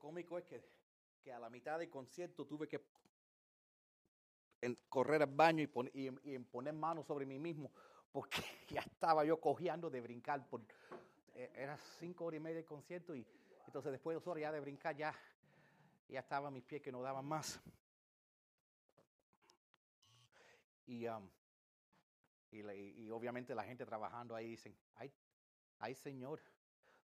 Cómico 0.00 0.38
es 0.38 0.44
que, 0.46 0.62
que 1.22 1.32
a 1.32 1.38
la 1.38 1.50
mitad 1.50 1.78
del 1.78 1.90
concierto 1.90 2.46
tuve 2.46 2.66
que 2.66 2.80
correr 4.88 5.22
al 5.22 5.28
baño 5.34 5.62
y, 5.62 5.66
pon- 5.66 5.90
y, 5.94 6.08
y 6.34 6.38
poner 6.38 6.74
manos 6.74 7.06
sobre 7.06 7.26
mí 7.26 7.38
mismo 7.38 7.70
porque 8.12 8.42
ya 8.68 8.80
estaba 8.80 9.24
yo 9.24 9.40
cojeando 9.40 9.90
de 9.90 10.00
brincar. 10.00 10.48
Por, 10.48 10.62
eh, 11.34 11.50
era 11.54 11.76
cinco 11.98 12.24
horas 12.26 12.38
y 12.38 12.40
media 12.42 12.58
el 12.60 12.64
concierto 12.64 13.14
y 13.14 13.26
entonces 13.66 13.92
después 13.92 14.14
de 14.14 14.20
dos 14.20 14.26
horas 14.28 14.42
ya 14.42 14.52
de 14.52 14.60
brincar 14.60 14.96
ya, 14.96 15.14
ya 16.08 16.20
estaban 16.20 16.52
mis 16.52 16.64
pies 16.64 16.82
que 16.82 16.92
no 16.92 17.02
daban 17.02 17.24
más. 17.24 17.60
Y, 20.86 21.06
um, 21.06 21.28
y, 22.50 23.10
obviamente 23.10 23.54
la 23.54 23.62
gente 23.64 23.86
trabajando 23.86 24.34
ahí 24.34 24.48
dicen, 24.50 24.76
ay, 24.96 25.12
ay 25.78 25.94
señor, 25.94 26.40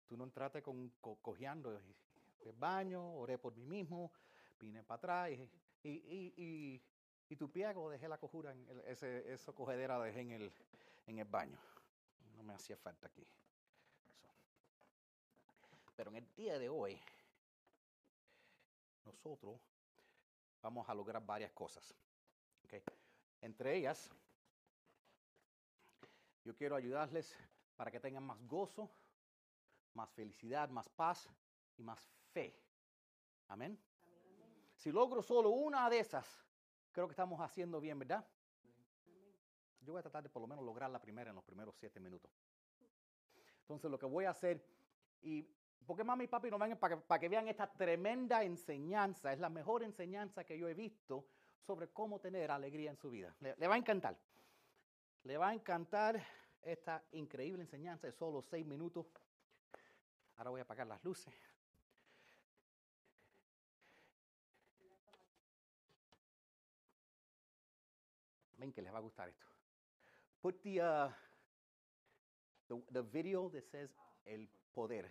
tú 0.09 0.17
no 0.17 0.25
entraste 0.25 0.62
con, 0.62 0.91
co- 1.01 1.17
cojeando. 1.23 1.81
Al 2.49 2.57
baño, 2.57 3.15
oré 3.15 3.39
por 3.39 3.55
mí 3.57 3.67
mismo, 3.67 4.13
vine 4.61 4.83
para 4.83 4.97
atrás 4.97 5.31
y, 5.31 5.89
y, 5.89 5.91
y, 5.91 6.35
y, 6.37 6.83
y 7.29 7.37
tu 7.37 7.51
pie 7.51 7.69
o 7.77 7.91
dejé 7.91 8.09
la 8.09 8.19
cojura, 8.19 8.53
en 8.53 8.69
el- 8.69 8.81
ese, 8.81 9.33
esa 9.33 9.53
cogedera 9.53 9.99
dejé 10.01 10.21
en 10.21 10.33
el, 10.33 10.53
en 11.07 11.19
el 11.19 11.27
baño. 11.27 11.59
No 12.37 12.43
me 12.43 12.55
hacía 12.55 12.77
falta 12.77 13.07
aquí. 13.07 13.27
So. 14.23 14.29
Pero 15.97 16.11
en 16.11 16.17
el 16.17 16.35
día 16.35 16.59
de 16.59 16.69
hoy, 16.69 17.01
nosotros 19.05 19.61
vamos 20.62 20.89
a 20.89 20.95
lograr 20.95 21.25
varias 21.25 21.53
cosas. 21.53 21.95
¿ok? 22.65 22.75
Entre 23.41 23.77
ellas, 23.77 24.11
yo 26.45 26.55
quiero 26.55 26.77
ayudarles 26.77 27.37
para 27.77 27.91
que 27.91 28.01
tengan 28.01 28.25
más 28.25 28.41
gozo, 28.47 28.91
más 29.95 30.11
felicidad, 30.11 30.69
más 30.69 30.89
paz 30.89 31.29
y 31.77 31.83
más 31.83 31.99
fe. 32.33 32.55
Amén. 33.48 33.79
Si 34.75 34.93
logro 34.93 35.23
solo 35.23 35.51
una 35.51 35.91
de 35.91 35.98
esas, 35.98 36.27
creo 36.93 37.09
que 37.09 37.12
estamos 37.12 37.41
haciendo 37.41 37.81
bien, 37.81 37.98
¿verdad? 37.98 38.27
Yo 39.81 39.93
voy 39.93 40.01
a 40.01 40.03
tratar 40.03 40.23
de 40.23 40.29
por 40.29 40.43
lo 40.43 40.49
menos 40.49 40.65
lograr 40.65 40.91
la 40.91 41.01
primera 41.01 41.31
en 41.31 41.37
los 41.37 41.45
primeros 41.45 41.75
siete 41.77 41.99
minutos. 41.99 42.31
Entonces 43.62 43.91
lo 43.91 43.99
que 43.99 44.06
voy 44.06 44.25
a 44.25 44.31
hacer, 44.31 44.65
y 45.23 45.43
porque 45.87 46.05
mami 46.05 46.25
y 46.25 46.29
papi 46.29 46.51
no 46.51 46.59
ven 46.59 46.77
para 46.77 47.01
para 47.01 47.19
que 47.19 47.29
vean 47.29 47.49
esta 47.49 47.71
tremenda 47.71 48.43
enseñanza, 48.43 49.33
es 49.33 49.39
la 49.39 49.49
mejor 49.49 49.83
enseñanza 49.83 50.45
que 50.45 50.59
yo 50.59 50.69
he 50.69 50.75
visto 50.75 51.27
sobre 51.61 51.89
cómo 51.89 52.21
tener 52.21 52.50
alegría 52.50 52.91
en 52.91 52.97
su 52.97 53.10
vida. 53.10 53.34
Le, 53.41 53.56
le 53.56 53.66
va 53.66 53.75
a 53.75 53.78
encantar. 53.78 54.19
Le 55.25 55.37
va 55.37 55.49
a 55.49 55.55
encantar 55.55 56.22
esta 56.62 57.03
increíble 57.12 57.62
enseñanza 57.62 58.06
de 58.06 58.12
solo 58.12 58.43
seis 58.43 58.66
minutos. 58.66 59.06
Ahora 60.37 60.50
voy 60.50 60.60
a 60.60 60.62
apagar 60.62 60.87
las 60.87 61.03
luces. 61.05 61.34
Ven 68.59 68.73
que 68.73 68.83
les 68.83 68.93
va 68.93 68.99
a 68.99 69.03
gustar 69.03 69.29
esto. 69.29 69.47
Put 70.41 70.63
the, 70.63 70.81
uh, 70.81 71.09
the, 72.69 72.81
the 72.93 73.03
video 73.03 73.49
that 73.51 73.65
says 73.71 73.91
el 74.27 74.49
poder. 74.75 75.11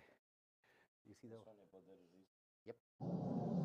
You 1.06 1.14
see 1.14 1.28
the, 1.28 1.36
Yep. 2.66 3.57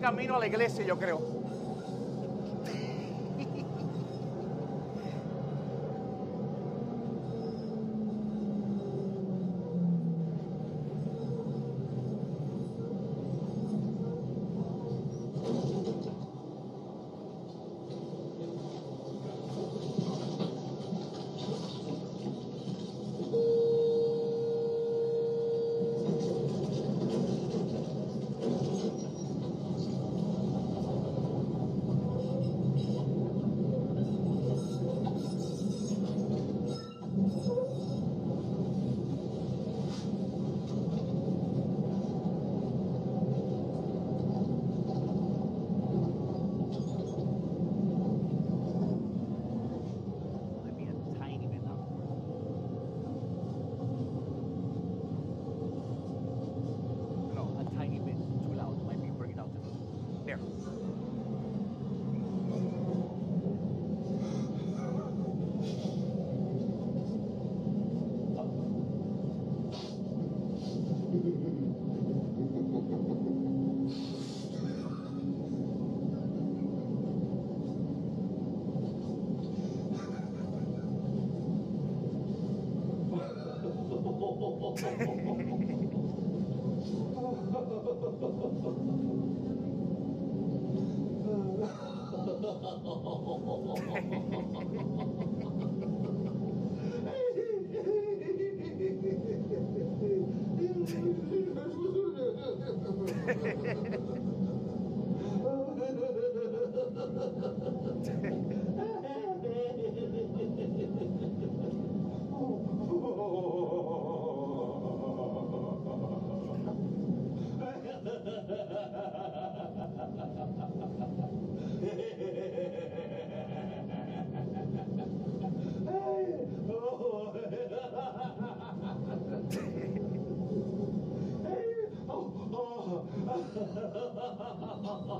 Camino 0.00 0.36
a 0.36 0.38
la 0.38 0.46
iglesia, 0.46 0.84
yo 0.84 0.98
creo. 0.98 1.37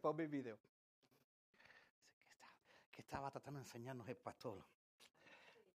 Ponme 0.00 0.22
el 0.22 0.30
video. 0.30 0.58
¿Qué 2.18 2.28
estaba, 2.30 2.54
qué 2.90 3.02
estaba 3.02 3.30
tratando 3.30 3.60
de 3.60 3.66
enseñarnos 3.66 4.08
el 4.08 4.16
pastor? 4.16 4.64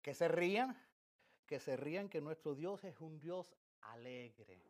Que 0.01 0.15
se 0.15 0.27
rían, 0.27 0.75
que 1.45 1.59
se 1.59 1.77
rían 1.77 2.09
que 2.09 2.21
nuestro 2.21 2.55
Dios 2.55 2.83
es 2.83 2.99
un 3.01 3.19
Dios 3.19 3.55
alegre. 3.81 4.63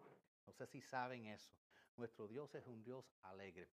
No 0.46 0.52
sé 0.52 0.68
si 0.68 0.82
saben 0.82 1.28
eso. 1.28 1.56
Nuestro 1.96 2.28
Dios 2.28 2.54
es 2.56 2.68
un 2.68 2.84
Dios 2.84 3.10
alegre. 3.24 3.70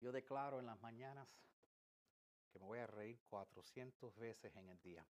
Yo 0.00 0.10
declaro 0.10 0.58
en 0.58 0.66
las 0.66 0.80
mañanas 0.80 1.28
que 2.52 2.58
me 2.58 2.66
voy 2.66 2.80
a 2.80 2.86
reír 2.88 3.20
400 3.28 4.16
veces 4.16 4.54
en 4.56 4.68
el 4.68 4.80
día. 4.82 5.06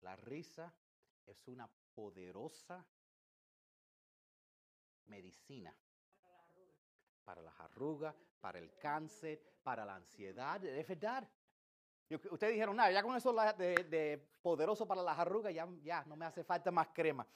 La 0.00 0.16
risa 0.16 0.74
es 1.24 1.46
una 1.46 1.68
poderosa 1.94 2.84
medicina 5.06 5.72
para 7.26 7.42
las 7.42 7.58
arrugas, 7.58 8.14
para 8.40 8.60
el 8.60 8.72
cáncer, 8.78 9.42
para 9.64 9.84
la 9.84 9.96
ansiedad. 9.96 10.64
Es 10.64 10.86
verdad. 10.86 11.28
ustedes 12.30 12.52
dijeron, 12.52 12.76
nada, 12.76 12.92
ya 12.92 13.02
con 13.02 13.16
eso 13.16 13.34
de, 13.58 13.74
de, 13.74 14.28
poderoso 14.40 14.86
para 14.86 15.02
las 15.02 15.18
arrugas, 15.18 15.52
ya, 15.52 16.04
no 16.04 16.16
me 16.16 16.24
hace 16.24 16.44
falta 16.44 16.70
más 16.70 16.88
crema. 16.94 17.26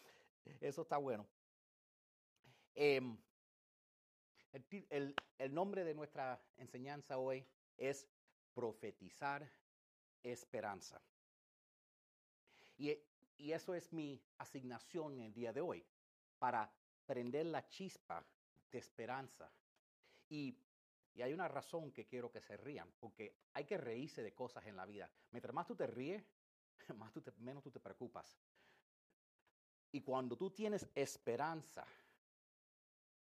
Eso 0.61 0.82
está 0.82 0.97
bueno. 0.97 1.26
Em, 2.73 3.18
el 4.88 5.54
nombre 5.54 5.82
de 5.82 5.92
nuestra 5.92 6.40
enseñanza 6.56 7.18
hoy 7.18 7.44
es 7.76 8.06
profetizar 8.54 9.50
esperanza. 10.23 11.02
Y, 12.78 12.97
y, 13.37 13.52
eso 13.52 13.75
es 13.75 13.92
mi 13.92 14.23
asignación 14.38 15.14
en 15.14 15.20
el 15.23 15.35
día 15.35 15.52
de 15.52 15.61
hoy, 15.61 15.85
para 16.38 16.73
prender 17.06 17.47
la 17.47 17.68
chispa 17.68 18.25
de 18.70 18.78
esperanza 18.78 19.50
y, 20.30 20.56
hay 21.20 21.34
una 21.34 21.49
razón 21.49 21.92
que 21.92 22.06
quiero 22.06 22.30
que 22.30 22.40
se 22.40 22.56
rían, 22.56 22.90
porque 22.99 23.37
hay 23.52 23.66
que 23.66 23.76
reírse 23.76 24.22
de 24.22 24.32
cosas 24.32 24.64
en 24.66 24.76
la 24.76 24.87
vida. 24.87 25.10
Mientras 25.32 25.52
más 25.52 25.66
tú 25.66 25.76
te 25.76 25.87
ríes, 25.87 26.25
más 26.96 27.12
tú 27.12 27.22
menos 27.38 27.62
tú 27.62 27.70
te 27.70 27.80
preocupas. 27.80 28.38
Y 29.92 30.00
cuando 30.00 30.38
tú 30.38 30.50
tienes 30.50 30.88
esperanza, 30.94 31.84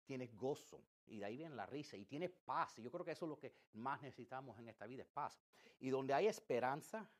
tienes 0.04 0.36
gozo, 0.36 0.84
y 1.06 1.18
de 1.18 1.24
ahí 1.24 1.38
viene 1.38 1.56
la 1.56 1.66
risa, 1.66 1.96
y 1.96 2.04
tienes 2.04 2.30
paz. 2.30 2.78
Y 2.78 2.82
yo 2.82 2.92
creo 2.92 3.04
que 3.04 3.12
eso 3.12 3.24
es 3.24 3.30
lo 3.30 3.40
que 3.40 3.54
más 3.72 4.00
necesitamos 4.02 4.56
en 4.60 4.68
esta 4.68 4.86
vida, 4.86 5.02
es 5.02 5.08
paz. 5.08 5.40
Y 5.80 5.90
donde 5.90 6.14
hay 6.14 6.28
esperanza, 6.28 7.10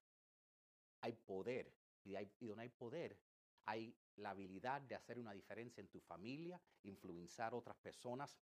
hay 1.01 1.15
poder. 1.15 1.73
Y, 2.05 2.17
y 2.17 2.47
donde 2.47 2.63
hay 2.63 2.69
poder, 2.69 3.19
hay 3.65 3.97
la 4.17 4.31
habilidad 4.31 4.83
de 4.83 4.95
hacer 4.95 5.19
una 5.19 5.33
diferencia 5.33 5.81
en 5.81 5.89
tu 5.89 6.01
familia, 6.01 6.61
influenciar 6.83 7.55
otras 7.55 7.77
personas. 7.77 8.39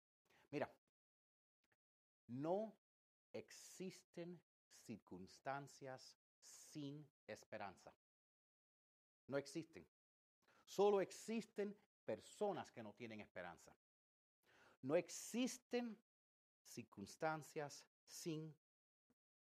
Mira, 0.50 0.72
no 2.28 2.74
existen 3.32 4.40
circunstancias 4.86 6.16
sin 6.40 7.06
esperanza. 7.26 7.92
No 9.28 9.38
existen. 9.38 9.86
Solo 10.64 11.00
existen 11.00 11.76
personas 12.04 12.70
que 12.70 12.82
no 12.82 12.92
tienen 12.92 13.20
esperanza. 13.20 13.74
No 14.82 14.96
existen 14.96 15.96
circunstancias 16.62 17.84
sin 18.04 18.54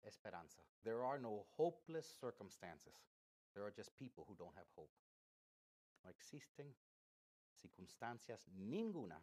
esperanza. 0.03 0.63
There 0.83 1.03
are 1.03 1.19
no 1.19 1.45
hopeless 1.57 2.07
circumstances. 2.19 2.93
There 3.53 3.65
are 3.65 3.71
just 3.71 3.95
people 3.97 4.25
who 4.27 4.35
don't 4.35 4.55
have 4.55 4.67
hope. 4.75 4.91
No 6.03 6.09
existen 6.09 6.75
circunstancias 7.61 8.47
ninguna 8.47 9.19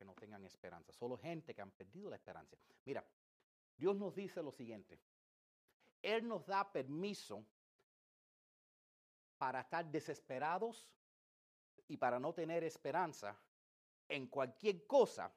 que 0.00 0.06
no 0.06 0.14
tengan 0.14 0.42
esperanza, 0.46 0.94
solo 0.94 1.18
gente 1.18 1.54
que 1.54 1.60
han 1.60 1.72
perdido 1.72 2.08
la 2.08 2.16
esperanza. 2.16 2.56
Mira, 2.86 3.04
Dios 3.76 3.94
nos 3.98 4.14
dice 4.14 4.42
lo 4.42 4.50
siguiente. 4.50 4.98
Él 6.00 6.26
nos 6.26 6.46
da 6.46 6.72
permiso 6.72 7.44
para 9.36 9.60
estar 9.60 9.84
desesperados 9.84 10.88
y 11.86 11.98
para 11.98 12.18
no 12.18 12.32
tener 12.32 12.64
esperanza 12.64 13.38
en 14.08 14.28
cualquier 14.28 14.86
cosa 14.86 15.30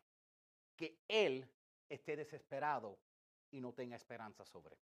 que 0.78 1.04
Él 1.10 1.46
esté 1.90 2.16
desesperado 2.16 2.98
y 3.52 3.60
no 3.60 3.74
tenga 3.74 3.98
esperanza 3.98 4.46
sobre. 4.46 4.78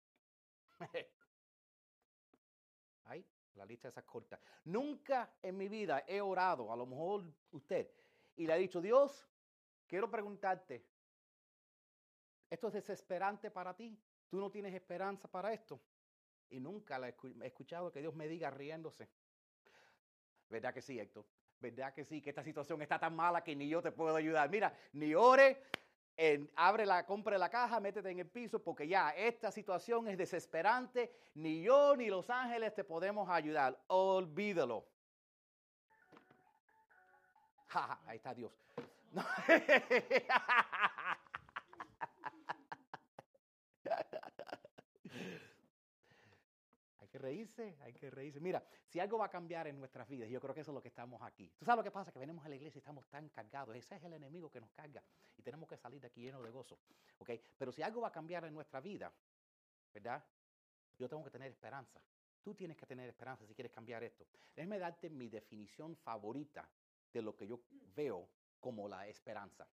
Ahí, 3.06 3.26
la 3.54 3.66
lista 3.66 3.88
esa 3.88 4.06
corta. 4.06 4.38
Nunca 4.66 5.34
en 5.42 5.56
mi 5.56 5.68
vida 5.68 6.04
he 6.06 6.20
orado, 6.20 6.72
a 6.72 6.76
lo 6.76 6.86
mejor 6.86 7.24
usted, 7.50 7.90
y 8.36 8.46
le 8.46 8.52
ha 8.52 8.56
dicho, 8.56 8.80
Dios, 8.80 9.28
Quiero 9.92 10.10
preguntarte, 10.10 10.82
¿esto 12.48 12.68
es 12.68 12.72
desesperante 12.72 13.50
para 13.50 13.76
ti? 13.76 13.94
¿Tú 14.30 14.40
no 14.40 14.50
tienes 14.50 14.72
esperanza 14.72 15.28
para 15.28 15.52
esto? 15.52 15.82
Y 16.48 16.60
nunca 16.60 16.98
he 17.06 17.14
escuchado 17.46 17.92
que 17.92 18.00
Dios 18.00 18.14
me 18.14 18.26
diga 18.26 18.48
riéndose. 18.48 19.10
¿Verdad 20.48 20.72
que 20.72 20.80
sí, 20.80 20.98
Héctor? 20.98 21.26
¿Verdad 21.60 21.92
que 21.92 22.06
sí? 22.06 22.22
Que 22.22 22.30
esta 22.30 22.42
situación 22.42 22.80
está 22.80 22.98
tan 22.98 23.14
mala 23.14 23.44
que 23.44 23.54
ni 23.54 23.68
yo 23.68 23.82
te 23.82 23.92
puedo 23.92 24.16
ayudar. 24.16 24.48
Mira, 24.48 24.74
ni 24.94 25.14
ore, 25.14 25.62
abre 26.56 26.86
la, 26.86 27.04
compre 27.04 27.36
la 27.36 27.50
caja, 27.50 27.78
métete 27.78 28.08
en 28.08 28.20
el 28.20 28.30
piso, 28.30 28.62
porque 28.64 28.88
ya 28.88 29.10
esta 29.10 29.52
situación 29.52 30.08
es 30.08 30.16
desesperante. 30.16 31.12
Ni 31.34 31.60
yo 31.60 31.94
ni 31.96 32.08
los 32.08 32.30
ángeles 32.30 32.74
te 32.74 32.82
podemos 32.82 33.28
ayudar. 33.28 33.78
Olvídalo. 33.88 34.86
Ahí 38.06 38.16
está 38.16 38.32
Dios. 38.32 38.52
hay 46.98 47.08
que 47.08 47.18
reírse, 47.18 47.76
hay 47.80 47.92
que 47.92 48.10
reírse. 48.10 48.40
Mira, 48.40 48.64
si 48.88 49.00
algo 49.00 49.18
va 49.18 49.26
a 49.26 49.30
cambiar 49.30 49.66
en 49.66 49.78
nuestras 49.78 50.08
vidas, 50.08 50.30
yo 50.30 50.40
creo 50.40 50.54
que 50.54 50.62
eso 50.62 50.70
es 50.70 50.74
lo 50.74 50.80
que 50.80 50.88
estamos 50.88 51.20
aquí. 51.22 51.52
Tú 51.58 51.64
sabes 51.64 51.78
lo 51.78 51.84
que 51.84 51.90
pasa, 51.90 52.10
que 52.10 52.18
venimos 52.18 52.44
a 52.44 52.48
la 52.48 52.54
iglesia 52.54 52.78
y 52.78 52.80
estamos 52.80 53.06
tan 53.08 53.28
cargados. 53.28 53.76
Ese 53.76 53.96
es 53.96 54.04
el 54.04 54.14
enemigo 54.14 54.50
que 54.50 54.60
nos 54.60 54.70
carga 54.72 55.02
y 55.36 55.42
tenemos 55.42 55.68
que 55.68 55.76
salir 55.76 56.00
de 56.00 56.06
aquí 56.06 56.22
lleno 56.22 56.42
de 56.42 56.50
gozo. 56.50 56.78
¿ok? 57.18 57.30
Pero 57.58 57.72
si 57.72 57.82
algo 57.82 58.00
va 58.00 58.08
a 58.08 58.12
cambiar 58.12 58.44
en 58.46 58.54
nuestra 58.54 58.80
vida, 58.80 59.12
¿verdad? 59.92 60.24
Yo 60.98 61.08
tengo 61.08 61.22
que 61.22 61.30
tener 61.30 61.50
esperanza. 61.50 62.00
Tú 62.42 62.54
tienes 62.54 62.76
que 62.76 62.86
tener 62.86 63.08
esperanza 63.08 63.46
si 63.46 63.54
quieres 63.54 63.72
cambiar 63.72 64.02
esto. 64.02 64.26
Déjame 64.56 64.78
darte 64.78 65.10
mi 65.10 65.28
definición 65.28 65.94
favorita 65.96 66.68
de 67.12 67.22
lo 67.22 67.36
que 67.36 67.46
yo 67.46 67.60
veo 67.94 68.26
como 68.62 68.88
la 68.88 69.06
esperanza. 69.08 69.68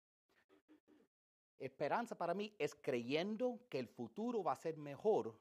Esperanza 1.58 2.14
para 2.16 2.34
mí 2.34 2.54
es 2.58 2.74
creyendo 2.76 3.58
que 3.68 3.80
el 3.80 3.88
futuro 3.88 4.44
va 4.44 4.52
a 4.52 4.56
ser 4.56 4.76
mejor 4.76 5.34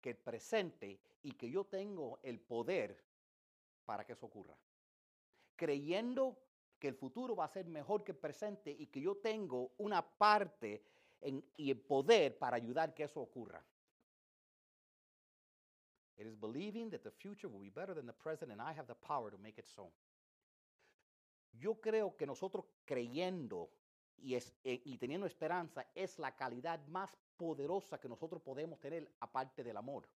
que 0.00 0.10
el 0.10 0.16
presente 0.16 1.00
y 1.22 1.32
que 1.32 1.50
yo 1.50 1.64
tengo 1.64 2.20
el 2.22 2.40
poder 2.40 3.04
para 3.84 4.06
que 4.06 4.12
eso 4.12 4.26
ocurra. 4.26 4.56
Creyendo 5.56 6.38
que 6.78 6.88
el 6.88 6.94
futuro 6.94 7.34
va 7.34 7.46
a 7.46 7.48
ser 7.48 7.66
mejor 7.66 8.04
que 8.04 8.12
el 8.12 8.18
presente 8.18 8.70
y 8.70 8.86
que 8.86 9.00
yo 9.00 9.16
tengo 9.16 9.72
una 9.78 10.02
parte 10.02 10.84
y 11.56 11.70
el 11.70 11.80
poder 11.80 12.38
para 12.38 12.56
ayudar 12.56 12.94
que 12.94 13.04
eso 13.04 13.20
ocurra. 13.20 13.64
It 16.16 16.26
is 16.26 16.36
believing 16.36 16.90
that 16.90 17.02
the 17.02 17.10
future 17.10 17.48
will 17.48 17.60
be 17.60 17.70
better 17.70 17.94
than 17.94 18.06
the 18.06 18.12
present 18.12 18.52
and 18.52 18.60
I 18.60 18.72
have 18.72 18.86
the 18.86 18.94
power 18.94 19.32
to 19.32 19.38
make 19.38 19.58
it 19.58 19.66
so. 19.66 19.90
Yo 21.58 21.80
creo 21.80 22.16
que 22.16 22.26
nosotros 22.26 22.66
creyendo 22.84 23.70
y, 24.18 24.34
es, 24.34 24.54
eh, 24.64 24.80
y 24.84 24.98
teniendo 24.98 25.26
esperanza 25.26 25.86
es 25.94 26.18
la 26.18 26.34
calidad 26.34 26.84
más 26.86 27.16
poderosa 27.36 27.98
que 27.98 28.08
nosotros 28.08 28.42
podemos 28.42 28.80
tener 28.80 29.10
aparte 29.20 29.62
del 29.62 29.76
amor. 29.76 30.08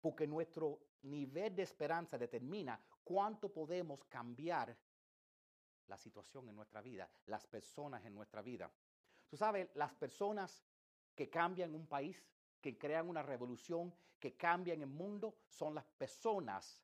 Porque 0.00 0.26
nuestro 0.26 0.80
nivel 1.02 1.54
de 1.54 1.62
esperanza 1.62 2.16
determina 2.16 2.80
cuánto 3.04 3.52
podemos 3.52 4.04
cambiar 4.04 4.76
la 5.86 5.98
situación 5.98 6.48
en 6.48 6.56
nuestra 6.56 6.80
vida, 6.80 7.10
las 7.26 7.46
personas 7.46 8.04
en 8.04 8.14
nuestra 8.14 8.42
vida. 8.42 8.70
Tú 9.28 9.36
sabes, 9.36 9.68
las 9.74 9.92
personas 9.94 10.64
que 11.14 11.28
cambian 11.28 11.74
un 11.74 11.86
país, 11.86 12.24
que 12.60 12.78
crean 12.78 13.08
una 13.08 13.22
revolución, 13.22 13.92
que 14.18 14.36
cambian 14.36 14.80
el 14.80 14.88
mundo, 14.88 15.34
son 15.48 15.74
las 15.74 15.84
personas 15.84 16.80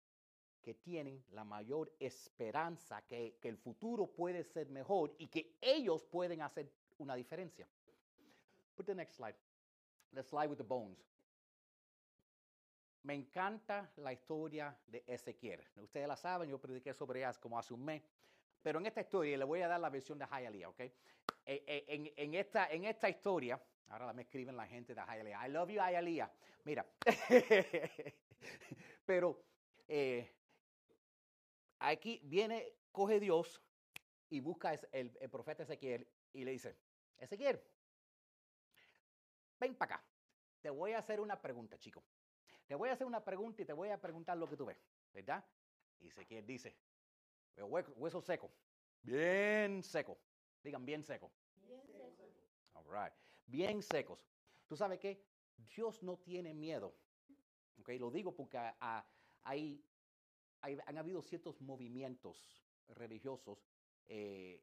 que 0.66 0.74
tienen 0.74 1.24
la 1.30 1.44
mayor 1.44 1.92
esperanza 2.00 3.00
que, 3.06 3.38
que 3.40 3.48
el 3.48 3.56
futuro 3.56 4.08
puede 4.08 4.42
ser 4.42 4.68
mejor 4.68 5.14
y 5.16 5.28
que 5.28 5.56
ellos 5.60 6.02
pueden 6.02 6.42
hacer 6.42 6.72
una 6.98 7.14
diferencia. 7.14 7.68
Put 8.74 8.86
the 8.86 8.94
next 8.96 9.14
slide. 9.14 9.36
The 10.12 10.24
slide 10.24 10.48
with 10.48 10.56
the 10.56 10.64
bones. 10.64 10.98
Me 13.04 13.14
encanta 13.14 13.92
la 13.98 14.12
historia 14.12 14.76
de 14.88 15.04
Ezequiel. 15.06 15.62
Ustedes 15.76 16.08
la 16.08 16.16
saben, 16.16 16.50
yo 16.50 16.58
prediqué 16.58 16.92
sobre 16.92 17.20
ella 17.20 17.32
como 17.34 17.60
hace 17.60 17.72
un 17.72 17.84
mes. 17.84 18.02
Pero 18.60 18.80
en 18.80 18.86
esta 18.86 19.02
historia, 19.02 19.38
le 19.38 19.44
voy 19.44 19.62
a 19.62 19.68
dar 19.68 19.78
la 19.78 19.88
versión 19.88 20.18
de 20.18 20.26
Hialeah, 20.26 20.68
¿ok? 20.68 20.80
Eh, 20.80 20.92
eh, 21.44 21.84
en, 21.86 22.12
en, 22.16 22.34
esta, 22.34 22.66
en 22.72 22.86
esta 22.86 23.08
historia, 23.08 23.62
ahora 23.90 24.12
me 24.12 24.22
escriben 24.22 24.56
la 24.56 24.66
gente 24.66 24.96
de 24.96 25.00
Hialeah, 25.00 25.46
I 25.46 25.52
love 25.52 25.70
you, 25.70 25.80
Hialeah. 25.80 26.28
Mira, 26.64 26.84
pero 29.06 29.44
eh, 29.86 30.28
aquí 31.78 32.20
viene, 32.24 32.74
coge 32.92 33.20
Dios 33.20 33.62
y 34.28 34.40
busca 34.40 34.74
el, 34.92 35.16
el 35.20 35.30
profeta 35.30 35.62
Ezequiel 35.62 36.08
y 36.32 36.44
le 36.44 36.52
dice, 36.52 36.76
Ezequiel, 37.18 37.60
ven 39.58 39.74
para 39.76 39.96
acá. 39.96 40.04
Te 40.60 40.70
voy 40.70 40.92
a 40.92 40.98
hacer 40.98 41.20
una 41.20 41.40
pregunta, 41.40 41.78
chico. 41.78 42.02
Te 42.66 42.74
voy 42.74 42.88
a 42.88 42.92
hacer 42.92 43.06
una 43.06 43.24
pregunta 43.24 43.62
y 43.62 43.64
te 43.64 43.72
voy 43.72 43.90
a 43.90 44.00
preguntar 44.00 44.36
lo 44.36 44.48
que 44.48 44.56
tú 44.56 44.66
ves, 44.66 44.78
¿verdad? 45.12 45.44
Y 46.00 46.08
Ezequiel 46.08 46.44
dice, 46.46 46.76
hueso 47.56 48.20
seco, 48.20 48.50
bien 49.02 49.82
seco. 49.82 50.18
Digan, 50.62 50.84
bien 50.84 51.04
seco. 51.04 51.30
Bien 51.62 51.80
seco. 51.86 52.12
All 52.74 52.84
right. 52.90 53.14
Bien 53.46 53.80
secos. 53.82 54.18
¿Tú 54.66 54.76
sabes 54.76 54.98
qué? 54.98 55.24
Dios 55.56 56.02
no 56.02 56.18
tiene 56.18 56.52
miedo. 56.52 56.92
Okay, 57.80 57.98
lo 57.98 58.10
digo 58.10 58.34
porque 58.34 58.58
hay, 59.44 59.84
han 60.86 60.98
habido 60.98 61.22
ciertos 61.22 61.60
movimientos 61.60 62.64
religiosos 62.88 63.66
eh, 64.08 64.62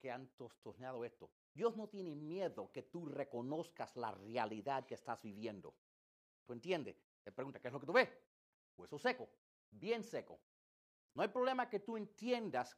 que 0.00 0.10
han 0.10 0.28
torneado 0.62 1.04
esto. 1.04 1.30
Dios 1.54 1.76
no 1.76 1.88
tiene 1.88 2.16
miedo 2.16 2.72
que 2.72 2.82
tú 2.82 3.06
reconozcas 3.06 3.96
la 3.96 4.10
realidad 4.10 4.84
que 4.86 4.94
estás 4.94 5.22
viviendo. 5.22 5.76
¿Tú 6.44 6.52
entiendes? 6.52 7.00
Te 7.22 7.30
pregunta, 7.30 7.60
¿qué 7.60 7.68
es 7.68 7.74
lo 7.74 7.80
que 7.80 7.86
tú 7.86 7.92
ves? 7.92 8.10
Hueso 8.76 8.98
seco, 8.98 9.28
bien 9.70 10.02
seco. 10.02 10.40
No 11.14 11.22
hay 11.22 11.28
problema 11.28 11.68
que 11.68 11.78
tú 11.78 11.96
entiendas 11.96 12.76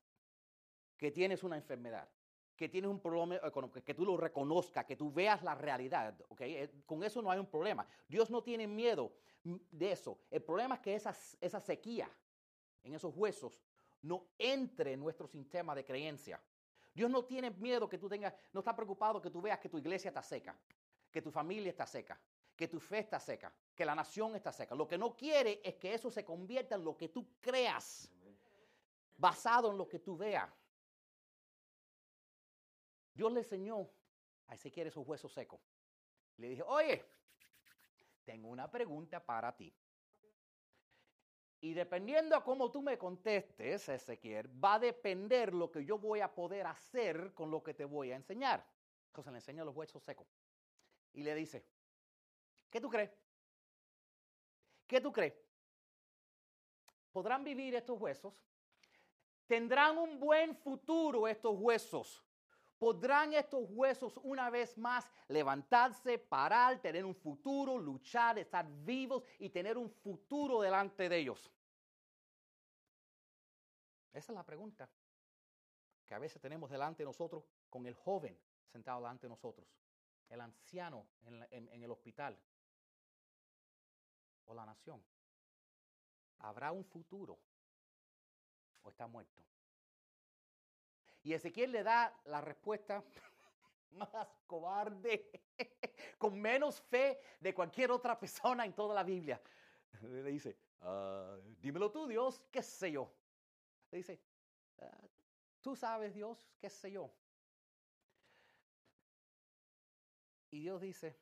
que 0.99 1.11
tienes 1.11 1.42
una 1.42 1.56
enfermedad, 1.56 2.08
que 2.56 2.68
tienes 2.68 2.90
un 2.90 3.00
problema 3.00 3.37
económico, 3.37 3.82
que 3.82 3.94
tú 3.94 4.04
lo 4.04 4.16
reconozcas, 4.16 4.84
que 4.84 4.96
tú 4.96 5.12
veas 5.12 5.42
la 5.42 5.54
realidad. 5.54 6.14
¿okay? 6.28 6.54
Eh, 6.54 6.70
con 6.87 7.02
eso 7.02 7.20
no 7.20 7.30
hay 7.30 7.38
un 7.38 7.46
problema. 7.46 7.87
Dios 8.08 8.30
no 8.30 8.42
tiene 8.42 8.66
miedo 8.66 9.12
de 9.42 9.92
eso. 9.92 10.18
El 10.30 10.42
problema 10.42 10.76
es 10.76 10.80
que 10.80 10.94
esa, 10.94 11.14
esa 11.40 11.61
sequía 11.61 12.08
en 12.82 12.94
esos 12.94 13.14
huesos 13.16 13.61
no 14.02 14.26
entre 14.38 14.92
en 14.92 15.00
nuestro 15.00 15.26
sistema 15.26 15.75
de 15.75 15.84
creencia. 15.84 16.40
Dios 16.94 17.11
no 17.11 17.25
tiene 17.25 17.50
miedo 17.50 17.88
que 17.88 17.99
tú 17.99 18.08
tengas, 18.08 18.34
no 18.52 18.61
está 18.61 18.76
preocupado 18.76 19.20
que 19.20 19.30
tú 19.30 19.40
veas 19.40 19.58
que 19.58 19.68
tu 19.68 19.78
iglesia 19.78 20.08
está 20.08 20.23
seca, 20.23 20.56
que 21.11 21.20
tu 21.20 21.30
familia 21.30 21.70
está 21.70 21.87
seca, 21.87 22.20
que 22.54 22.68
tu 22.68 22.78
fe 22.78 23.00
está 23.00 23.18
seca, 23.18 23.52
que 23.75 23.84
la 23.84 23.94
nación 23.94 24.37
está 24.37 24.52
seca. 24.52 24.75
Lo 24.75 24.87
que 24.87 24.99
no 24.99 25.16
quiere 25.16 25.61
es 25.64 25.75
que 25.75 25.94
eso 25.94 26.11
se 26.11 26.25
convierta 26.25 26.76
en 26.76 26.84
lo 26.84 26.96
que 26.96 27.08
tú 27.08 27.26
creas, 27.40 28.12
basado 29.16 29.70
en 29.73 29.78
lo 29.78 29.88
que 29.88 29.99
tú 29.99 30.16
veas. 30.16 30.49
Dios 33.14 33.33
le 33.33 33.40
enseñó 33.40 33.88
a 34.49 34.54
Ezequiel 34.54 34.88
esos 34.88 35.06
huesos 35.06 35.33
secos. 35.33 35.61
Le 36.37 36.49
dije, 36.49 36.62
oye, 36.62 37.04
tengo 38.25 38.49
una 38.49 38.71
pregunta 38.71 39.25
para 39.25 39.56
ti. 39.56 39.73
Y 41.61 41.73
dependiendo 41.73 42.37
a 42.37 42.44
cómo 42.44 42.71
tú 42.71 42.83
me 42.83 42.99
contestes, 42.99 43.88
Ezequiel, 43.88 44.50
va 44.62 44.75
a 44.75 44.78
depender 44.78 45.54
lo 45.54 45.71
que 45.71 45.85
yo 45.85 45.97
voy 45.97 46.21
a 46.21 46.35
poder 46.35 46.66
hacer 46.66 47.33
con 47.33 47.50
lo 47.50 47.62
que 47.62 47.73
te 47.73 47.85
voy 47.85 48.12
a 48.12 48.16
enseñar. 48.16 48.66
Entonces 49.06 49.33
le 49.33 49.38
enseña 49.38 49.64
los 49.64 49.75
huesos 49.75 50.02
secos. 50.02 50.26
Y 51.12 51.23
le 51.23 51.35
dice, 51.35 51.64
¿qué 52.68 52.80
tú 52.80 52.90
crees? 52.90 53.16
¿Qué 54.87 55.00
tú 55.00 55.12
crees? 55.12 55.35
¿Podrán 57.12 57.44
vivir 57.44 57.75
estos 57.76 57.99
huesos? 57.99 58.44
¿Tendrán 59.47 59.97
un 59.99 60.18
buen 60.18 60.56
futuro 60.56 61.28
estos 61.28 61.54
huesos? 61.56 62.24
¿Podrán 62.85 63.33
estos 63.33 63.64
huesos 63.71 64.21
una 64.23 64.50
vez 64.50 64.76
más 64.76 65.11
levantarse, 65.29 66.19
parar, 66.19 66.83
tener 66.83 67.03
un 67.03 67.14
futuro, 67.14 67.79
luchar, 67.79 68.38
estar 68.38 68.67
vivos 68.85 69.25
y 69.38 69.49
tener 69.49 69.79
un 69.79 69.88
futuro 69.88 70.61
delante 70.61 71.09
de 71.09 71.17
ellos? 71.17 71.50
Esa 74.12 74.33
es 74.33 74.37
la 74.37 74.45
pregunta 74.45 74.87
que 76.05 76.14
a 76.14 76.19
veces 76.19 76.43
tenemos 76.43 76.69
delante 76.69 77.05
de 77.05 77.07
nosotros 77.07 77.49
con 77.71 77.87
el 77.87 77.95
joven 77.95 78.38
sentado 78.67 79.00
delante 79.00 79.29
de 79.29 79.31
nosotros, 79.31 79.67
el 80.29 80.43
anciano 80.43 81.07
en, 81.23 81.43
en 81.53 81.83
el 81.83 81.91
hospital 81.91 82.38
o 84.45 84.53
la 84.53 84.67
nación. 84.67 85.03
¿Habrá 86.41 86.71
un 86.71 86.85
futuro 86.85 87.38
o 88.83 88.91
está 88.91 89.07
muerto? 89.07 89.43
Y 91.25 91.33
Ezequiel 91.33 91.73
le 91.73 91.83
da 91.83 92.14
la 92.26 92.43
respuesta 92.43 93.02
más 93.93 94.28
cobarde, 94.47 95.31
con 96.19 96.38
menos 96.38 96.83
fe 96.83 97.19
de 97.40 97.54
cualquier 97.54 97.90
otra 97.90 98.19
persona 98.19 98.66
en 98.66 98.75
toda 98.75 98.95
la 98.95 99.02
Biblia. 99.02 99.40
Le 100.02 100.23
dice, 100.25 100.59
ah, 100.83 101.38
dímelo 101.61 101.90
tú, 101.90 102.07
Dios, 102.07 102.43
qué 102.50 102.62
sé 102.62 102.93
yo. 102.93 103.11
Le 103.90 103.99
dice, 103.99 104.21
ah, 104.81 105.00
tú 105.62 105.75
sabes, 105.75 106.12
Dios, 106.12 106.47
qué 106.61 106.69
sé 106.69 106.93
yo. 106.93 107.11
Y 110.50 110.61
Dios 110.61 110.83
dice, 110.83 111.19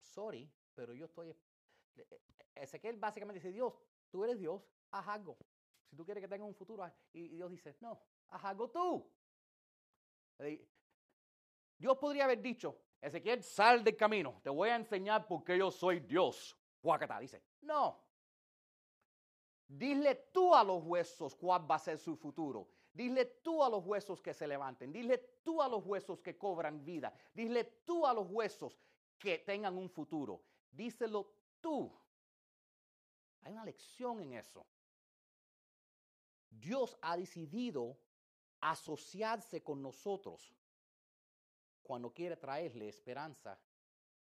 sorry, 0.00 0.48
pero 0.76 0.94
yo 0.94 1.06
estoy... 1.06 1.34
Ezequiel 2.54 2.98
básicamente 2.98 3.40
dice, 3.40 3.52
Dios, 3.52 3.74
tú 4.10 4.22
eres 4.22 4.38
Dios, 4.38 4.70
haz 4.92 5.08
algo. 5.08 5.36
Si 5.90 5.96
tú 5.96 6.04
quieres 6.04 6.22
que 6.22 6.28
tenga 6.28 6.44
un 6.44 6.54
futuro, 6.54 6.88
y 7.12 7.28
Dios 7.28 7.50
dice, 7.50 7.76
no, 7.80 8.00
haz 8.30 8.56
tú. 8.72 9.10
Dios 11.76 11.96
podría 11.98 12.24
haber 12.24 12.40
dicho, 12.42 12.76
Ezequiel, 13.00 13.42
sal 13.42 13.84
del 13.84 13.96
camino, 13.96 14.40
te 14.42 14.50
voy 14.50 14.68
a 14.70 14.76
enseñar 14.76 15.26
por 15.26 15.44
qué 15.44 15.58
yo 15.58 15.70
soy 15.70 16.00
Dios. 16.00 16.56
Guacata, 16.82 17.18
dice, 17.18 17.42
no. 17.62 18.04
Dile 19.66 20.14
tú 20.32 20.54
a 20.54 20.64
los 20.64 20.82
huesos 20.82 21.34
cuál 21.34 21.70
va 21.70 21.76
a 21.76 21.78
ser 21.78 21.98
su 21.98 22.16
futuro. 22.16 22.68
Dile 22.92 23.26
tú 23.26 23.62
a 23.62 23.68
los 23.68 23.84
huesos 23.84 24.20
que 24.20 24.34
se 24.34 24.46
levanten. 24.46 24.90
Dile 24.92 25.18
tú 25.44 25.62
a 25.62 25.68
los 25.68 25.84
huesos 25.84 26.20
que 26.20 26.36
cobran 26.36 26.84
vida. 26.84 27.12
Dile 27.34 27.64
tú 27.84 28.06
a 28.06 28.14
los 28.14 28.26
huesos 28.28 28.80
que 29.18 29.38
tengan 29.38 29.76
un 29.76 29.90
futuro. 29.90 30.42
Díselo 30.70 31.30
tú. 31.60 31.92
Hay 33.42 33.52
una 33.52 33.64
lección 33.64 34.20
en 34.20 34.32
eso. 34.32 34.66
Dios 36.50 36.98
ha 37.02 37.16
decidido 37.16 37.96
asociarse 38.60 39.62
con 39.62 39.82
nosotros 39.82 40.54
cuando 41.82 42.12
quiere 42.12 42.36
traerle 42.36 42.88
esperanza 42.88 43.58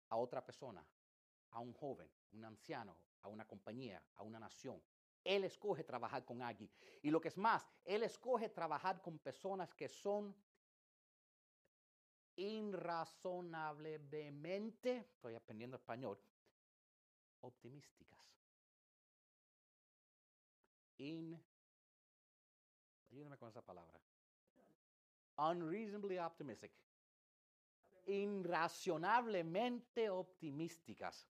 a 0.09 0.17
otra 0.17 0.43
persona, 0.43 0.86
a 1.51 1.60
un 1.60 1.73
joven, 1.73 2.10
un 2.31 2.45
anciano, 2.45 2.97
a 3.21 3.27
una 3.27 3.45
compañía, 3.45 4.01
a 4.15 4.23
una 4.23 4.39
nación. 4.39 4.81
Él 5.23 5.43
escoge 5.43 5.84
trabajar 5.84 6.25
con 6.25 6.41
alguien. 6.41 6.71
Y 7.01 7.12
lo 7.12 7.21
que 7.21 7.27
es 7.27 7.38
más, 7.38 7.69
Él 7.84 8.03
escoge 8.03 8.49
trabajar 8.49 9.01
con 9.01 9.19
personas 9.19 9.73
que 9.73 9.88
son 9.88 10.36
irrazonablemente, 12.36 15.10
estoy 15.13 15.36
aprendiendo 15.36 15.77
español, 15.77 16.19
optimísticas. 17.41 18.19
In, 20.97 21.39
ayúdame 23.12 23.38
con 23.38 23.49
esa 23.49 23.62
palabra. 23.62 23.99
Unreasonably 25.49 26.19
optimistic. 26.19 26.71
Irracionablemente 28.06 30.10
optimísticas. 30.10 31.27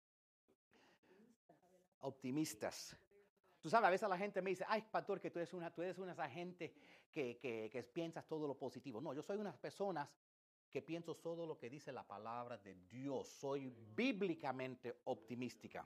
Optimistas. 2.02 2.98
Tú 3.62 3.70
sabes, 3.70 3.88
a 3.88 3.92
veces 3.92 4.10
la 4.10 4.18
gente 4.18 4.42
me 4.42 4.50
dice, 4.50 4.66
ay, 4.68 4.82
pastor, 4.82 5.22
que 5.22 5.30
tú 5.30 5.40
eres 5.40 5.54
una, 5.54 5.72
tú 5.72 5.84
eres 5.84 6.00
una 6.00 6.14
esa 6.14 6.28
gente 6.28 6.74
que, 7.12 7.38
que, 7.38 7.70
que 7.72 7.84
piensas 7.84 8.28
todo 8.28 8.48
lo 8.48 8.58
positivo. 8.58 9.00
No, 9.00 9.14
yo 9.14 9.22
soy 9.22 9.38
unas 9.38 9.56
personas 9.58 10.10
que 10.72 10.82
pienso 10.82 11.16
todo 11.16 11.46
lo 11.46 11.60
que 11.60 11.70
dice 11.70 11.92
la 11.92 12.08
palabra 12.08 12.58
de 12.58 12.74
Dios. 12.90 13.28
Soy 13.28 13.72
bíblicamente 13.94 15.02
optimística. 15.04 15.86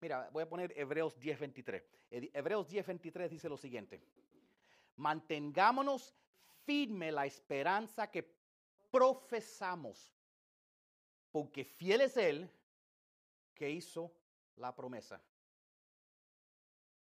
Mira, 0.00 0.28
voy 0.32 0.42
a 0.42 0.48
poner 0.48 0.72
Hebreos 0.76 1.18
10:23. 1.18 1.82
Hebreos 2.10 2.68
10:23 2.68 3.30
dice 3.30 3.48
lo 3.48 3.56
siguiente. 3.56 4.02
Mantengámonos 4.96 6.14
firme 6.64 7.12
la 7.12 7.26
esperanza 7.26 8.10
que 8.10 8.34
profesamos, 8.90 10.12
porque 11.30 11.64
fiel 11.64 12.02
es 12.02 12.16
Él 12.16 12.50
que 13.54 13.70
hizo 13.70 14.12
la 14.56 14.74
promesa. 14.74 15.20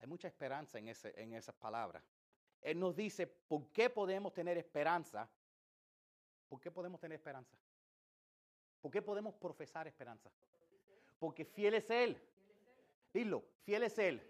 Hay 0.01 0.07
mucha 0.07 0.29
esperanza 0.29 0.79
en, 0.79 0.89
ese, 0.89 1.13
en 1.21 1.33
esas 1.35 1.55
palabras. 1.55 2.05
Él 2.61 2.79
nos 2.79 2.97
dice, 2.97 3.27
¿por 3.27 3.71
qué 3.71 3.91
podemos 3.91 4.33
tener 4.33 4.59
esperanza? 4.59 5.29
¿Por 6.49 6.61
qué 6.61 6.71
podemos 6.71 7.01
tener 7.01 7.17
esperanza? 7.17 7.57
¿Por 8.81 8.91
qué 8.91 9.03
podemos 9.03 9.35
profesar 9.35 9.87
esperanza? 9.87 10.31
Porque 11.19 11.45
fiel 11.45 11.75
es 11.75 11.91
Él. 11.91 12.21
Dilo, 13.13 13.45
fiel 13.65 13.83
es 13.83 13.99
Él. 13.99 14.23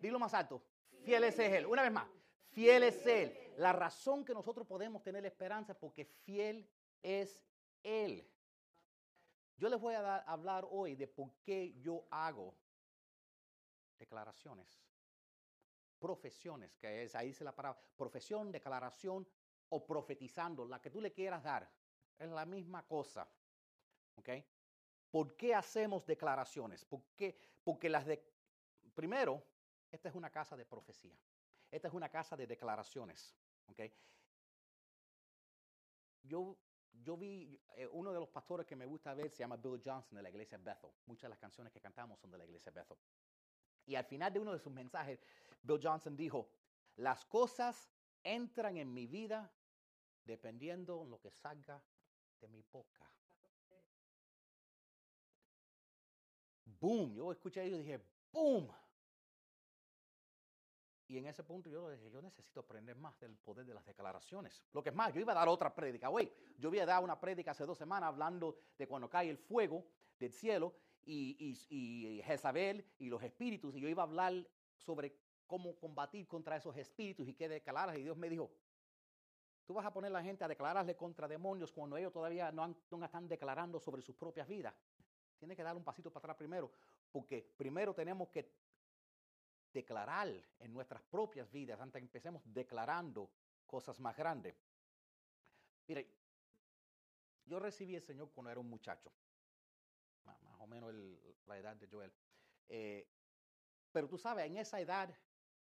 Dilo 0.00 0.18
más 0.18 0.34
alto. 0.34 0.62
Fiel 1.04 1.24
es 1.24 1.38
Él. 1.38 1.66
Una 1.66 1.82
vez 1.82 1.92
más. 1.92 2.08
Fiel 2.52 2.84
es 2.84 3.06
Él. 3.06 3.36
La 3.56 3.72
razón 3.72 4.24
que 4.24 4.32
nosotros 4.32 4.66
podemos 4.66 5.02
tener 5.02 5.24
esperanza 5.26 5.72
es 5.72 5.78
porque 5.78 6.04
fiel 6.04 6.68
es 7.02 7.42
Él. 7.82 8.26
Yo 9.56 9.68
les 9.68 9.80
voy 9.80 9.94
a 9.94 10.16
hablar 10.18 10.66
hoy 10.70 10.94
de 10.94 11.06
por 11.06 11.34
qué 11.42 11.74
yo 11.80 12.04
hago 12.10 12.54
declaraciones 13.98 14.82
profesiones, 16.02 16.76
que 16.78 17.04
es, 17.04 17.14
ahí 17.14 17.28
dice 17.28 17.44
la 17.44 17.54
palabra, 17.54 17.80
profesión, 17.96 18.50
declaración 18.50 19.24
o 19.68 19.86
profetizando, 19.86 20.66
la 20.66 20.82
que 20.82 20.90
tú 20.90 21.00
le 21.00 21.12
quieras 21.12 21.44
dar, 21.44 21.70
es 22.18 22.28
la 22.28 22.44
misma 22.44 22.84
cosa. 22.84 23.26
¿Ok? 24.16 24.28
¿Por 25.12 25.36
qué 25.36 25.54
hacemos 25.54 26.04
declaraciones? 26.04 26.84
Porque 26.84 27.88
las 27.88 28.04
de, 28.04 28.20
primero, 28.94 29.44
esta 29.92 30.08
es 30.08 30.14
una 30.16 30.28
casa 30.28 30.56
de 30.56 30.66
profecía. 30.66 31.16
Esta 31.72 31.88
es 31.88 31.94
una 31.94 32.10
casa 32.10 32.36
de 32.36 32.46
declaraciones. 32.46 33.34
¿Ok? 33.66 33.80
Yo, 36.22 36.56
yo 36.92 37.16
vi, 37.16 37.58
eh, 37.76 37.88
uno 37.90 38.12
de 38.12 38.20
los 38.20 38.28
pastores 38.28 38.66
que 38.66 38.76
me 38.76 38.84
gusta 38.84 39.14
ver 39.14 39.30
se 39.30 39.38
llama 39.38 39.56
Bill 39.56 39.80
Johnson 39.82 40.16
de 40.16 40.22
la 40.22 40.28
iglesia 40.28 40.58
Bethel. 40.58 40.90
Muchas 41.06 41.22
de 41.22 41.28
las 41.30 41.38
canciones 41.38 41.72
que 41.72 41.80
cantamos 41.80 42.20
son 42.20 42.30
de 42.30 42.36
la 42.38 42.44
iglesia 42.44 42.70
Bethel. 42.70 42.98
Y 43.86 43.94
al 43.94 44.04
final 44.04 44.32
de 44.32 44.38
uno 44.38 44.52
de 44.52 44.58
sus 44.58 44.72
mensajes, 44.72 45.24
Bill 45.62 45.80
Johnson 45.82 46.14
dijo, 46.14 46.50
las 46.96 47.24
cosas 47.24 47.90
entran 48.22 48.76
en 48.76 48.92
mi 48.92 49.06
vida 49.06 49.50
dependiendo 50.24 51.04
de 51.04 51.10
lo 51.10 51.18
que 51.20 51.30
salga 51.30 51.82
de 52.38 52.48
mi 52.48 52.62
boca. 52.70 53.10
Boom, 56.66 57.14
yo 57.14 57.32
escuché 57.32 57.64
eso 57.66 57.76
y 57.76 57.78
dije, 57.78 58.04
boom. 58.30 58.70
Y 61.12 61.18
en 61.18 61.26
ese 61.26 61.44
punto 61.44 61.68
yo 61.68 61.90
dije, 61.90 62.10
yo 62.10 62.22
necesito 62.22 62.60
aprender 62.60 62.96
más 62.96 63.20
del 63.20 63.36
poder 63.36 63.66
de 63.66 63.74
las 63.74 63.84
declaraciones. 63.84 64.64
Lo 64.72 64.82
que 64.82 64.88
es 64.88 64.94
más, 64.94 65.12
yo 65.12 65.20
iba 65.20 65.32
a 65.32 65.34
dar 65.34 65.46
otra 65.46 65.74
prédica. 65.74 66.08
Güey, 66.08 66.32
yo 66.56 66.70
había 66.70 66.86
dado 66.86 67.04
una 67.04 67.20
prédica 67.20 67.50
hace 67.50 67.66
dos 67.66 67.76
semanas 67.76 68.08
hablando 68.08 68.56
de 68.78 68.86
cuando 68.88 69.10
cae 69.10 69.28
el 69.28 69.36
fuego 69.36 69.84
del 70.18 70.32
cielo 70.32 70.72
y, 71.04 71.54
y, 71.68 72.22
Jezabel 72.22 72.86
y 72.98 73.10
los 73.10 73.22
espíritus, 73.22 73.76
y 73.76 73.80
yo 73.80 73.90
iba 73.90 74.02
a 74.02 74.06
hablar 74.06 74.32
sobre 74.74 75.14
cómo 75.46 75.76
combatir 75.76 76.26
contra 76.26 76.56
esos 76.56 76.74
espíritus 76.78 77.28
y 77.28 77.34
qué 77.34 77.46
declarar. 77.46 77.94
Y 77.98 78.04
Dios 78.04 78.16
me 78.16 78.30
dijo, 78.30 78.50
tú 79.66 79.74
vas 79.74 79.84
a 79.84 79.92
poner 79.92 80.08
a 80.12 80.14
la 80.14 80.22
gente 80.22 80.44
a 80.44 80.48
declararle 80.48 80.96
contra 80.96 81.28
demonios 81.28 81.72
cuando 81.72 81.98
ellos 81.98 82.14
todavía 82.14 82.50
no, 82.52 82.74
no 82.90 83.04
están 83.04 83.28
declarando 83.28 83.78
sobre 83.78 84.00
sus 84.00 84.16
propias 84.16 84.48
vidas. 84.48 84.72
Tiene 85.38 85.54
que 85.54 85.62
dar 85.62 85.76
un 85.76 85.84
pasito 85.84 86.10
para 86.10 86.20
atrás 86.22 86.36
primero, 86.38 86.72
porque 87.10 87.52
primero 87.58 87.92
tenemos 87.92 88.30
que 88.30 88.50
declarar 89.72 90.28
en 90.58 90.72
nuestras 90.72 91.02
propias 91.02 91.50
vidas 91.50 91.80
antes 91.80 92.00
que 92.00 92.04
empecemos 92.04 92.42
declarando 92.44 93.30
cosas 93.66 93.98
más 94.00 94.16
grandes. 94.16 94.54
Mire, 95.86 96.08
yo 97.46 97.58
recibí 97.58 97.94
el 97.96 98.02
Señor 98.02 98.30
cuando 98.32 98.50
era 98.50 98.60
un 98.60 98.68
muchacho 98.68 99.12
o 100.62 100.66
menos 100.66 100.94
la 101.46 101.58
edad 101.58 101.76
de 101.76 101.88
Joel. 101.88 102.12
Eh, 102.68 103.06
pero 103.90 104.08
tú 104.08 104.16
sabes, 104.16 104.46
en 104.46 104.56
esa 104.56 104.80
edad, 104.80 105.14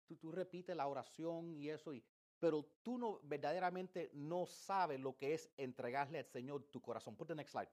tú, 0.06 0.16
tú 0.16 0.30
repites 0.30 0.76
la 0.76 0.86
oración 0.86 1.54
y 1.56 1.70
eso, 1.70 1.94
y, 1.94 2.04
pero 2.38 2.64
tú 2.82 2.98
no 2.98 3.20
verdaderamente 3.22 4.10
no 4.12 4.46
sabes 4.46 5.00
lo 5.00 5.16
que 5.16 5.34
es 5.34 5.50
entregarle 5.56 6.18
al 6.18 6.26
Señor 6.26 6.64
tu 6.64 6.80
corazón. 6.80 7.16
Put 7.16 7.28
the 7.28 7.34
next 7.34 7.52
slide. 7.52 7.70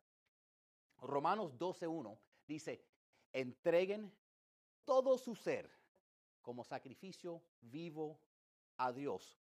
Romanos 1.02 1.58
12.1 1.58 2.18
dice, 2.48 2.84
entreguen 3.32 4.12
todo 4.86 5.18
su 5.18 5.36
ser 5.36 5.79
como 6.42 6.64
sacrificio 6.64 7.42
vivo 7.62 8.20
a 8.78 8.92
Dios. 8.92 9.40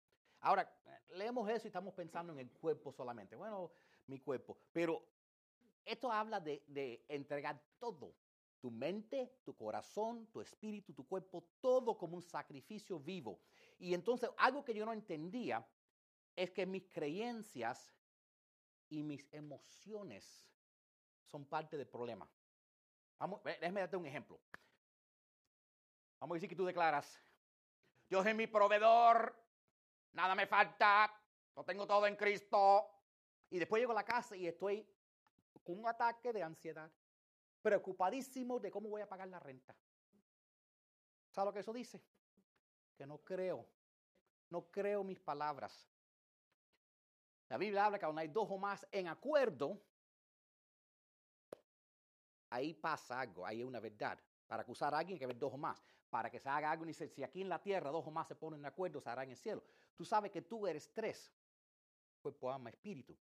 Ahora, 0.41 0.71
leemos 1.13 1.49
eso 1.49 1.67
y 1.67 1.69
estamos 1.69 1.93
pensando 1.93 2.33
en 2.33 2.39
el 2.39 2.51
cuerpo 2.51 2.91
solamente. 2.91 3.35
Bueno, 3.35 3.71
mi 4.07 4.19
cuerpo. 4.19 4.57
Pero 4.71 5.03
esto 5.85 6.11
habla 6.11 6.39
de, 6.39 7.05
entregar 7.07 7.61
todo, 7.79 8.15
tu 8.59 8.71
mente, 8.71 9.39
tu 9.43 9.55
corazón, 9.55 10.27
tu 10.27 10.41
espíritu, 10.41 10.93
tu 10.93 11.07
cuerpo, 11.07 11.43
todo 11.59 11.97
como 11.97 12.15
un 12.15 12.21
sacrificio 12.21 12.99
vivo. 12.99 13.39
Y 13.79 13.93
entonces 13.93 14.29
algo 14.37 14.63
que 14.63 14.73
yo 14.73 14.85
no 14.85 14.93
entendía 14.93 15.65
es 16.35 16.51
que 16.51 16.65
mis 16.65 16.87
creencias 16.87 17.93
y 18.89 19.03
mis 19.03 19.27
emociones 19.31 20.47
son 21.23 21.45
parte 21.45 21.77
del 21.77 21.87
problema. 21.87 22.29
Vamos, 23.19 23.41
déjame 23.43 23.81
darte 23.81 23.97
un 23.97 24.05
ejemplo. 24.05 24.39
Vamos 26.21 26.35
a 26.35 26.37
decir 26.37 26.49
que 26.49 26.55
tú 26.55 26.65
declaras, 26.65 27.19
Dios 28.07 28.23
es 28.27 28.35
mi 28.35 28.45
proveedor, 28.45 29.35
nada 30.13 30.35
me 30.35 30.45
falta, 30.45 31.11
lo 31.55 31.63
tengo 31.63 31.87
todo 31.87 32.05
en 32.05 32.15
Cristo. 32.15 32.87
Y 33.49 33.57
después 33.57 33.79
llego 33.79 33.91
a 33.91 33.95
la 33.95 34.05
casa 34.05 34.35
y 34.35 34.45
estoy 34.45 34.87
con 35.63 35.79
un 35.79 35.87
ataque 35.87 36.31
de 36.31 36.43
ansiedad, 36.43 36.91
preocupadísimo 37.63 38.59
de 38.59 38.69
cómo 38.69 38.89
voy 38.89 39.01
a 39.01 39.09
pagar 39.09 39.29
la 39.29 39.39
renta. 39.39 39.75
¿Sabes 41.31 41.47
lo 41.47 41.53
que 41.53 41.59
eso 41.61 41.73
dice? 41.73 41.99
Que 42.95 43.07
no 43.07 43.17
creo, 43.17 43.67
no 44.51 44.69
creo 44.69 45.03
mis 45.03 45.19
palabras. 45.19 45.89
La 47.49 47.57
Biblia 47.57 47.85
habla 47.85 47.97
que 47.97 48.05
cuando 48.05 48.21
hay 48.21 48.27
dos 48.27 48.47
o 48.47 48.59
más 48.59 48.87
en 48.91 49.07
acuerdo, 49.07 49.81
ahí 52.51 52.75
pasa 52.75 53.21
algo, 53.21 53.43
ahí 53.43 53.57
hay 53.57 53.63
una 53.63 53.79
verdad. 53.79 54.19
Para 54.45 54.61
acusar 54.61 54.93
a 54.93 54.99
alguien 54.99 55.15
hay 55.15 55.19
que 55.19 55.25
ver 55.25 55.39
dos 55.39 55.51
o 55.51 55.57
más. 55.57 55.81
Para 56.11 56.29
que 56.29 56.39
se 56.39 56.49
haga 56.49 56.69
algo, 56.69 56.85
dice, 56.85 57.07
si 57.07 57.23
aquí 57.23 57.41
en 57.41 57.47
la 57.49 57.63
tierra 57.63 57.89
dos 57.89 58.05
o 58.05 58.11
más 58.11 58.27
se 58.27 58.35
ponen 58.35 58.61
de 58.61 58.67
acuerdo, 58.67 58.99
se 58.99 59.09
hará 59.09 59.23
en 59.23 59.31
el 59.31 59.37
cielo. 59.37 59.63
Tú 59.95 60.03
sabes 60.03 60.29
que 60.29 60.41
tú 60.41 60.67
eres 60.67 60.91
tres, 60.93 61.33
cuerpo, 62.21 62.51
alma, 62.51 62.69
espíritu. 62.69 63.17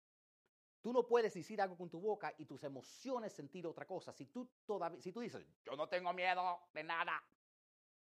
Tú 0.81 0.91
no 0.91 1.07
puedes 1.07 1.33
decir 1.33 1.61
algo 1.61 1.77
con 1.77 1.89
tu 1.89 2.01
boca 2.01 2.33
y 2.37 2.45
tus 2.45 2.63
emociones 2.65 3.31
sentir 3.31 3.65
otra 3.65 3.85
cosa. 3.85 4.11
Si 4.11 4.25
tú, 4.25 4.45
todavía, 4.65 4.99
si 4.99 5.13
tú 5.13 5.21
dices, 5.21 5.41
yo 5.63 5.77
no 5.77 5.87
tengo 5.87 6.11
miedo 6.11 6.59
de 6.73 6.83
nada, 6.83 7.23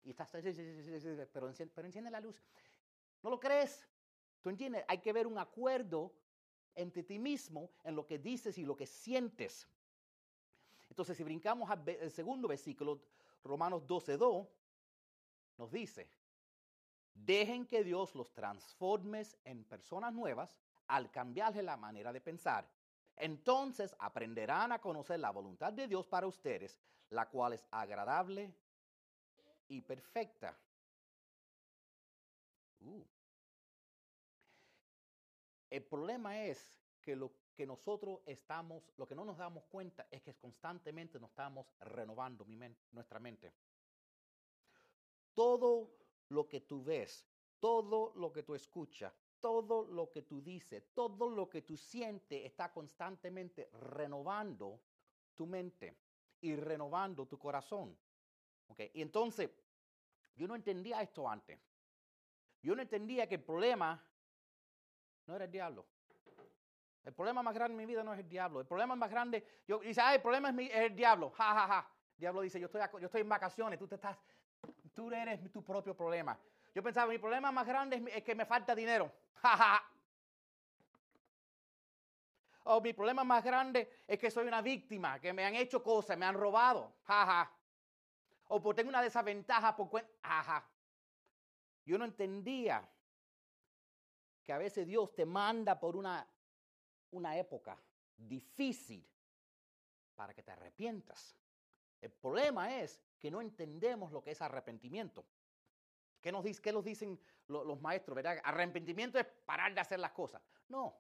y 0.05 0.11
estás, 0.11 0.31
pero 0.31 1.48
enciende, 1.48 1.72
pero 1.74 1.87
enciende 1.87 2.11
la 2.11 2.20
luz. 2.20 2.42
¿No 3.22 3.29
lo 3.29 3.38
crees? 3.38 3.87
¿Tú 4.40 4.48
entiendes? 4.48 4.85
Hay 4.88 4.98
que 4.98 5.12
ver 5.12 5.27
un 5.27 5.37
acuerdo 5.37 6.14
entre 6.74 7.03
ti 7.03 7.18
mismo 7.18 7.70
en 7.85 7.94
lo 7.94 8.07
que 8.07 8.18
dices 8.18 8.57
y 8.57 8.64
lo 8.64 8.74
que 8.74 8.87
sientes. 8.87 9.68
Entonces, 10.88 11.14
si 11.14 11.24
brincamos 11.24 11.68
al 11.68 12.11
segundo 12.11 12.48
versículo, 12.48 13.03
Romanos 13.44 13.87
12.2, 13.87 14.48
nos 15.59 15.71
dice, 15.71 16.09
dejen 17.12 17.66
que 17.66 17.85
Dios 17.85 18.14
los 18.14 18.33
transforme 18.33 19.23
en 19.44 19.64
personas 19.64 20.14
nuevas 20.14 20.57
al 20.87 21.11
cambiarle 21.11 21.62
la 21.62 21.77
manera 21.77 22.12
de 22.12 22.21
pensar. 22.21 22.68
Entonces 23.16 23.94
aprenderán 23.99 24.73
a 24.73 24.81
conocer 24.81 25.18
la 25.18 25.31
voluntad 25.31 25.73
de 25.73 25.88
Dios 25.88 26.07
para 26.07 26.27
ustedes, 26.27 26.81
la 27.11 27.29
cual 27.29 27.53
es 27.53 27.66
agradable 27.71 28.55
y 29.66 29.81
perfecta. 29.81 30.57
Uh. 32.81 33.03
El 35.71 35.85
problema 35.85 36.44
es 36.44 36.79
que 37.03 37.16
lo 37.16 37.33
que 37.55 37.66
nosotros 37.66 38.21
estamos, 38.25 38.85
lo 38.97 39.07
que 39.07 39.16
no 39.16 39.25
nos 39.25 39.37
damos 39.37 39.64
cuenta 39.64 40.07
es 40.11 40.23
que 40.23 40.37
constantemente 40.37 41.18
nos 41.18 41.31
estamos 41.31 41.66
renovando 41.81 42.47
nuestra 42.92 43.18
mente. 43.18 43.53
Todo 45.38 45.94
lo 46.31 46.48
que 46.48 46.62
tú 46.62 46.83
ves, 46.83 47.24
todo 47.61 48.12
lo 48.16 48.33
que 48.33 48.42
tú 48.42 48.57
escuchas, 48.57 49.14
todo 49.38 49.85
lo 49.85 50.11
que 50.11 50.22
tú 50.22 50.42
dices, 50.42 50.92
todo 50.92 51.31
lo 51.31 51.48
que 51.48 51.62
tú 51.62 51.77
sientes 51.77 52.44
está 52.44 52.72
constantemente 52.72 53.70
renovando 53.72 54.81
tu 55.37 55.46
mente 55.46 55.96
y 56.40 56.57
renovando 56.57 57.29
tu 57.29 57.38
corazón. 57.38 57.96
¿Ok? 58.66 58.81
Y 58.94 59.01
entonces, 59.01 59.48
yo 60.35 60.48
no 60.48 60.57
entendía 60.57 61.03
esto 61.03 61.29
antes. 61.29 61.57
Yo 62.61 62.74
no 62.74 62.83
entendía 62.83 63.29
que 63.29 63.37
el 63.37 63.44
problema 63.44 64.05
no 65.24 65.37
era 65.37 65.44
el 65.44 65.53
diablo. 65.53 65.87
El 67.05 67.14
problema 67.14 67.44
más 67.44 67.55
grande 67.55 67.74
en 67.74 67.79
mi 67.79 67.87
vida 67.87 68.03
no 68.03 68.12
es 68.12 68.18
el 68.18 68.29
diablo. 68.29 68.61
El 68.61 68.66
problema 68.66 68.96
más 68.96 69.09
grande, 69.09 69.62
yo 69.68 69.79
dice, 69.79 70.01
ah, 70.01 70.16
el 70.16 70.20
problema 70.20 70.51
es, 70.51 70.70
el 70.74 70.96
diablo. 70.96 71.31
Ja, 71.31 71.55
ja, 71.55 71.68
ja. 71.68 71.92
Diablo 72.16 72.40
dice, 72.40 72.59
yo 72.59 72.66
estoy, 72.66 72.81
yo 73.01 73.07
estoy 73.07 73.20
en 73.20 73.29
vacaciones, 73.29 73.79
tú 73.79 73.87
te 73.87 73.94
estás, 73.94 74.18
tú 74.99 75.13
eres 75.13 75.53
tu 75.53 75.63
propio 75.63 75.97
problema. 75.97 76.37
Yo 76.75 76.83
pensaba, 76.83 77.13
mi 77.13 77.19
problema 77.19 77.53
más 77.53 77.65
grande 77.65 78.03
es, 78.13 78.25
que 78.25 78.35
me 78.35 78.45
falta 78.45 78.75
dinero. 78.75 79.13
O 82.71 82.83
mi 82.83 82.93
problema 82.93 83.25
más 83.25 83.43
grande 83.43 84.03
es 84.07 84.19
que 84.19 84.31
soy 84.31 84.47
una 84.47 84.61
víctima, 84.61 85.19
que 85.19 85.33
me 85.33 85.43
han 85.43 85.55
hecho 85.55 85.83
cosas, 85.83 86.19
me 86.19 86.27
han 86.27 86.35
robado. 86.35 86.93
O 88.49 88.61
porque 88.61 88.83
tengo 88.83 88.91
una 88.91 89.01
desventaja 89.01 89.75
por 89.75 89.89
cuenta. 89.89 90.13
Yo 91.87 91.97
no 91.97 92.05
entendía 92.05 92.87
que 94.45 94.53
a 94.53 94.59
veces 94.59 94.87
Dios 94.87 95.15
te 95.15 95.25
manda 95.25 95.81
por 95.81 95.97
una, 95.97 96.29
una 97.13 97.39
época 97.39 97.81
difícil 98.19 99.03
para 100.15 100.35
que 100.35 100.43
te 100.43 100.51
arrepientas. 100.51 101.35
El 102.03 102.11
problema 102.11 102.81
es 102.81 103.01
que 103.19 103.31
no 103.31 103.41
entendemos 103.41 104.13
lo 104.13 104.23
que 104.23 104.31
es 104.33 104.41
arrepentimiento. 104.43 105.25
¿Qué 106.21 106.33
nos, 106.33 106.45
dicen 106.85 107.21
lo- 107.47 107.65
los 107.65 107.81
maestros? 107.81 108.19
Arrepentimiento 108.45 109.19
es 109.19 109.27
parar 109.45 109.75
de 109.75 109.81
hacer 109.81 109.99
las 110.01 110.13
cosas. 110.13 110.43
No. 110.69 110.97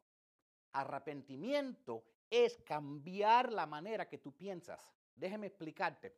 Arrepentimiento 0.72 2.04
es 2.30 2.56
cambiar 2.58 3.52
la 3.52 3.66
manera 3.66 4.08
que 4.08 4.18
tú 4.18 4.32
piensas. 4.32 4.80
Déjeme 5.14 5.46
explicarte. 5.48 6.14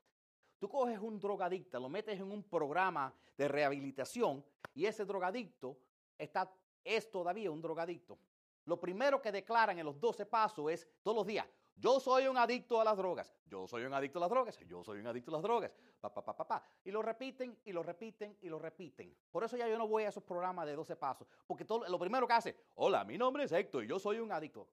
Tú 0.59 0.69
coges 0.69 0.99
un 0.99 1.19
drogadicto, 1.19 1.81
lo 1.81 1.89
metes 1.89 2.21
en 2.21 2.31
un 2.31 2.43
programa 2.43 3.13
de 3.37 3.49
rehabilitación 3.49 4.45
y 4.75 4.85
ese 4.85 5.07
drogadicto 5.07 5.79
está, 6.19 6.53
es 6.85 7.11
todavía 7.11 7.51
un 7.51 7.63
drogadicto. 7.63 8.19
Lo 8.67 8.79
primero 8.79 9.23
que 9.23 9.33
declaran 9.33 9.79
en 9.79 9.87
los 9.87 9.99
12 9.99 10.27
pasos 10.27 10.71
es 10.71 10.87
todos 11.03 11.17
los 11.17 11.27
días, 11.27 11.47
yo 11.81 11.99
soy 11.99 12.27
un 12.27 12.37
adicto 12.37 12.79
a 12.79 12.85
las 12.85 12.97
drogas, 12.97 13.35
yo 13.47 13.67
soy 13.67 13.85
un 13.85 13.95
adicto 13.95 14.19
a 14.19 14.21
las 14.21 14.31
drogas, 14.31 14.59
yo 14.59 14.85
soy 14.85 15.01
un 15.01 15.07
adicto 15.07 15.31
a 15.31 15.35
las 15.35 15.43
drogas, 15.43 15.75
pa, 15.99 16.13
pa, 16.13 16.37
pa. 16.37 16.63
Y 16.85 16.91
lo 16.91 17.01
repiten 17.01 17.59
y 17.65 17.73
lo 17.73 17.83
repiten 17.83 18.37
y 18.43 18.51
lo 18.51 18.59
repiten. 18.59 19.17
Por 19.31 19.45
eso 19.45 19.57
ya 19.57 19.67
yo 19.67 19.79
no 19.79 19.89
voy 19.89 20.05
a 20.05 20.11
esos 20.11 20.23
programas 20.23 20.67
de 20.67 20.77
12 20.77 20.97
pasos, 20.97 21.27
porque 21.47 21.65
todo, 21.65 21.89
lo 21.89 21.99
primero 21.99 22.27
que 22.27 22.35
hace, 22.35 22.57
hola, 22.75 23.03
mi 23.05 23.17
nombre 23.17 23.45
es 23.45 23.53
Héctor 23.53 23.85
y 23.85 23.87
yo 23.87 23.99
soy 23.99 24.19
un 24.19 24.31
adicto. 24.31 24.69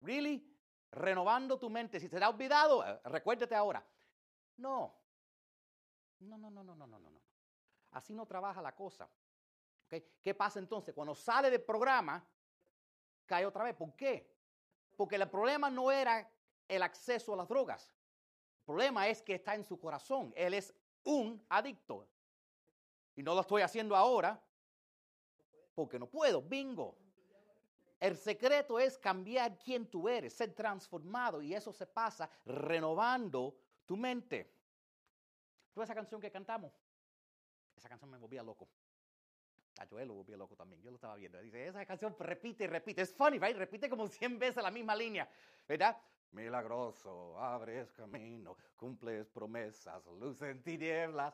¿Really? 0.00 0.48
Renovando 0.92 1.58
tu 1.58 1.68
mente. 1.68 1.98
Si 1.98 2.08
te 2.08 2.22
ha 2.22 2.28
olvidado, 2.28 2.86
eh, 2.86 3.00
recuérdate 3.06 3.54
ahora. 3.54 3.84
No. 4.58 4.94
No, 6.20 6.38
no, 6.38 6.50
no, 6.50 6.62
no, 6.62 6.76
no, 6.76 6.86
no, 6.86 6.98
no. 6.98 7.20
Así 7.90 8.14
no 8.14 8.26
trabaja 8.26 8.62
la 8.62 8.74
cosa. 8.74 9.08
¿Ok? 9.86 9.94
¿Qué 10.22 10.34
pasa 10.34 10.60
entonces? 10.60 10.94
Cuando 10.94 11.14
sale 11.14 11.50
del 11.50 11.62
programa, 11.62 12.24
cae 13.26 13.44
otra 13.44 13.64
vez. 13.64 13.74
¿Por 13.74 13.94
qué? 13.96 14.32
Porque 14.96 15.16
el 15.16 15.28
problema 15.28 15.68
no 15.68 15.90
era 15.90 16.30
el 16.68 16.82
acceso 16.82 17.34
a 17.34 17.36
las 17.36 17.48
drogas. 17.48 17.92
El 18.60 18.64
problema 18.64 19.08
es 19.08 19.22
que 19.22 19.34
está 19.34 19.54
en 19.54 19.64
su 19.64 19.78
corazón. 19.78 20.32
Él 20.36 20.54
es 20.54 20.74
un 21.04 21.44
adicto. 21.48 22.08
Y 23.16 23.22
no 23.22 23.34
lo 23.34 23.42
estoy 23.42 23.62
haciendo 23.62 23.94
ahora 23.94 24.42
porque 25.74 25.98
no 25.98 26.06
puedo. 26.06 26.42
Bingo. 26.42 26.96
El 28.00 28.16
secreto 28.16 28.78
es 28.78 28.98
cambiar 28.98 29.58
quién 29.58 29.86
tú 29.86 30.08
eres, 30.08 30.34
ser 30.34 30.52
transformado. 30.52 31.40
Y 31.40 31.54
eso 31.54 31.72
se 31.72 31.86
pasa 31.86 32.28
renovando 32.44 33.56
tu 33.86 33.96
mente. 33.96 34.50
¿Tú 35.72 35.82
esa 35.82 35.94
canción 35.94 36.20
que 36.20 36.30
cantamos? 36.30 36.72
Esa 37.76 37.88
canción 37.88 38.10
me 38.10 38.18
volvía 38.18 38.42
loco. 38.42 38.68
A 39.78 39.86
Joel 39.86 40.08
lo 40.08 40.14
volvía 40.14 40.36
loco 40.36 40.54
también. 40.54 40.80
Yo 40.82 40.90
lo 40.90 40.96
estaba 40.96 41.16
viendo. 41.16 41.40
Dice, 41.40 41.66
esa 41.66 41.84
canción 41.84 42.14
repite 42.18 42.64
y 42.64 42.66
repite. 42.66 43.02
Es 43.02 43.12
funny, 43.12 43.38
right? 43.38 43.56
Repite 43.56 43.88
como 43.88 44.06
100 44.06 44.38
veces 44.38 44.62
la 44.62 44.70
misma 44.70 44.94
línea. 44.94 45.28
¿Verdad? 45.66 45.96
Milagroso, 46.34 47.38
abres 47.38 47.92
camino, 47.92 48.56
cumples 48.76 49.28
promesas, 49.28 50.04
luz 50.18 50.42
en 50.42 50.60
tinieblas. 50.64 51.32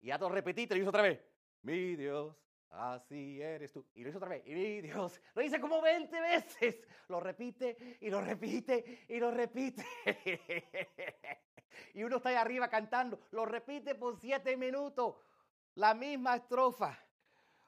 Y 0.00 0.08
ya 0.08 0.18
lo 0.18 0.28
repetiste 0.28 0.74
y 0.74 0.78
lo 0.78 0.82
hizo 0.82 0.90
otra 0.90 1.02
vez. 1.02 1.20
Mi 1.62 1.94
Dios, 1.94 2.36
así 2.70 3.40
eres 3.40 3.72
tú. 3.72 3.86
Y 3.94 4.02
lo 4.02 4.08
hizo 4.08 4.18
otra 4.18 4.30
vez. 4.30 4.42
Y 4.44 4.54
mi 4.54 4.80
Dios, 4.80 5.20
lo 5.34 5.42
dice 5.42 5.60
como 5.60 5.80
20 5.80 6.20
veces. 6.20 6.84
Lo 7.08 7.20
repite 7.20 7.96
y 8.00 8.10
lo 8.10 8.20
repite 8.20 9.06
y 9.08 9.20
lo 9.20 9.30
repite. 9.30 9.86
y 11.94 12.02
uno 12.02 12.16
está 12.16 12.30
ahí 12.30 12.34
arriba 12.34 12.68
cantando. 12.68 13.20
Lo 13.30 13.46
repite 13.46 13.94
por 13.94 14.18
7 14.18 14.56
minutos. 14.56 15.14
La 15.76 15.94
misma 15.94 16.34
estrofa. 16.34 16.98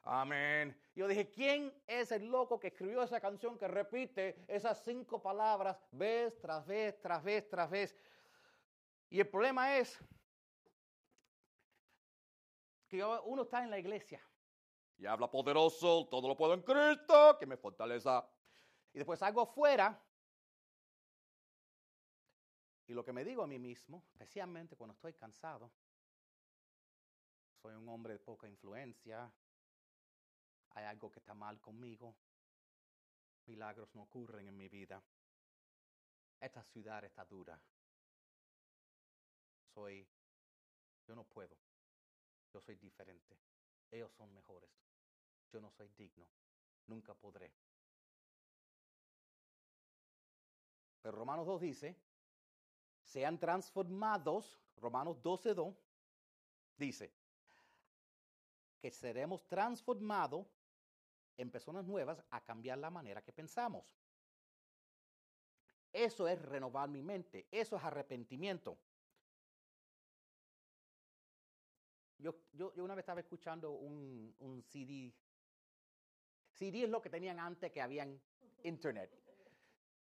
Amén. 0.02 0.76
Yo 1.00 1.08
dije, 1.08 1.30
¿quién 1.30 1.72
es 1.86 2.12
el 2.12 2.26
loco 2.26 2.60
que 2.60 2.66
escribió 2.66 3.02
esa 3.02 3.22
canción 3.22 3.56
que 3.56 3.66
repite 3.66 4.44
esas 4.46 4.84
cinco 4.84 5.22
palabras 5.22 5.82
vez 5.92 6.38
tras 6.42 6.66
vez, 6.66 7.00
tras 7.00 7.24
vez, 7.24 7.48
tras 7.48 7.70
vez? 7.70 7.96
Y 9.08 9.18
el 9.18 9.26
problema 9.26 9.78
es 9.78 9.98
que 12.86 13.02
uno 13.02 13.44
está 13.44 13.64
en 13.64 13.70
la 13.70 13.78
iglesia 13.78 14.20
y 14.98 15.06
habla 15.06 15.30
poderoso, 15.30 16.06
todo 16.10 16.28
lo 16.28 16.36
puedo 16.36 16.52
en 16.52 16.60
Cristo, 16.60 17.38
que 17.38 17.46
me 17.46 17.56
fortaleza. 17.56 18.28
Y 18.92 18.98
después 18.98 19.20
salgo 19.20 19.40
afuera 19.40 19.98
y 22.88 22.92
lo 22.92 23.02
que 23.02 23.14
me 23.14 23.24
digo 23.24 23.42
a 23.42 23.46
mí 23.46 23.58
mismo, 23.58 24.04
especialmente 24.12 24.76
cuando 24.76 24.92
estoy 24.92 25.14
cansado, 25.14 25.72
soy 27.62 27.74
un 27.74 27.88
hombre 27.88 28.12
de 28.12 28.18
poca 28.18 28.46
influencia, 28.46 29.32
hay 30.74 30.84
algo 30.84 31.10
que 31.10 31.18
está 31.18 31.34
mal 31.34 31.60
conmigo, 31.60 32.14
milagros 33.46 33.94
no 33.94 34.02
ocurren 34.02 34.46
en 34.48 34.56
mi 34.56 34.68
vida, 34.68 35.02
esta 36.38 36.62
ciudad 36.62 37.04
está 37.04 37.24
dura, 37.24 37.60
soy, 39.74 40.06
yo 41.06 41.14
no 41.14 41.24
puedo, 41.24 41.56
yo 42.52 42.60
soy 42.60 42.76
diferente, 42.76 43.38
ellos 43.90 44.12
son 44.12 44.32
mejores, 44.32 44.70
yo 45.52 45.60
no 45.60 45.70
soy 45.70 45.88
digno, 45.96 46.26
nunca 46.86 47.14
podré. 47.14 47.52
Pero 51.02 51.16
Romanos 51.16 51.46
2 51.46 51.60
dice, 51.60 51.96
sean 53.02 53.38
transformados, 53.38 54.60
Romanos 54.76 55.20
12.2 55.22 55.74
dice, 56.76 57.12
que 58.80 58.90
seremos 58.90 59.46
transformados 59.46 60.46
en 61.40 61.50
personas 61.50 61.86
nuevas 61.86 62.22
a 62.30 62.44
cambiar 62.44 62.78
la 62.78 62.90
manera 62.90 63.22
que 63.22 63.32
pensamos. 63.32 63.96
Eso 65.92 66.28
es 66.28 66.40
renovar 66.40 66.88
mi 66.88 67.02
mente, 67.02 67.46
eso 67.50 67.76
es 67.76 67.82
arrepentimiento. 67.82 68.78
Yo, 72.18 72.36
yo, 72.52 72.74
yo 72.74 72.84
una 72.84 72.94
vez 72.94 73.02
estaba 73.02 73.20
escuchando 73.20 73.72
un, 73.72 74.34
un 74.40 74.62
CD. 74.62 75.12
CD 76.52 76.84
es 76.84 76.90
lo 76.90 77.00
que 77.00 77.08
tenían 77.08 77.40
antes 77.40 77.72
que 77.72 77.80
habían 77.80 78.20
internet. 78.62 79.10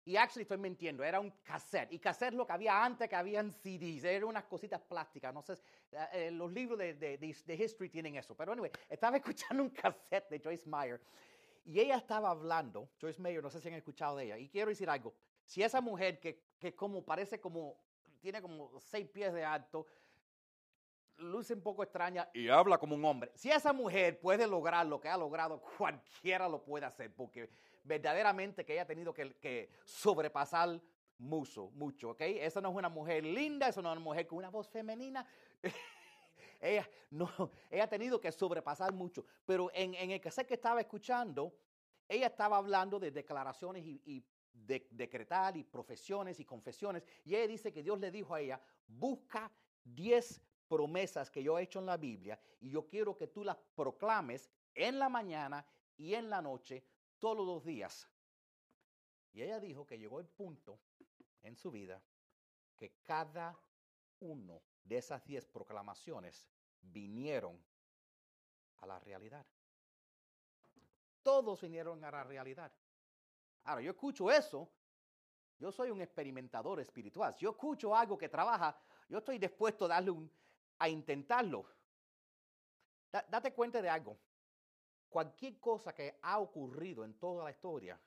Y 0.03 0.15
actually 0.15 0.41
estoy 0.41 0.57
mintiendo, 0.57 1.03
era 1.03 1.19
un 1.19 1.31
cassette. 1.43 1.91
Y 1.93 1.99
cassette 1.99 2.33
lo 2.33 2.45
que 2.45 2.53
había 2.53 2.83
antes 2.83 3.07
que 3.07 3.15
habían 3.15 3.51
CDs. 3.51 4.03
Eran 4.03 4.29
unas 4.29 4.45
cositas 4.45 4.81
plásticas. 4.81 5.33
No 5.33 5.41
sé, 5.43 5.53
eh, 5.91 6.07
eh, 6.13 6.31
los 6.31 6.51
libros 6.51 6.79
de, 6.79 6.95
de, 6.95 7.17
de 7.17 7.55
history 7.55 7.89
tienen 7.89 8.15
eso. 8.15 8.35
Pero 8.35 8.53
anyway, 8.53 8.71
estaba 8.89 9.17
escuchando 9.17 9.61
un 9.61 9.69
cassette 9.69 10.29
de 10.29 10.39
Joyce 10.39 10.67
Meyer. 10.67 10.99
Y 11.63 11.79
ella 11.79 11.97
estaba 11.97 12.31
hablando, 12.31 12.89
Joyce 12.99 13.21
Meyer, 13.21 13.43
no 13.43 13.51
sé 13.51 13.61
si 13.61 13.67
han 13.67 13.75
escuchado 13.75 14.17
de 14.17 14.25
ella. 14.25 14.37
Y 14.37 14.49
quiero 14.49 14.69
decir 14.69 14.89
algo. 14.89 15.13
Si 15.45 15.61
esa 15.61 15.79
mujer 15.81 16.19
que, 16.19 16.41
que 16.57 16.75
como 16.75 17.03
parece 17.03 17.39
como 17.39 17.77
tiene 18.19 18.41
como 18.41 18.79
seis 18.79 19.07
pies 19.07 19.33
de 19.33 19.43
alto, 19.43 19.85
luce 21.17 21.53
un 21.53 21.61
poco 21.61 21.83
extraña 21.83 22.29
y 22.33 22.47
habla 22.49 22.77
como 22.77 22.95
un 22.95 23.03
hombre. 23.05 23.31
Si 23.35 23.51
esa 23.51 23.73
mujer 23.73 24.19
puede 24.19 24.47
lograr 24.47 24.85
lo 24.85 24.99
que 24.99 25.09
ha 25.09 25.17
logrado, 25.17 25.61
cualquiera 25.77 26.47
lo 26.47 26.63
puede 26.63 26.85
hacer, 26.85 27.13
porque 27.13 27.49
verdaderamente 27.83 28.65
que 28.65 28.73
ella 28.73 28.83
ha 28.83 28.87
tenido 28.87 29.13
que, 29.13 29.69
sobrepasar 29.85 30.81
mucho, 31.17 31.69
mucho, 31.71 32.11
¿ok? 32.11 32.21
Esa 32.21 32.61
no 32.61 32.69
es 32.69 32.75
una 32.75 32.89
mujer 32.89 33.23
linda, 33.25 33.67
esa 33.67 33.81
no 33.81 33.89
es 33.89 33.93
una 33.97 34.03
mujer 34.03 34.27
con 34.27 34.39
una 34.39 34.49
voz 34.49 34.67
femenina. 34.67 35.25
ella, 36.61 36.89
no, 37.11 37.29
ella 37.69 37.83
ha 37.83 37.89
tenido 37.89 38.19
que 38.19 38.31
sobrepasar 38.31 38.93
mucho. 38.93 39.25
Pero 39.45 39.69
en, 39.73 39.93
en 39.95 40.11
el 40.11 40.21
cassette 40.21 40.47
que 40.47 40.55
estaba 40.55 40.81
escuchando, 40.81 41.53
ella 42.07 42.27
estaba 42.27 42.57
hablando 42.57 42.99
de 42.99 43.11
declaraciones 43.11 43.85
y, 43.85 44.23
de, 44.53 44.87
decretar 44.91 45.55
y 45.55 45.63
profesiones 45.63 46.39
y 46.39 46.45
confesiones. 46.45 47.03
Y 47.23 47.35
ella 47.35 47.47
dice 47.47 47.71
que 47.71 47.81
Dios 47.81 47.99
le 47.99 48.11
dijo 48.11 48.35
a 48.35 48.41
ella, 48.41 48.61
busca 48.87 49.51
10 49.85 50.41
promesas 50.67 51.29
que 51.31 51.43
yo 51.43 51.57
he 51.57 51.63
hecho 51.63 51.79
en 51.79 51.85
la 51.85 51.97
Biblia 51.97 52.39
y 52.59 52.69
yo 52.69 52.87
quiero 52.87 53.17
que 53.17 53.27
tú 53.27 53.43
las 53.43 53.57
proclames 53.75 54.49
en 54.73 54.99
la 54.99 55.09
mañana 55.09 55.65
y 55.97 56.13
en 56.13 56.29
la 56.29 56.41
noche 56.41 56.83
todos 57.21 57.45
los 57.45 57.63
días. 57.63 58.09
Y 59.31 59.41
ella 59.41 59.61
dijo 59.61 59.85
que 59.85 59.97
llegó 59.97 60.19
el 60.19 60.27
punto 60.27 60.81
en 61.43 61.55
su 61.55 61.71
vida 61.71 62.03
que 62.75 62.97
cada 63.03 63.57
uno 64.19 64.61
de 64.83 64.97
esas 64.97 65.23
diez 65.23 65.45
proclamaciones 65.45 66.49
vinieron 66.81 67.63
a 68.77 68.87
la 68.87 68.99
realidad. 68.99 69.45
Todos 71.21 71.61
vinieron 71.61 72.03
a 72.03 72.11
la 72.11 72.23
realidad. 72.23 72.71
Ahora, 73.63 73.81
yo 73.81 73.91
escucho 73.91 74.31
eso. 74.31 74.69
Yo 75.59 75.71
soy 75.71 75.91
un 75.91 76.01
experimentador 76.01 76.79
espiritual. 76.79 77.35
yo 77.37 77.51
escucho 77.51 77.95
algo 77.95 78.17
que 78.17 78.27
trabaja, 78.27 78.75
yo 79.07 79.19
estoy 79.19 79.37
dispuesto 79.37 79.85
a 79.85 79.89
darle 79.89 80.09
un, 80.09 80.31
a 80.79 80.89
intentarlo. 80.89 81.67
date 83.11 83.53
cuenta 83.53 83.79
de 83.79 83.87
algo. 83.87 84.17
Cualquier 85.11 85.59
cosa 85.59 85.93
que 85.93 86.17
ha 86.23 86.39
ocurrido 86.39 87.05
en 87.05 87.13
toda 87.19 87.43
la 87.43 87.51
historia, 87.51 87.99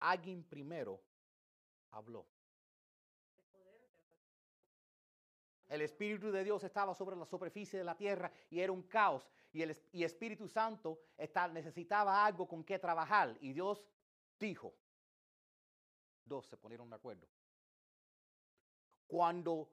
alguien 0.00 0.42
primero 0.42 1.00
habló. 1.92 2.26
El 5.68 5.82
Espíritu 5.82 6.32
de 6.32 6.42
Dios 6.42 6.64
estaba 6.64 6.92
sobre 6.94 7.14
la 7.14 7.26
superficie 7.26 7.78
de 7.78 7.84
la 7.84 7.94
tierra 7.94 8.32
y 8.50 8.58
era 8.58 8.72
un 8.72 8.82
caos. 8.82 9.30
Y 9.52 9.62
el 9.62 9.76
y 9.92 10.02
Espíritu 10.02 10.48
Santo 10.48 10.98
necesitaba 11.52 12.24
algo 12.24 12.48
con 12.48 12.64
que 12.64 12.80
trabajar. 12.80 13.36
Y 13.40 13.52
Dios 13.52 13.84
dijo. 14.40 14.74
Dos 16.24 16.46
se 16.46 16.56
ponieron 16.56 16.88
de 16.90 16.96
acuerdo. 16.96 17.28
Cuando 19.06 19.70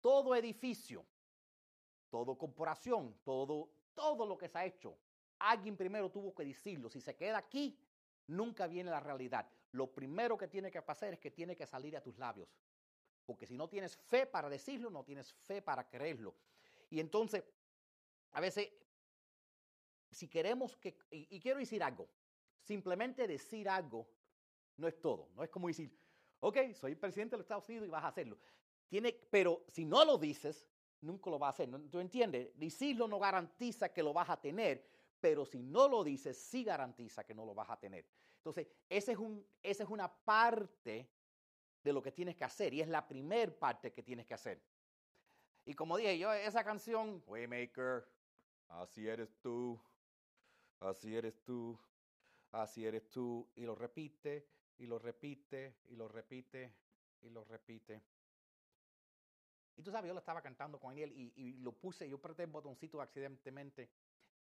todo 0.00 0.34
edificio 0.36 1.04
todo 2.10 2.36
corporación, 2.36 3.14
todo, 3.24 3.70
todo 3.94 4.26
lo 4.26 4.36
que 4.36 4.48
se 4.48 4.58
ha 4.58 4.66
hecho, 4.66 4.98
alguien 5.40 5.76
primero 5.76 6.10
tuvo 6.10 6.34
que 6.34 6.44
decirlo. 6.44 6.88
Si 6.88 7.00
se 7.00 7.16
queda 7.16 7.38
aquí, 7.38 7.78
nunca 8.26 8.66
viene 8.66 8.90
la 8.90 9.00
realidad. 9.00 9.50
Lo 9.72 9.92
primero 9.92 10.36
que 10.36 10.48
tiene 10.48 10.70
que 10.70 10.82
pasar 10.82 11.12
es 11.12 11.18
que 11.18 11.30
tiene 11.30 11.56
que 11.56 11.66
salir 11.66 11.96
a 11.96 12.02
tus 12.02 12.18
labios. 12.18 12.48
Porque 13.24 13.46
si 13.46 13.56
no 13.56 13.68
tienes 13.68 13.96
fe 13.96 14.26
para 14.26 14.48
decirlo, 14.48 14.90
no 14.90 15.04
tienes 15.04 15.32
fe 15.32 15.62
para 15.62 15.88
creerlo. 15.88 16.34
Y 16.90 17.00
entonces, 17.00 17.44
a 18.32 18.40
veces, 18.40 18.68
si 20.10 20.28
queremos 20.28 20.76
que, 20.76 20.98
y, 21.10 21.40
quiero 21.40 21.58
decir 21.58 21.82
algo, 21.82 22.08
simplemente 22.62 23.26
decir 23.26 23.68
algo 23.68 24.08
no 24.76 24.88
es 24.88 25.00
todo. 25.00 25.30
No 25.34 25.44
es 25.44 25.50
como 25.50 25.68
decir, 25.68 25.96
ok, 26.40 26.72
soy 26.74 26.94
presidente 26.96 27.32
de 27.32 27.38
los 27.38 27.44
Estados 27.44 27.68
Unidos 27.68 27.86
y 27.86 27.90
vas 27.90 28.04
a 28.04 28.08
hacerlo. 28.08 28.38
Tiene, 28.88 29.12
pero 29.30 29.64
si 29.68 29.84
no 29.84 30.04
lo 30.04 30.18
dices, 30.18 30.68
nunca 31.00 31.30
lo 31.30 31.38
va 31.38 31.48
a 31.48 31.50
hacer. 31.50 31.70
¿Tú 31.88 32.00
entiendes? 32.00 32.50
Decirlo 32.58 33.06
no 33.06 33.18
garantiza 33.18 33.92
que 33.92 34.02
lo 34.02 34.12
vas 34.12 34.28
a 34.28 34.40
tener, 34.40 34.84
pero 35.20 35.44
si 35.44 35.62
no 35.62 35.88
lo 35.88 36.02
dices, 36.02 36.36
sí 36.36 36.64
garantiza 36.64 37.24
que 37.24 37.34
no 37.34 37.44
lo 37.44 37.54
vas 37.54 37.70
a 37.70 37.78
tener. 37.78 38.06
Entonces, 38.36 38.66
ese 38.88 39.12
es 39.12 39.18
un, 39.18 39.46
esa 39.62 39.84
es 39.84 39.90
una 39.90 40.12
parte 40.12 41.08
de 41.82 41.92
lo 41.92 42.02
que 42.02 42.12
tienes 42.12 42.36
que 42.36 42.44
hacer 42.44 42.74
y 42.74 42.80
es 42.80 42.88
la 42.88 43.06
primer 43.06 43.58
parte 43.58 43.92
que 43.92 44.02
tienes 44.02 44.26
que 44.26 44.34
hacer. 44.34 44.62
Y 45.64 45.74
como 45.74 45.96
dije 45.96 46.18
yo, 46.18 46.32
esa 46.32 46.64
canción, 46.64 47.22
Waymaker, 47.26 48.06
así 48.68 49.06
eres 49.06 49.36
tú, 49.40 49.80
así 50.80 51.14
eres 51.14 51.42
tú, 51.44 51.78
así 52.52 52.86
eres 52.86 53.10
tú, 53.10 53.46
y 53.54 53.64
lo 53.64 53.74
repite, 53.74 54.48
y 54.78 54.86
lo 54.86 54.98
repite, 54.98 55.76
y 55.88 55.96
lo 55.96 56.08
repite, 56.08 56.74
y 57.20 57.28
lo 57.28 57.44
repite. 57.44 58.02
Y 59.76 59.82
tú 59.82 59.90
sabes, 59.90 60.08
yo 60.08 60.14
lo 60.14 60.20
estaba 60.20 60.42
cantando 60.42 60.78
con 60.78 60.96
él 60.98 61.12
y, 61.14 61.54
lo 61.60 61.72
puse, 61.72 62.08
yo 62.08 62.16
apreté 62.16 62.42
el 62.42 62.50
botoncito 62.50 63.00
accidentalmente 63.00 63.88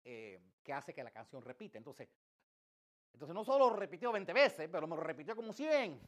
eh, 0.04 0.40
que 0.64 0.74
hace 0.74 0.94
que 0.94 1.04
la 1.04 1.12
canción 1.12 1.42
repite. 1.44 1.78
Entonces, 1.78 2.10
entonces 3.14 3.34
no 3.34 3.44
solo 3.44 3.70
lo 3.70 3.76
repitió 3.76 4.12
20 4.12 4.34
veces, 4.34 4.70
pero 4.72 4.88
me 4.88 4.96
lo 4.96 5.04
repitió 5.04 5.36
como 5.36 5.54
100. 5.54 6.02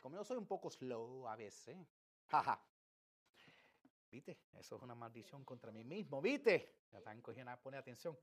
Como 0.00 0.16
yo 0.16 0.24
soy 0.24 0.36
un 0.36 0.46
poco 0.46 0.70
slow 0.70 1.26
a 1.28 1.36
veces, 1.36 1.76
jaja. 2.26 2.60
¿Viste? 4.10 4.38
Eso 4.52 4.76
es 4.76 4.82
una 4.82 4.94
maldición 4.94 5.44
contra 5.44 5.72
mí 5.72 5.84
mismo, 5.84 6.20
¿viste? 6.20 6.84
Ya 6.92 6.98
están 6.98 7.20
cogiendo 7.20 7.52
a 7.52 7.56
poner 7.56 7.80
atención. 7.80 8.18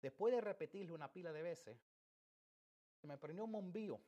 Después 0.00 0.34
de 0.34 0.40
repetirlo 0.40 0.94
una 0.94 1.12
pila 1.12 1.32
de 1.32 1.42
veces, 1.42 1.78
se 2.96 3.06
me 3.06 3.18
prendió 3.18 3.44
un 3.44 3.52
bombillo. 3.52 4.00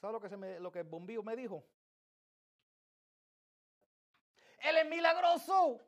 ¿Sabes 0.00 0.14
lo 0.14 0.20
que, 0.20 0.28
se 0.28 0.36
me, 0.36 0.60
lo 0.60 0.70
que 0.70 0.80
el 0.80 0.86
bombillo 0.86 1.22
me 1.22 1.34
dijo? 1.34 1.64
Él 4.60 4.76
es 4.76 4.88
milagroso. 4.88 5.80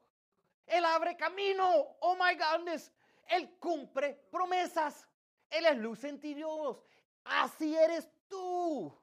Él 0.70 0.84
abre 0.84 1.16
camino. 1.16 1.96
Oh 2.00 2.14
my 2.14 2.36
goodness. 2.36 2.92
Él 3.28 3.58
cumple 3.58 4.14
promesas. 4.30 5.06
Él 5.50 5.66
es 5.66 5.76
luz 5.76 6.04
en 6.04 6.20
ti, 6.20 6.32
Dios. 6.32 6.84
Así 7.24 7.76
eres 7.76 8.08
tú. 8.28 8.96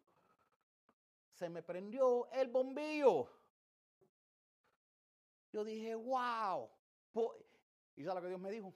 Se 1.34 1.49
me 1.49 1.62
prendió 1.62 2.32
el 2.32 2.47
bombillo. 2.47 3.30
Yo 5.51 5.63
dije, 5.63 5.93
wow. 5.93 6.69
¿Y 7.95 8.03
sabes 8.03 8.15
lo 8.15 8.21
que 8.21 8.27
Dios 8.30 8.39
me 8.39 8.51
dijo? 8.51 8.73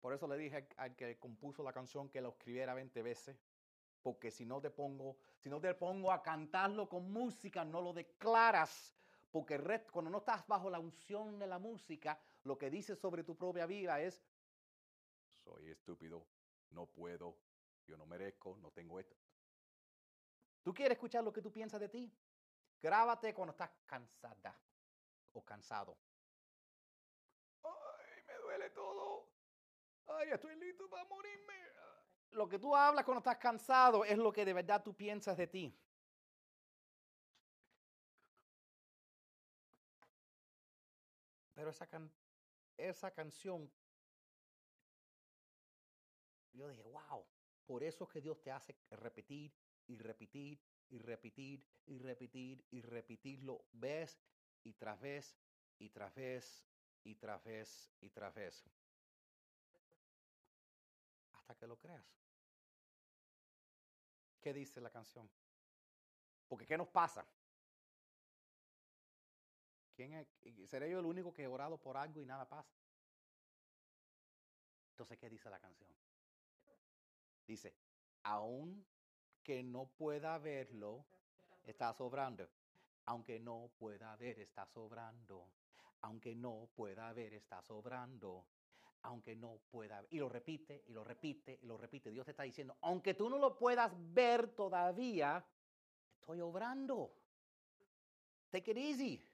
Por 0.00 0.14
eso 0.14 0.26
le 0.26 0.38
dije 0.38 0.66
al 0.78 0.96
que 0.96 1.18
compuso 1.18 1.62
la 1.62 1.72
canción 1.72 2.08
que 2.08 2.22
lo 2.22 2.30
escribiera 2.30 2.72
20 2.72 3.02
veces. 3.02 3.36
Porque 4.02 4.30
si 4.30 4.46
no 4.46 4.62
te 4.62 4.70
pongo, 4.70 5.18
si 5.36 5.50
no 5.50 5.60
te 5.60 5.74
pongo 5.74 6.10
a 6.10 6.22
cantarlo 6.22 6.88
con 6.88 7.12
música, 7.12 7.66
no 7.66 7.82
lo 7.82 7.92
declaras. 7.92 8.94
Porque 9.30 9.84
cuando 9.92 10.10
no 10.10 10.18
estás 10.18 10.46
bajo 10.46 10.68
la 10.68 10.80
unción 10.80 11.38
de 11.38 11.46
la 11.46 11.58
música, 11.58 12.20
lo 12.42 12.58
que 12.58 12.68
dice 12.68 12.96
sobre 12.96 13.22
tu 13.22 13.36
propia 13.36 13.66
vida 13.66 14.00
es, 14.00 14.24
soy 15.44 15.70
estúpido, 15.70 16.26
no 16.70 16.86
puedo, 16.86 17.36
yo 17.86 17.96
no 17.96 18.06
merezco, 18.06 18.56
no 18.56 18.70
tengo 18.72 18.98
esto. 18.98 19.16
¿Tú 20.62 20.74
quieres 20.74 20.96
escuchar 20.96 21.22
lo 21.22 21.32
que 21.32 21.42
tú 21.42 21.52
piensas 21.52 21.80
de 21.80 21.88
ti? 21.88 22.12
Grábate 22.82 23.32
cuando 23.32 23.52
estás 23.52 23.70
cansada 23.86 24.58
o 25.32 25.44
cansado. 25.44 25.96
Ay, 27.62 28.22
me 28.26 28.34
duele 28.34 28.70
todo. 28.70 29.28
Ay, 30.06 30.30
estoy 30.30 30.56
listo 30.56 30.88
para 30.88 31.04
morirme. 31.04 31.54
Lo 32.32 32.48
que 32.48 32.58
tú 32.58 32.74
hablas 32.74 33.04
cuando 33.04 33.18
estás 33.18 33.38
cansado 33.38 34.04
es 34.04 34.18
lo 34.18 34.32
que 34.32 34.44
de 34.44 34.52
verdad 34.52 34.82
tú 34.82 34.94
piensas 34.94 35.36
de 35.36 35.46
ti. 35.46 35.76
Pero 41.60 41.72
esa, 41.72 41.86
esa 42.78 43.10
canción, 43.10 43.70
yo 46.54 46.66
dije, 46.66 46.82
wow, 46.84 47.22
por 47.66 47.84
eso 47.84 48.04
es 48.04 48.10
que 48.10 48.22
Dios 48.22 48.40
te 48.40 48.50
hace 48.50 48.74
repetir 48.92 49.52
y 49.86 49.98
repetir 49.98 50.58
y 50.88 50.98
repetir 51.00 51.62
y 51.84 51.98
repetir 51.98 52.64
y 52.70 52.80
repetirlo 52.80 53.66
vez 53.72 54.18
y 54.64 54.72
tras 54.72 54.98
vez 55.02 55.36
y 55.78 55.90
tras 55.90 56.14
vez 56.14 56.66
y 57.04 57.14
tras 57.16 57.44
vez 57.44 57.92
y 58.00 58.08
tras 58.08 58.34
vez. 58.34 58.64
Hasta 61.34 61.54
que 61.56 61.66
lo 61.66 61.78
creas. 61.78 62.06
¿Qué 64.40 64.54
dice 64.54 64.80
la 64.80 64.88
canción? 64.88 65.30
Porque 66.48 66.66
¿qué 66.66 66.78
nos 66.78 66.88
pasa? 66.88 67.28
¿Seré 70.66 70.90
yo 70.90 71.00
el 71.00 71.06
único 71.06 71.32
que 71.32 71.42
he 71.42 71.46
orado 71.46 71.78
por 71.78 71.96
algo 71.96 72.20
y 72.20 72.26
nada 72.26 72.48
pasa? 72.48 72.74
Entonces, 74.92 75.18
¿qué 75.18 75.28
dice 75.28 75.50
la 75.50 75.58
canción? 75.58 75.90
Dice, 77.46 77.74
aun 78.22 78.86
que 79.42 79.62
no 79.62 79.86
pueda 79.86 80.38
verlo, 80.38 81.04
está 81.64 81.92
sobrando. 81.92 82.48
Aunque 83.06 83.40
no 83.40 83.70
pueda 83.78 84.14
ver, 84.16 84.38
está 84.38 84.66
sobrando. 84.66 85.50
Aunque 86.02 86.34
no 86.34 86.68
pueda 86.74 87.12
ver, 87.12 87.34
está 87.34 87.62
sobrando. 87.62 88.46
Aunque 89.02 89.34
no 89.34 89.58
pueda 89.70 90.02
ver. 90.02 90.12
Y 90.12 90.18
lo 90.18 90.28
repite, 90.28 90.84
y 90.86 90.92
lo 90.92 91.02
repite, 91.02 91.58
y 91.62 91.66
lo 91.66 91.76
repite. 91.76 92.10
Dios 92.10 92.24
te 92.24 92.32
está 92.32 92.44
diciendo, 92.44 92.76
aunque 92.82 93.14
tú 93.14 93.28
no 93.28 93.38
lo 93.38 93.58
puedas 93.58 93.92
ver 94.12 94.54
todavía, 94.54 95.44
estoy 96.14 96.40
obrando. 96.40 97.12
Take 98.50 98.72
it 98.72 98.76
easy. 98.76 99.29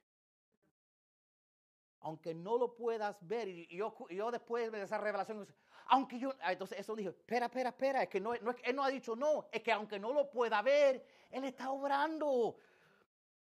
Aunque 2.01 2.35
no 2.35 2.59
lo 2.59 2.75
puedas 2.75 3.17
ver, 3.27 3.49
y 3.49 3.77
yo, 3.77 4.31
después 4.31 4.71
de 4.71 4.83
esa 4.83 4.99
revelación, 4.99 5.47
aunque 5.89 6.19
yo, 6.19 6.35
ah, 6.41 6.53
entonces 6.53 6.79
eso 6.79 6.95
dije, 6.95 7.11
espera, 7.11 7.47
espera, 7.47 7.71
espera, 7.71 8.03
es 8.03 8.09
que 8.09 8.21
no, 8.21 8.35
no, 8.37 8.55
él 8.63 8.77
no 8.77 8.85
ha 8.85 8.91
dicho 8.91 9.17
no, 9.17 9.49
es 9.51 9.63
que 9.63 9.73
aunque 9.73 9.99
no 9.99 10.13
lo 10.13 10.31
pueda 10.31 10.63
ver, 10.63 11.05
él 11.31 11.45
está 11.45 11.71
obrando, 11.71 12.59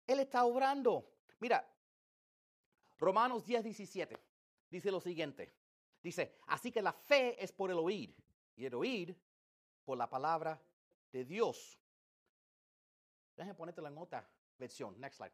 él 0.07 0.21
está 0.21 0.45
obrando. 0.45 1.11
Mira, 1.39 1.67
Romanos 2.99 3.45
10, 3.47 3.65
17 3.65 4.19
dice 4.71 4.91
lo 4.91 5.01
siguiente, 5.01 5.55
dice, 6.03 6.37
así 6.49 6.71
que 6.71 6.83
la 6.83 6.93
fe 6.93 7.43
es 7.43 7.53
por 7.53 7.71
el 7.71 7.79
oír, 7.79 8.15
y 8.57 8.67
el 8.67 8.75
oír 8.75 9.17
por 9.85 9.97
la 9.97 10.09
palabra 10.09 10.61
de 11.13 11.25
Dios. 11.25 11.79
Déjame 13.37 13.55
ponértelo 13.55 13.89
en 13.89 13.97
otra 13.97 14.29
versión, 14.59 15.01
next 15.01 15.17
slide. 15.17 15.33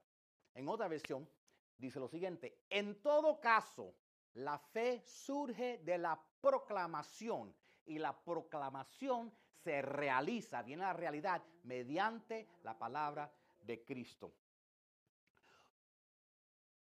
En 0.55 0.69
otra 0.69 0.87
versión 0.87 1.29
dice 1.79 2.01
lo 2.01 2.09
siguiente, 2.09 2.65
en 2.71 3.03
todo 3.03 3.41
caso, 3.41 3.95
la 4.35 4.59
fe 4.59 5.03
surge 5.07 5.79
de 5.79 5.99
la 5.99 6.21
proclamación 6.41 7.55
y 7.87 7.99
la 7.99 8.19
proclamación 8.19 9.33
se 9.63 9.83
realiza, 9.83 10.63
viene 10.63 10.85
a 10.85 10.89
la 10.89 10.93
realidad 10.93 11.43
mediante 11.65 12.49
la 12.63 12.79
palabra 12.79 13.33
de 13.61 13.85
Cristo. 13.85 14.33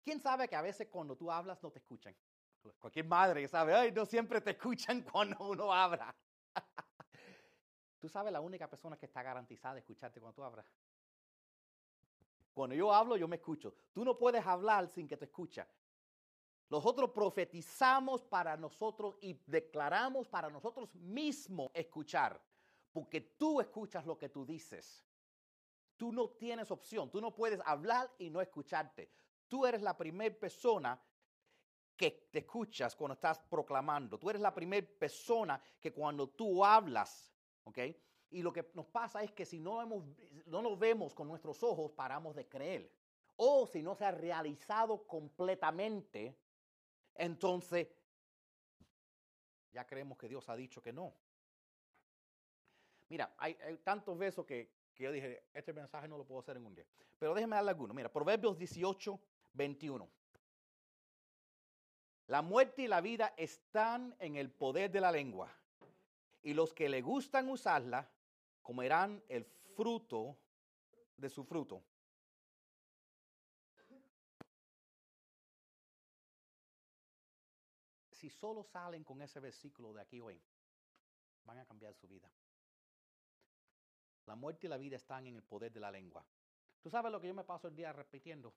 ¿Quién 0.03 0.21
sabe 0.21 0.49
que 0.49 0.57
a 0.57 0.63
veces 0.63 0.89
cuando 0.89 1.17
tú 1.17 1.31
hablas 1.31 1.63
no 1.63 1.71
te 1.71 1.79
escuchan? 1.79 2.17
Cualquier 2.79 3.07
madre 3.07 3.47
sabe, 3.49 3.75
ay, 3.75 3.93
no 3.93 4.07
siempre 4.07 4.41
te 4.41 4.51
escuchan 4.51 5.03
cuando 5.03 5.37
uno 5.49 5.73
habla. 5.73 6.15
tú 8.01 8.09
sabes 8.09 8.33
la 8.33 8.41
única 8.41 8.69
persona 8.69 8.97
que 8.97 9.07
está 9.07 9.23
garantizada 9.23 9.75
de 9.75 9.81
escucharte 9.81 10.21
cuando 10.21 10.35
tú 10.35 10.45
hablas. 10.45 10.67
Cuando 12.59 12.75
yo 12.75 12.93
hablo, 12.93 13.17
yo 13.17 13.29
me 13.29 13.37
escucho. 13.37 13.73
Tú 13.93 14.05
no 14.05 14.19
puedes 14.19 14.45
hablar 14.45 14.89
sin 14.89 15.07
que 15.07 15.17
te 15.17 15.27
escucha. 15.27 15.65
Nosotros 16.69 17.11
profetizamos 17.11 18.25
para 18.25 18.57
nosotros 18.57 19.17
y 19.21 19.41
declaramos 19.47 20.27
para 20.27 20.51
nosotros 20.51 20.93
mismos 20.97 21.71
escuchar, 21.73 22.43
porque 22.91 23.21
tú 23.21 23.61
escuchas 23.61 24.05
lo 24.07 24.19
que 24.19 24.29
tú 24.29 24.45
dices. 24.45 25.07
Tú 25.97 26.11
no 26.11 26.31
tienes 26.31 26.73
opción, 26.73 27.09
tú 27.13 27.21
no 27.21 27.33
puedes 27.33 27.61
hablar 27.65 28.13
y 28.19 28.29
no 28.29 28.41
escucharte. 28.41 29.09
Tú 29.47 29.65
eres 29.65 29.81
la 29.81 29.97
primera 29.97 30.35
persona 30.35 31.01
que 31.97 32.29
te 32.33 32.41
escuchas 32.41 32.97
cuando 32.97 33.15
estás 33.15 33.39
proclamando. 33.39 34.19
Tú 34.19 34.31
eres 34.31 34.43
la 34.43 34.53
primera 34.53 34.85
persona 34.99 35.63
que 35.81 35.93
cuando 35.93 36.29
tú 36.31 36.65
hablas, 36.65 37.33
¿ok? 37.63 37.79
Y 38.31 38.43
lo 38.43 38.53
que 38.53 38.71
nos 38.75 38.87
pasa 38.87 39.23
es 39.23 39.33
que 39.33 39.47
si 39.47 39.59
no, 39.59 39.81
hemos, 39.81 40.05
no 40.47 40.61
lo 40.61 40.77
vemos 40.77 41.15
con 41.15 41.29
nuestros 41.29 41.63
ojos, 41.63 41.93
paramos 41.93 42.35
de 42.35 42.47
creer. 42.47 42.91
O 43.37 43.67
si 43.67 43.83
no 43.83 43.95
se 43.95 44.05
ha 44.05 44.11
realizado 44.11 45.07
completamente, 45.07 46.37
entonces 47.15 47.89
ya 49.73 49.87
creemos 49.87 50.19
que 50.19 50.29
Dios 50.29 50.49
ha 50.49 50.57
dicho 50.57 50.83
que 50.83 50.93
no. 50.93 51.15
Mira, 53.09 53.33
hay, 53.39 53.57
tantos 53.83 54.19
versos 54.19 54.45
que, 54.45 54.71
que, 54.95 55.05
yo 55.05 55.13
dije, 55.13 55.45
este 55.55 55.73
mensaje 55.73 56.07
no 56.09 56.19
lo 56.19 56.25
puedo 56.25 56.41
hacer 56.41 56.57
en 56.57 56.67
un 56.67 56.75
día. 56.75 56.85
Pero 57.19 57.35
déjeme 57.35 57.57
darle 57.57 57.71
alguno. 57.71 57.95
Mira, 57.95 58.13
Proverbios 58.13 58.59
18, 58.59 59.19
21. 59.55 60.09
La 62.27 62.43
muerte 62.43 62.83
y 62.83 62.89
la 62.89 63.01
vida 63.01 63.33
están 63.39 64.15
en 64.19 64.37
el 64.37 64.51
poder 64.51 64.91
de 64.91 65.01
la 65.01 65.11
lengua. 65.11 65.51
Y 66.43 66.53
los 66.53 66.75
que 66.75 66.91
le 66.91 67.01
gustan 67.01 67.49
usarla 67.49 68.11
comerán 68.69 69.25
el 69.31 69.47
fruto 69.75 70.37
de 71.17 71.31
su 71.31 71.43
fruto. 71.43 71.83
si 78.11 78.29
solo 78.29 78.65
salen 78.65 79.05
con 79.05 79.23
ese 79.23 79.39
versículo 79.39 79.93
de 79.93 80.03
aquí 80.03 80.21
hoy, 80.21 80.43
van 81.45 81.59
a 81.59 81.65
cambiar 81.65 81.95
su 81.95 82.09
vida. 82.09 82.29
La 84.27 84.35
muerte 84.35 84.67
y 84.67 84.69
la 84.69 84.77
vida 84.77 84.97
están 84.97 85.27
en 85.29 85.37
el 85.37 85.45
poder 85.45 85.73
de 85.73 85.81
la 85.81 85.93
lengua. 85.93 86.27
¿Tú 86.83 86.91
sabes 86.91 87.13
lo 87.13 87.21
que 87.21 87.29
yo 87.29 87.35
me 87.35 87.45
paso 87.45 87.69
el 87.69 87.77
día 87.77 87.93
repitiendo? 87.93 88.53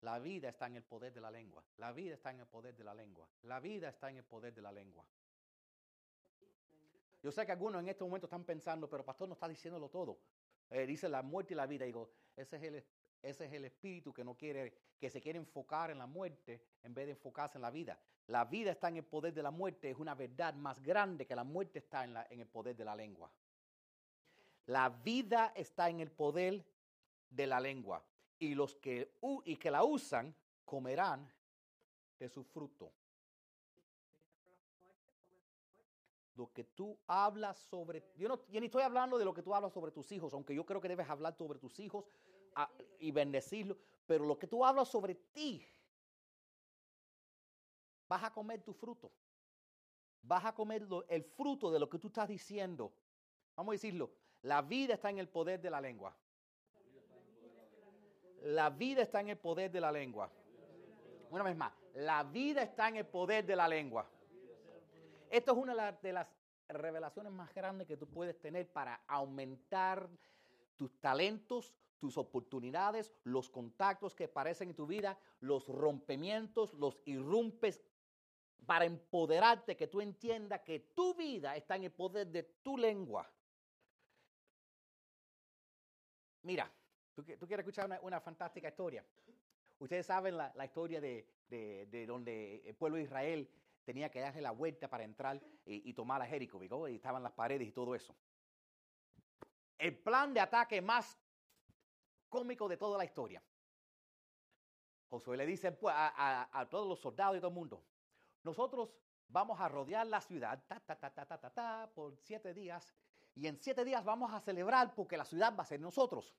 La 0.00 0.20
vida 0.20 0.48
está 0.48 0.68
en 0.68 0.76
el 0.76 0.84
poder 0.84 1.12
de 1.12 1.20
la 1.20 1.32
lengua. 1.32 1.64
La 1.76 1.90
vida 1.90 2.14
está 2.14 2.30
en 2.30 2.38
el 2.38 2.46
poder 2.46 2.76
de 2.76 2.84
la 2.84 2.94
lengua. 2.94 3.28
La 3.42 3.58
vida 3.58 3.88
está 3.88 4.08
en 4.08 4.18
el 4.18 4.24
poder 4.24 4.54
de 4.54 4.62
la 4.62 4.70
lengua. 4.70 5.04
Yo 7.22 7.30
sé 7.30 7.46
que 7.46 7.52
algunos 7.52 7.80
en 7.80 7.88
este 7.88 8.02
momento 8.02 8.26
están 8.26 8.44
pensando, 8.44 8.88
pero 8.88 9.04
pastor 9.04 9.28
no 9.28 9.34
está 9.34 9.48
diciéndolo 9.48 9.88
todo. 9.88 10.18
Eh, 10.70 10.86
dice 10.86 11.08
la 11.08 11.22
muerte 11.22 11.54
y 11.54 11.56
la 11.56 11.66
vida. 11.66 11.84
digo, 11.84 12.10
ese 12.36 12.56
es, 12.56 12.62
el, 12.62 12.84
ese 13.22 13.44
es 13.46 13.52
el 13.52 13.64
espíritu 13.64 14.12
que 14.12 14.24
no 14.24 14.36
quiere, 14.36 14.74
que 14.98 15.08
se 15.08 15.20
quiere 15.20 15.38
enfocar 15.38 15.90
en 15.90 15.98
la 15.98 16.06
muerte 16.06 16.64
en 16.82 16.92
vez 16.92 17.06
de 17.06 17.12
enfocarse 17.12 17.58
en 17.58 17.62
la 17.62 17.70
vida. 17.70 17.98
La 18.26 18.44
vida 18.44 18.72
está 18.72 18.88
en 18.88 18.96
el 18.96 19.04
poder 19.04 19.32
de 19.34 19.42
la 19.42 19.50
muerte, 19.50 19.90
es 19.90 19.98
una 19.98 20.14
verdad 20.14 20.54
más 20.54 20.82
grande 20.82 21.26
que 21.26 21.36
la 21.36 21.44
muerte 21.44 21.78
está 21.78 22.04
en, 22.04 22.14
la, 22.14 22.26
en 22.30 22.40
el 22.40 22.46
poder 22.46 22.74
de 22.74 22.84
la 22.84 22.96
lengua. 22.96 23.30
La 24.66 24.88
vida 24.88 25.52
está 25.54 25.88
en 25.90 26.00
el 26.00 26.10
poder 26.10 26.64
de 27.30 27.46
la 27.46 27.60
lengua 27.60 28.04
y 28.38 28.54
los 28.54 28.74
que, 28.76 29.12
y 29.44 29.56
que 29.56 29.70
la 29.70 29.84
usan 29.84 30.34
comerán 30.64 31.30
de 32.18 32.28
su 32.28 32.42
fruto. 32.44 32.92
Lo 36.34 36.52
que 36.52 36.64
tú 36.64 36.98
hablas 37.06 37.58
sobre, 37.58 38.02
yo, 38.16 38.28
no, 38.28 38.40
ni 38.48 38.64
estoy 38.64 38.82
hablando 38.82 39.18
de 39.18 39.24
lo 39.24 39.34
que 39.34 39.42
tú 39.42 39.54
hablas 39.54 39.72
sobre 39.72 39.92
tus 39.92 40.10
hijos, 40.12 40.32
aunque 40.32 40.54
yo 40.54 40.64
creo 40.64 40.80
que 40.80 40.88
debes 40.88 41.08
hablar 41.08 41.34
sobre 41.34 41.58
tus 41.58 41.78
hijos 41.78 42.06
ah, 42.54 42.70
y 42.98 43.10
bendecirlos, 43.10 43.76
pero 44.06 44.24
lo 44.24 44.38
que 44.38 44.46
tú 44.46 44.64
hablas 44.64 44.88
sobre 44.88 45.14
ti 45.14 45.66
vas 48.08 48.24
a 48.24 48.32
comer 48.32 48.62
tu 48.62 48.72
fruto. 48.72 49.10
Vas 50.22 50.44
a 50.44 50.54
comer 50.54 50.86
el 51.08 51.24
fruto 51.24 51.70
de 51.70 51.80
lo 51.80 51.88
que 51.88 51.98
tú 51.98 52.08
estás 52.08 52.28
diciendo. 52.28 52.92
Vamos 53.56 53.72
a 53.72 53.74
decirlo. 53.74 54.10
La 54.42 54.62
vida 54.62 54.94
está 54.94 55.10
en 55.10 55.18
el 55.18 55.28
poder 55.28 55.60
de 55.60 55.70
la 55.70 55.80
lengua. 55.80 56.14
La 58.42 58.70
vida 58.70 59.02
está 59.02 59.20
en 59.20 59.30
el 59.30 59.38
poder 59.38 59.70
de 59.70 59.80
la 59.80 59.92
lengua. 59.92 60.30
Una 61.30 61.44
vez 61.44 61.56
más, 61.56 61.72
la 61.94 62.22
vida 62.24 62.62
está 62.62 62.88
en 62.88 62.96
el 62.96 63.06
poder 63.06 63.46
de 63.46 63.56
la 63.56 63.66
lengua. 63.66 64.06
Esto 65.32 65.52
es 65.52 65.58
una 65.58 65.92
de 65.92 66.12
las 66.12 66.28
revelaciones 66.68 67.32
más 67.32 67.54
grandes 67.54 67.86
que 67.86 67.96
tú 67.96 68.06
puedes 68.06 68.38
tener 68.38 68.70
para 68.70 69.02
aumentar 69.06 70.06
tus 70.76 71.00
talentos, 71.00 71.72
tus 71.98 72.18
oportunidades, 72.18 73.14
los 73.24 73.48
contactos 73.48 74.14
que 74.14 74.24
aparecen 74.24 74.68
en 74.68 74.76
tu 74.76 74.86
vida, 74.86 75.18
los 75.40 75.68
rompimientos, 75.68 76.74
los 76.74 77.00
irrumpes 77.06 77.82
para 78.66 78.84
empoderarte, 78.84 79.74
que 79.74 79.86
tú 79.86 80.02
entiendas 80.02 80.60
que 80.60 80.80
tu 80.94 81.14
vida 81.14 81.56
está 81.56 81.76
en 81.76 81.84
el 81.84 81.92
poder 81.92 82.26
de 82.26 82.42
tu 82.62 82.76
lengua. 82.76 83.26
Mira, 86.42 86.70
tú, 87.14 87.24
quieres 87.24 87.60
escuchar 87.60 88.00
una, 88.02 88.20
fantástica 88.20 88.68
historia. 88.68 89.02
Ustedes 89.78 90.04
saben 90.04 90.36
la, 90.36 90.52
historia 90.62 91.00
de, 91.00 92.04
donde 92.06 92.62
el 92.66 92.74
pueblo 92.74 92.98
de 92.98 93.04
Israel 93.04 93.48
tenía 93.84 94.10
que 94.10 94.20
darle 94.20 94.40
la 94.40 94.50
vuelta 94.50 94.88
para 94.88 95.04
entrar 95.04 95.40
y, 95.64 95.92
tomar 95.94 96.22
a 96.22 96.26
Jericó, 96.26 96.88
y 96.88 96.94
estaban 96.94 97.22
las 97.22 97.32
paredes 97.32 97.68
y 97.68 97.72
todo 97.72 97.94
eso. 97.94 98.16
El 99.78 99.98
plan 99.98 100.32
de 100.32 100.40
ataque 100.40 100.80
más 100.80 101.18
cómico 102.28 102.68
de 102.68 102.76
toda 102.76 102.96
la 102.98 103.04
historia. 103.04 103.42
Josué 105.08 105.36
le 105.36 105.44
dice 105.44 105.76
a, 105.88 106.66
todos 106.70 106.88
los 106.88 107.00
soldados 107.00 107.36
y 107.36 107.40
todo 107.40 107.48
el 107.48 107.54
mundo, 107.54 107.84
nosotros 108.42 108.94
vamos 109.28 109.60
a 109.60 109.68
rodear 109.68 110.06
la 110.06 110.20
ciudad 110.20 110.62
por 111.94 112.16
siete 112.16 112.54
días 112.54 112.94
y 113.34 113.46
en 113.46 113.58
siete 113.58 113.84
días 113.84 114.04
vamos 114.04 114.32
a 114.32 114.40
celebrar 114.40 114.94
porque 114.94 115.16
la 115.16 115.24
ciudad 115.24 115.54
va 115.56 115.62
a 115.62 115.66
ser 115.66 115.80
nosotros. 115.80 116.34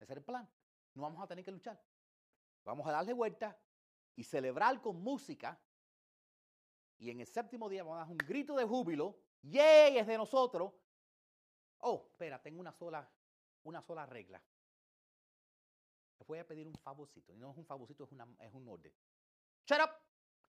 Ese 0.00 0.12
es 0.12 0.18
el 0.18 0.24
plan. 0.24 0.48
No 0.94 1.02
vamos 1.02 1.22
a 1.22 1.26
tener 1.26 1.44
que 1.44 1.50
luchar. 1.50 1.80
Vamos 2.64 2.86
a 2.86 2.92
darle 2.92 3.12
vuelta 3.12 3.56
y 4.16 4.24
celebrar 4.24 4.80
con 4.80 5.00
música. 5.02 5.58
Y 6.98 7.10
en 7.10 7.20
el 7.20 7.26
séptimo 7.26 7.68
día 7.68 7.82
vamos 7.82 7.96
a 7.96 8.00
dar 8.00 8.10
un 8.10 8.18
grito 8.18 8.56
de 8.56 8.64
júbilo. 8.64 9.18
¡Yay! 9.42 9.98
Es 9.98 10.06
de 10.06 10.16
nosotros. 10.16 10.72
Oh, 11.78 12.08
espera, 12.10 12.40
tengo 12.42 12.60
una 12.60 12.72
sola, 12.72 13.08
una 13.64 13.82
sola 13.82 14.06
regla. 14.06 14.42
Les 16.18 16.26
voy 16.26 16.38
a 16.38 16.46
pedir 16.46 16.66
un 16.66 16.74
favorcito. 16.74 17.32
Y 17.32 17.36
no 17.36 17.50
es 17.50 17.56
un 17.56 17.66
favorcito, 17.66 18.04
es, 18.04 18.12
una, 18.12 18.26
es 18.40 18.52
un 18.54 18.66
orden. 18.68 18.92
Shut 19.66 19.80
up 19.80 19.90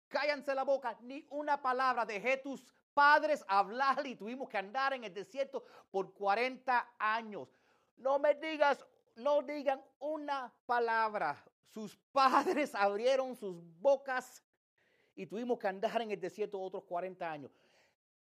cállense 0.07 0.55
la 0.55 0.63
boca, 0.63 0.97
ni 1.01 1.25
una 1.29 1.61
palabra. 1.61 2.05
Dejé 2.05 2.37
tus 2.37 2.63
padres 2.93 3.43
hablar 3.47 4.07
y 4.07 4.15
tuvimos 4.15 4.49
que 4.49 4.57
andar 4.57 4.93
en 4.93 5.03
el 5.03 5.13
desierto 5.13 5.63
por 5.91 6.13
40 6.13 6.95
años. 6.97 7.49
No 7.97 8.19
me 8.19 8.35
digas, 8.35 8.85
no 9.15 9.41
digan 9.41 9.83
una 9.99 10.53
palabra. 10.65 11.43
Sus 11.73 11.97
padres 12.11 12.73
abrieron 12.73 13.35
sus 13.35 13.61
bocas 13.79 14.43
y 15.17 15.25
tuvimos 15.25 15.57
que 15.57 15.67
andar 15.67 15.99
en 16.01 16.11
el 16.11 16.21
desierto 16.21 16.61
otros 16.61 16.83
40 16.83 17.29
años. 17.29 17.51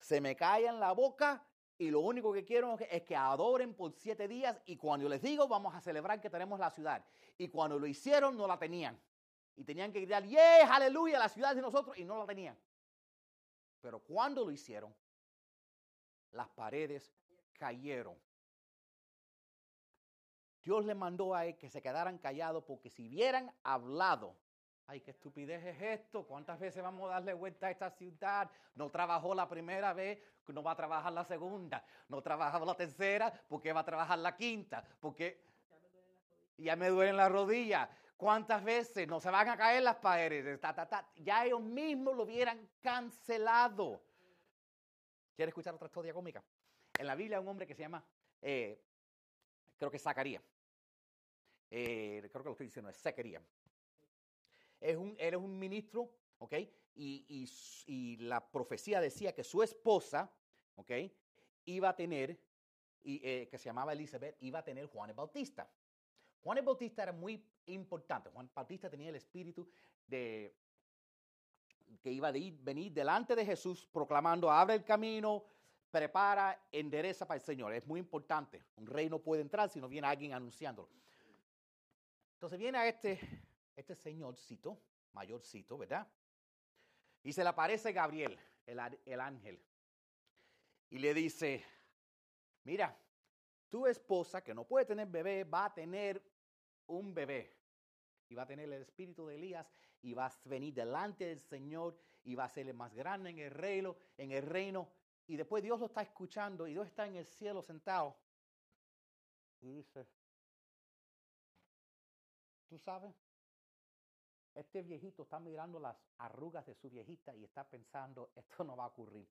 Se 0.01 0.21
me 0.21 0.35
callan 0.35 0.81
la 0.81 0.93
boca 0.93 1.47
y 1.77 1.91
lo 1.91 2.01
único 2.01 2.33
que 2.33 2.45
quiero 2.45 2.77
es 2.79 3.03
que 3.03 3.15
adoren 3.15 3.75
por 3.75 3.93
siete 3.93 4.27
días 4.27 4.61
y 4.65 4.77
cuando 4.77 5.07
les 5.07 5.21
digo 5.21 5.47
vamos 5.47 5.75
a 5.75 5.81
celebrar 5.83 6.19
que 6.19 6.31
tenemos 6.31 6.59
la 6.59 6.71
ciudad. 6.71 7.05
Y 7.37 7.49
cuando 7.49 7.79
lo 7.79 7.87
hicieron 7.87 8.37
no 8.37 8.47
la 8.47 8.59
tenían. 8.59 8.99
Y 9.55 9.65
tenían 9.65 9.93
que 9.93 10.01
gritar, 10.01 10.25
¡yeah, 10.25 10.75
aleluya! 10.75 11.19
La 11.19 11.29
ciudad 11.29 11.55
de 11.55 11.61
nosotros 11.61 11.97
y 11.99 12.05
no 12.05 12.17
la 12.17 12.25
tenían. 12.25 12.59
Pero 13.83 14.01
cuando 14.01 14.45
lo 14.45 14.51
hicieron, 14.51 14.95
las 16.33 16.49
paredes 16.49 17.13
cayeron. 17.53 18.17
Dios 20.63 20.87
le 20.87 20.95
mandó 20.95 21.35
a 21.35 21.45
él 21.45 21.59
que 21.59 21.69
se 21.69 21.83
quedaran 21.83 22.19
callados 22.19 22.65
porque 22.65 22.89
si 22.89 23.09
hubieran 23.09 23.53
hablado, 23.63 24.35
ay, 24.89 25.03
qué 25.03 25.11
estupidez 25.11 25.65
es 25.65 26.01
esto, 26.01 26.27
¿cuántas 26.27 26.59
veces 26.59 26.83
vamos 26.83 27.09
a 27.11 27.15
darle 27.15 27.35
vuelta 27.35 27.67
a 27.67 27.71
esta 27.71 27.91
ciudad? 27.91 28.51
No 28.75 28.91
trabajó 28.91 29.35
la 29.35 29.47
primera 29.47 29.93
vez, 29.93 30.19
no 30.47 30.63
va 30.63 30.73
a 30.73 30.77
trabajar 30.77 31.13
la 31.13 31.25
segunda, 31.25 31.85
no 32.09 32.23
trabajaba 32.23 32.65
la 32.65 32.75
tercera, 32.75 33.31
porque 33.49 33.73
va 33.73 33.81
a 33.81 33.85
trabajar 33.85 34.19
la 34.19 34.35
quinta? 34.35 34.83
Porque 34.99 35.45
ya 36.57 36.75
me 36.75 36.89
duelen 36.89 37.19
las 37.19 37.31
rodillas. 37.31 37.89
¿Cuántas 38.17 38.65
veces 38.65 39.07
no 39.07 39.21
se 39.21 39.31
van 39.31 39.49
a 39.49 39.57
caer 39.59 39.83
las 39.83 39.97
paredes? 39.97 40.59
Ya 41.17 41.45
ellos 41.45 41.61
mismos 41.61 42.17
lo 42.17 42.25
hubieran 42.25 42.69
cancelado. 42.81 44.03
¿Quieres 45.37 45.51
escuchar 45.51 45.75
otra 45.75 45.87
historia 45.87 46.15
cómica? 46.15 46.43
En 46.99 47.07
la 47.07 47.15
Biblia 47.15 47.37
hay 47.37 47.43
un 47.43 47.49
hombre 47.49 47.67
que 47.67 47.75
se 47.75 47.83
llama, 47.83 48.03
eh, 48.41 48.83
creo 49.77 49.91
que 49.91 49.99
Zacarías. 49.99 50.43
Eh, 51.71 52.27
creo 52.33 52.43
que 52.43 52.49
lo 52.49 52.53
estoy 52.53 52.67
diciendo, 52.67 52.91
es 52.91 52.97
Zacarías. 52.97 53.43
Es 54.81 54.97
un, 54.97 55.17
él 55.19 55.35
es 55.35 55.41
un 55.41 55.59
ministro, 55.59 56.11
¿ok? 56.39 56.55
Y, 56.95 57.47
y, 57.87 58.17
la 58.17 58.51
profecía 58.51 59.01
decía 59.01 59.35
que 59.35 59.45
su 59.45 59.63
esposa, 59.63 60.33
¿ok? 60.77 60.91
Iba 61.67 61.91
a 61.91 61.97
tener, 61.97 62.41
y, 63.03 63.21
eh, 63.23 63.49
que 63.49 63.59
se 63.59 63.67
llamaba 63.67 63.93
Elizabeth, 63.93 64.37
iba 64.41 64.59
a 64.59 64.65
tener 64.65 64.87
Juan 64.87 65.11
el 65.11 65.17
Bautista. 65.17 65.71
Juan 66.43 66.59
el 66.59 66.65
Bautista 66.65 67.05
era 67.05 67.13
muy 67.13 67.45
importante. 67.67 68.31
Juan 68.31 68.47
el 68.47 68.53
Bautista 68.53 68.91
tenía 68.91 69.11
el 69.11 69.17
espíritu 69.17 69.69
de 70.07 70.55
que 72.03 72.11
iba 72.11 72.29
a 72.29 72.33
venir 72.33 72.93
delante 72.93 73.35
de 73.35 73.45
Jesús 73.45 73.89
proclamando, 73.93 74.51
abre 74.51 74.75
el 74.75 74.85
camino, 74.85 75.45
prepara, 75.91 76.67
endereza 76.71 77.27
para 77.27 77.39
el 77.39 77.45
Señor. 77.45 77.73
Es 77.73 77.87
muy 77.87 78.01
importante. 78.01 78.65
Un 78.77 78.87
rey 78.87 79.09
no 79.09 79.21
puede 79.21 79.43
entrar 79.43 79.69
si 79.71 79.81
no 79.81 79.89
viene 79.89 80.07
alguien 80.07 80.33
anunciándolo. 80.33 80.89
Entonces 82.35 82.59
viene 82.59 82.79
a 82.79 82.87
este, 82.87 83.19
este 83.79 83.95
señorcito, 83.95 84.81
mayorcito, 85.13 85.79
¿verdad? 85.79 86.07
Y 87.23 87.33
se 87.33 87.43
le 87.43 87.49
aparece 87.49 87.93
Gabriel, 87.93 88.39
el, 88.67 88.81
el 89.07 89.21
ángel. 89.21 89.63
Y 90.91 90.99
le 90.99 91.15
dice, 91.15 91.65
mira, 92.65 92.99
tu 93.69 93.87
esposa, 93.87 94.43
que 94.43 94.55
no 94.55 94.65
puede 94.65 94.85
tener 94.85 95.07
bebé, 95.07 95.45
va 95.45 95.67
a 95.67 95.75
tener 95.75 96.21
un 96.87 97.15
bebé. 97.15 97.57
Y 98.29 98.35
va 98.35 98.43
a 98.43 98.47
tener 98.47 98.67
el 98.67 98.83
espíritu 98.83 99.27
de 99.27 99.37
Elías 99.37 99.73
y 100.03 100.13
va 100.13 100.27
a 100.27 100.33
venir 100.45 100.75
delante 100.75 101.27
del 101.27 101.41
Señor 101.41 101.97
y 102.25 102.35
va 102.35 102.45
a 102.45 102.49
ser 102.49 102.69
el 102.69 102.75
más 102.75 102.93
grande 102.95 103.31
en 103.31 103.39
el 103.39 103.51
reino, 103.51 103.97
en 104.17 104.33
el 104.33 104.43
reino. 104.43 104.91
Y 105.27 105.37
después 105.37 105.63
Dios 105.63 105.79
lo 105.79 105.87
está 105.87 106.03
escuchando 106.03 106.67
y 106.67 106.73
Dios 106.73 106.87
está 106.87 107.07
en 107.07 107.15
el 107.15 107.27
cielo 107.27 107.63
sentado. 107.63 108.17
Y 109.61 109.71
dice, 109.71 110.07
¿tú 112.69 112.79
sabes? 112.79 113.28
Este 114.59 114.83
viejito 114.83 115.23
está 115.23 115.39
mirando 115.39 115.79
las 115.79 115.97
arrugas 116.19 116.67
de 116.67 116.75
su 116.75 116.91
viejita 116.91 117.33
y 117.37 117.45
está 117.45 117.63
pensando, 117.63 118.33
esto 118.35 118.65
no 118.65 118.77
va 118.77 118.85
a 118.85 118.89
ocurrir. 118.89 119.29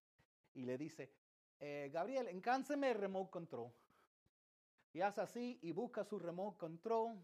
Y 0.53 0.63
le 0.63 0.77
dice, 0.77 1.11
eh, 1.59 1.89
Gabriel, 1.91 2.29
encánseme 2.29 2.91
el 2.91 2.97
remote 2.97 3.29
control. 3.29 3.69
Y 4.93 5.01
hace 5.01 5.19
así 5.19 5.59
y 5.63 5.73
busca 5.73 6.05
su 6.05 6.17
remote 6.17 6.57
control. 6.57 7.21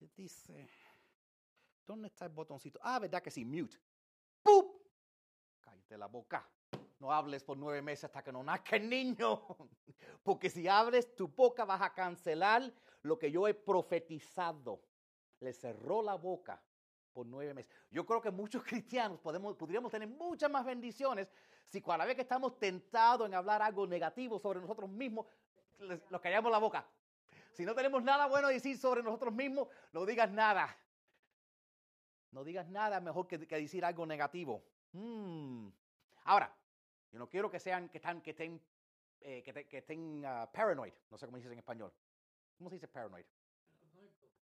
Y 0.00 0.06
dice, 0.16 0.70
¿dónde 1.86 2.08
está 2.08 2.24
el 2.24 2.32
botoncito? 2.32 2.80
Ah, 2.82 2.98
¿verdad 2.98 3.22
que 3.22 3.30
sí? 3.30 3.44
Mute. 3.44 3.76
¡Pup! 4.42 4.80
Cállate 5.60 5.98
la 5.98 6.06
boca. 6.06 6.48
No 6.98 7.12
hables 7.12 7.44
por 7.44 7.58
nueve 7.58 7.82
meses 7.82 8.04
hasta 8.04 8.24
que 8.24 8.32
no 8.32 8.42
nazca 8.42 8.76
el 8.76 8.88
niño. 8.88 9.46
Porque 10.22 10.48
si 10.48 10.66
abres 10.66 11.14
tu 11.14 11.28
boca 11.28 11.66
vas 11.66 11.82
a 11.82 11.92
cancelar 11.92 12.72
lo 13.02 13.18
que 13.18 13.30
yo 13.30 13.46
he 13.46 13.52
profetizado. 13.52 14.80
Le 15.42 15.52
cerró 15.52 16.02
la 16.02 16.14
boca 16.14 16.60
por 17.12 17.26
nueve 17.26 17.52
meses. 17.54 17.70
Yo 17.90 18.06
creo 18.06 18.20
que 18.20 18.30
muchos 18.30 18.62
cristianos 18.64 19.20
podemos, 19.20 19.56
podríamos 19.56 19.90
tener 19.90 20.08
muchas 20.08 20.50
más 20.50 20.64
bendiciones 20.64 21.28
si 21.72 21.80
cada 21.80 22.04
vez 22.04 22.14
que 22.14 22.22
estamos 22.22 22.58
tentados 22.58 23.26
en 23.26 23.34
hablar 23.34 23.62
algo 23.62 23.86
negativo 23.86 24.38
sobre 24.38 24.60
nosotros 24.60 24.90
mismos, 24.90 25.26
nos 26.10 26.20
callamos 26.20 26.52
la 26.52 26.58
boca. 26.58 26.86
Si 27.52 27.64
no 27.64 27.74
tenemos 27.74 28.02
nada 28.02 28.26
bueno 28.26 28.48
decir 28.48 28.76
sobre 28.76 29.02
nosotros 29.02 29.32
mismos, 29.32 29.68
no 29.92 30.04
digas 30.04 30.30
nada. 30.30 30.76
No 32.30 32.44
digas 32.44 32.68
nada 32.68 33.00
mejor 33.00 33.26
que, 33.26 33.38
decir 33.38 33.84
algo 33.86 34.04
negativo. 34.04 34.62
Hmm. 34.92 35.68
Ahora, 36.24 36.54
yo 37.10 37.18
no 37.18 37.28
quiero 37.28 37.50
que 37.50 37.58
sean, 37.58 37.88
que, 37.88 37.98
están, 37.98 38.20
que 38.20 38.30
estén, 38.30 38.60
eh, 39.20 39.42
que, 39.42 39.78
estén 39.78 40.24
uh, 40.24 40.50
paranoid. 40.52 40.92
No 41.10 41.16
sé 41.16 41.24
cómo 41.24 41.38
dices 41.38 41.52
en 41.52 41.58
español. 41.58 41.92
¿Cómo 42.58 42.68
se 42.68 42.76
dice 42.76 42.88
paranoid? 42.88 43.24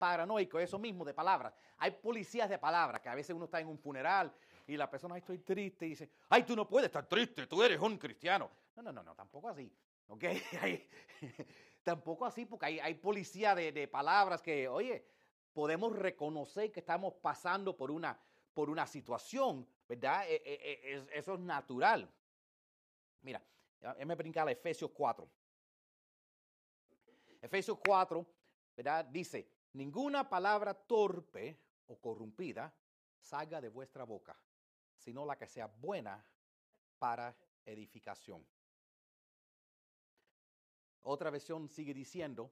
Paranoico, 0.01 0.59
eso 0.59 0.79
mismo 0.79 1.05
de 1.05 1.13
palabras. 1.13 1.53
Hay 1.77 1.91
policías 1.91 2.49
de 2.49 2.59
palabras, 2.59 3.03
que 3.03 3.11
a 3.11 3.15
veces 3.15 3.37
uno 3.37 3.45
está 3.45 3.61
en 3.61 3.69
un 3.69 3.79
funeral 3.79 4.33
y 4.67 4.77
la 4.79 4.89
persona, 4.89 5.19
estoy 5.19 5.41
triste, 5.41 5.85
y 5.85 5.91
dice, 5.91 6.11
ay, 6.31 6.43
tú 6.43 6.57
no 6.57 6.67
puedes 6.67 6.87
estar 6.87 7.07
triste, 7.07 7.47
tú 7.47 7.63
eres 7.63 7.79
un 7.79 7.99
cristiano. 7.99 8.51
No, 8.77 8.83
no, 8.83 8.93
no, 8.93 9.03
no, 9.03 9.15
tampoco 9.15 9.51
así. 9.51 9.71
¿Ok? 10.09 10.25
tampoco 11.83 12.25
así, 12.25 12.47
porque 12.47 12.67
hay, 12.67 12.81
hay 12.81 12.95
policía 12.95 13.55
de, 13.55 13.89
palabras 13.89 14.41
que, 14.41 14.67
oye, 14.69 15.05
podemos 15.53 15.95
reconocer 15.95 16.73
que 16.73 16.81
estamos 16.81 17.13
pasando 17.21 17.77
por 17.77 17.91
una, 17.91 18.19
por 18.55 18.71
una 18.71 18.87
situación, 18.87 19.69
¿verdad? 19.87 20.25
E, 20.27 20.37
e, 20.37 20.95
e, 20.95 21.09
eso 21.13 21.35
es 21.35 21.41
natural. 21.41 22.11
Mira, 23.21 23.43
me 24.07 24.15
brincar 24.15 24.49
a 24.49 24.53
Efesios 24.53 24.91
4. 24.95 25.29
Efesios 27.43 27.79
4, 27.85 28.27
¿verdad? 28.77 29.05
Dice, 29.05 29.60
ninguna 29.73 30.29
palabra 30.29 30.75
torpe 30.75 31.59
o 31.87 32.01
corrompida 32.01 32.73
salga 33.21 33.61
de 33.61 33.69
vuestra 33.69 34.05
boca, 34.05 34.37
sino 34.97 35.25
la 35.25 35.37
que 35.37 35.47
sea 35.47 35.67
buena 35.67 36.25
para 36.99 37.37
edificación. 37.65 38.47
Otra 41.03 41.31
versión 41.31 41.69
sigue 41.69 41.95
diciendo, 41.95 42.51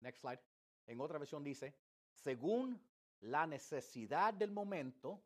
next 0.00 0.20
slide, 0.20 0.40
en 0.86 1.00
otra 1.00 1.18
versión 1.18 1.42
dice, 1.42 1.74
según 2.12 2.80
la 3.20 3.46
necesidad 3.46 4.34
del 4.34 4.50
momento 4.50 5.22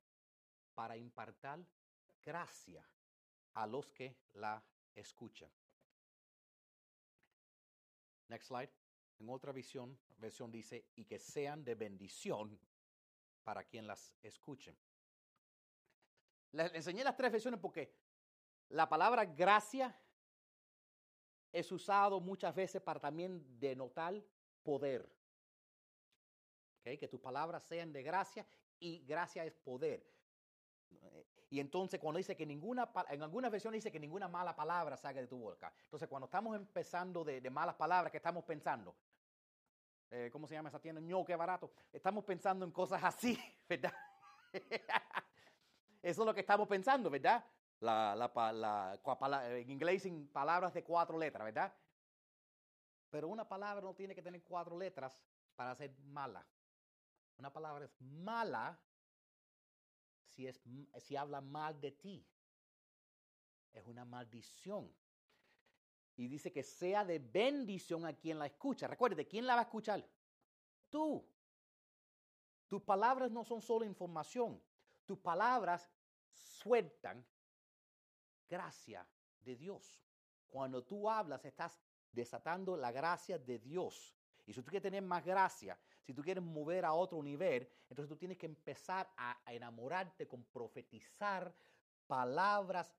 para 0.74 0.96
impartar 0.96 1.64
gracia 2.22 2.86
a 3.54 3.66
los 3.66 3.92
que 3.92 4.16
la 4.34 4.62
escuchan. 4.94 5.50
Next 8.28 8.48
slide. 8.48 8.85
En 9.18 9.28
otra 9.30 9.52
visión, 9.52 9.98
versión 10.18 10.50
dice, 10.50 10.86
y 10.96 11.04
que 11.04 11.18
sean 11.18 11.64
de 11.64 11.74
bendición 11.74 12.58
para 13.44 13.64
quien 13.64 13.86
las 13.86 14.14
escuche. 14.22 14.76
Les 16.52 16.72
enseñé 16.74 17.04
las 17.04 17.16
tres 17.16 17.32
versiones 17.32 17.60
porque 17.60 17.94
la 18.70 18.88
palabra 18.88 19.24
gracia 19.24 19.98
es 21.52 21.70
usado 21.72 22.20
muchas 22.20 22.54
veces 22.54 22.82
para 22.82 23.00
también 23.00 23.58
denotar 23.58 24.22
poder. 24.62 25.10
Que 26.82 27.08
tus 27.08 27.20
palabras 27.20 27.64
sean 27.64 27.92
de 27.92 28.02
gracia 28.02 28.46
y 28.78 29.04
gracia 29.04 29.44
es 29.44 29.52
poder. 29.54 30.06
Y 31.48 31.60
entonces 31.60 32.00
cuando 32.00 32.18
dice 32.18 32.36
que 32.36 32.44
ninguna, 32.44 32.90
en 33.08 33.22
algunas 33.22 33.50
versiones 33.50 33.78
dice 33.78 33.92
que 33.92 34.00
ninguna 34.00 34.26
mala 34.26 34.56
palabra 34.56 34.96
salga 34.96 35.20
de 35.20 35.28
tu 35.28 35.38
boca. 35.38 35.72
Entonces 35.84 36.08
cuando 36.08 36.26
estamos 36.26 36.56
empezando 36.56 37.24
de, 37.24 37.48
malas 37.50 37.76
palabras, 37.76 38.10
¿qué 38.10 38.16
estamos 38.16 38.44
pensando? 38.44 38.96
Eh, 40.10 40.28
¿Cómo 40.32 40.46
se 40.46 40.54
llama 40.54 40.68
esa 40.68 40.80
tienda? 40.80 41.00
ño, 41.00 41.24
qué 41.24 41.36
barato. 41.36 41.70
Estamos 41.92 42.24
pensando 42.24 42.64
en 42.64 42.72
cosas 42.72 43.02
así, 43.02 43.38
¿verdad? 43.68 43.92
Eso 46.02 46.22
es 46.22 46.26
lo 46.26 46.34
que 46.34 46.40
estamos 46.40 46.66
pensando, 46.68 47.10
¿verdad? 47.10 47.44
La, 47.80 48.16
la, 48.16 48.98
en 49.50 49.70
inglés 49.70 50.08
palabras 50.32 50.72
de 50.74 50.82
cuatro 50.82 51.18
letras, 51.18 51.44
¿verdad? 51.44 51.72
Pero 53.10 53.28
una 53.28 53.48
palabra 53.48 53.84
no 53.84 53.94
tiene 53.94 54.14
que 54.14 54.22
tener 54.22 54.42
cuatro 54.42 54.76
letras 54.76 55.20
para 55.54 55.74
ser 55.74 55.92
mala. 56.06 56.44
Una 57.38 57.52
palabra 57.52 57.84
es 57.84 58.00
mala 58.00 58.78
si, 60.36 60.46
es, 60.46 60.60
si 60.98 61.16
habla 61.16 61.40
mal 61.40 61.80
de 61.80 61.92
ti. 61.92 62.24
Es 63.72 63.86
una 63.86 64.04
maldición. 64.04 64.94
Y 66.16 66.28
dice 66.28 66.52
que 66.52 66.62
sea 66.62 67.04
de 67.04 67.18
bendición 67.18 68.06
a 68.06 68.14
quien 68.14 68.38
la 68.38 68.46
escucha. 68.46 68.86
Recuerde, 68.86 69.26
¿quién 69.26 69.46
la 69.46 69.54
va 69.54 69.60
a 69.60 69.64
escuchar? 69.64 70.06
Tú. 70.90 71.26
Tus 72.68 72.82
palabras 72.82 73.30
no 73.30 73.44
son 73.44 73.60
solo 73.62 73.84
información. 73.84 74.62
Tus 75.04 75.18
palabras 75.18 75.90
sueltan 76.32 77.24
gracia, 78.48 79.06
de 79.40 79.56
Dios. 79.56 80.02
Cuando 80.48 80.84
tú 80.84 81.08
hablas, 81.08 81.44
estás 81.44 81.80
desatando 82.10 82.76
la 82.76 82.90
gracia 82.90 83.38
de 83.38 83.58
Dios. 83.58 84.16
Y 84.46 84.52
si 84.52 84.62
tú 84.62 84.70
quieres 84.70 84.82
tener 84.82 85.02
más 85.02 85.24
gracia, 85.24 85.78
si 86.06 86.14
tú 86.14 86.22
quieres 86.22 86.44
mover 86.44 86.84
a 86.84 86.92
otro 86.92 87.20
nivel, 87.20 87.68
entonces 87.90 88.08
tú 88.08 88.16
tienes 88.16 88.38
que 88.38 88.46
empezar 88.46 89.12
a, 89.16 89.36
enamorarte 89.48 90.28
con 90.28 90.44
profetizar 90.44 91.52
palabras 92.06 92.94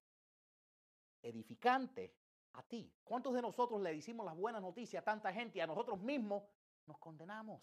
edificantes 1.22 2.12
a 2.52 2.64
ti. 2.64 2.92
¿Cuántos 3.06 3.34
de 3.34 3.42
nosotros 3.42 3.82
le 3.82 3.94
decimos 3.94 4.26
las 4.26 4.36
buenas 4.36 4.62
noticias 4.62 5.02
a 5.02 5.06
tanta 5.06 5.32
gente 5.32 5.58
y 5.58 5.62
a 5.62 5.68
nosotros 5.68 6.02
mismos 6.02 6.44
nos 6.86 6.98
condenamos? 6.98 7.62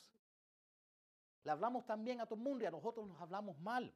Le 1.42 1.50
hablamos 1.50 1.84
también 1.84 2.22
a 2.22 2.24
todo 2.24 2.36
el 2.36 2.42
mundo 2.42 2.64
y 2.64 2.66
a 2.66 2.70
nosotros 2.70 3.06
nos 3.06 3.20
hablamos 3.20 3.58
mal. 3.58 3.94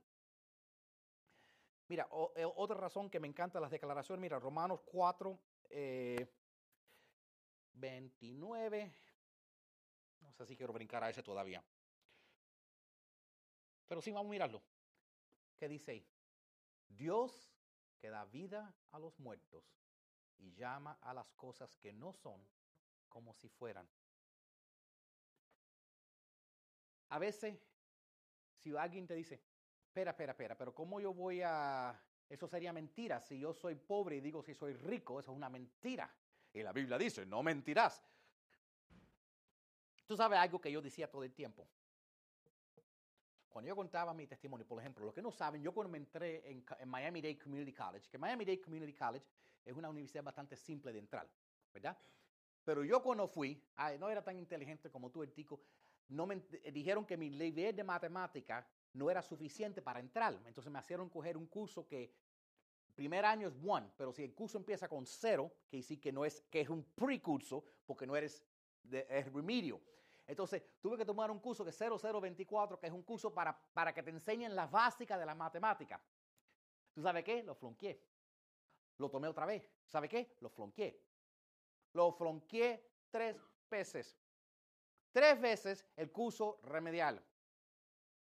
Mira, 1.88 2.06
eh, 2.36 2.44
otra 2.44 2.76
razón 2.76 3.08
que 3.08 3.20
me 3.20 3.26
encanta 3.26 3.58
las 3.58 3.70
declaraciones, 3.70 4.20
mira, 4.20 4.38
Romanos 4.38 4.82
4, 4.84 5.40
29. 7.72 8.94
No 10.20 10.32
sé 10.32 10.46
si 10.46 10.56
quiero 10.56 10.72
brincar 10.72 11.02
a 11.02 11.10
ese 11.10 11.22
todavía. 11.22 11.62
Pero 13.86 14.00
sí, 14.02 14.10
vamos 14.10 14.30
a 14.30 14.32
mirarlo. 14.32 14.62
¿Qué 15.56 15.68
dice 15.68 15.92
ahí? 15.92 16.06
Dios 16.88 17.52
que 17.98 18.10
da 18.10 18.24
vida 18.24 18.74
a 18.90 18.98
los 18.98 19.18
muertos 19.18 19.64
y 20.38 20.52
llama 20.54 20.98
a 21.00 21.12
las 21.12 21.32
cosas 21.32 21.76
que 21.76 21.92
no 21.92 22.12
son 22.12 22.40
como 23.08 23.34
si 23.34 23.48
fueran. 23.48 23.88
A 27.10 27.18
veces, 27.18 27.58
si 28.58 28.76
alguien 28.76 29.06
te 29.06 29.14
dice, 29.14 29.40
espera, 29.86 30.10
espera, 30.10 30.32
espera, 30.32 30.56
pero 30.56 30.74
¿cómo 30.74 31.00
yo 31.00 31.12
voy 31.12 31.42
a... 31.42 31.98
Eso 32.28 32.46
sería 32.46 32.72
mentira. 32.74 33.20
Si 33.20 33.38
yo 33.38 33.54
soy 33.54 33.74
pobre 33.74 34.16
y 34.16 34.20
digo 34.20 34.42
si 34.42 34.54
soy 34.54 34.74
rico, 34.74 35.18
eso 35.18 35.32
es 35.32 35.36
una 35.36 35.48
mentira. 35.48 36.14
Y 36.52 36.62
la 36.62 36.72
Biblia 36.72 36.98
dice, 36.98 37.24
no 37.24 37.42
mentirás. 37.42 38.02
Tú 40.08 40.16
sabes 40.16 40.38
algo 40.38 40.58
que 40.58 40.72
yo 40.72 40.80
decía 40.80 41.10
todo 41.10 41.22
el 41.22 41.34
tiempo. 41.34 41.68
Cuando 43.50 43.68
yo 43.68 43.76
contaba 43.76 44.14
mi 44.14 44.26
testimonio, 44.26 44.66
por 44.66 44.80
ejemplo, 44.80 45.04
los 45.04 45.14
que 45.14 45.20
no 45.20 45.30
saben, 45.30 45.62
yo 45.62 45.74
cuando 45.74 45.90
me 45.90 45.98
entré 45.98 46.50
en, 46.50 46.64
Miami-Dade 46.86 47.38
Community 47.38 47.74
College, 47.74 48.08
que 48.08 48.16
Miami-Dade 48.16 48.62
Community 48.62 48.94
College 48.94 49.26
es 49.66 49.76
una 49.76 49.90
universidad 49.90 50.24
bastante 50.24 50.56
simple 50.56 50.94
de 50.94 51.00
entrar, 51.00 51.28
¿verdad? 51.74 51.98
Pero 52.64 52.84
yo 52.84 53.02
cuando 53.02 53.28
fui, 53.28 53.62
no 53.98 54.08
era 54.08 54.24
tan 54.24 54.38
inteligente 54.38 54.90
como 54.90 55.10
tú, 55.10 55.22
el 55.22 55.32
tico, 55.32 55.60
no 56.08 56.26
me, 56.26 56.36
dijeron 56.72 57.04
que 57.04 57.18
mi 57.18 57.28
nivel 57.28 57.76
de 57.76 57.84
matemática 57.84 58.66
no 58.94 59.10
era 59.10 59.20
suficiente 59.20 59.82
para 59.82 60.00
entrar. 60.00 60.40
Entonces 60.46 60.72
me 60.72 60.78
hicieron 60.78 61.10
coger 61.10 61.36
un 61.36 61.48
curso 61.48 61.86
que 61.86 62.14
primer 62.94 63.26
año 63.26 63.48
es 63.48 63.54
one, 63.62 63.90
pero 63.94 64.10
si 64.14 64.24
el 64.24 64.34
curso 64.34 64.56
empieza 64.56 64.88
con 64.88 65.04
cero, 65.04 65.52
que 65.68 65.82
sí 65.82 65.98
que 65.98 66.12
no 66.12 66.24
es, 66.24 66.40
que 66.50 66.62
es 66.62 66.70
un 66.70 66.82
precurso, 66.82 67.62
porque 67.84 68.06
no 68.06 68.16
eres 68.16 68.42
de, 68.82 69.06
es 69.10 69.30
remedio. 69.30 69.82
Entonces 70.28 70.62
tuve 70.82 70.98
que 70.98 71.06
tomar 71.06 71.30
un 71.30 71.40
curso 71.40 71.64
que 71.64 71.70
es 71.70 71.78
0024, 71.78 72.78
que 72.78 72.86
es 72.86 72.92
un 72.92 73.02
curso 73.02 73.32
para, 73.32 73.58
para 73.72 73.94
que 73.94 74.02
te 74.02 74.10
enseñen 74.10 74.54
las 74.54 74.70
básicas 74.70 75.18
de 75.18 75.24
la 75.24 75.34
matemática. 75.34 76.00
¿Tú 76.92 77.02
sabes 77.02 77.24
qué? 77.24 77.42
Lo 77.42 77.54
flonqué. 77.54 78.04
Lo 78.98 79.10
tomé 79.10 79.26
otra 79.26 79.46
vez. 79.46 79.66
¿Sabe 79.86 80.06
qué? 80.06 80.36
Lo 80.40 80.50
flonqué. 80.50 81.02
Lo 81.94 82.12
flonqué 82.12 83.06
tres 83.10 83.36
veces. 83.70 84.18
Tres 85.10 85.40
veces 85.40 85.86
el 85.96 86.12
curso 86.12 86.60
remedial 86.64 87.24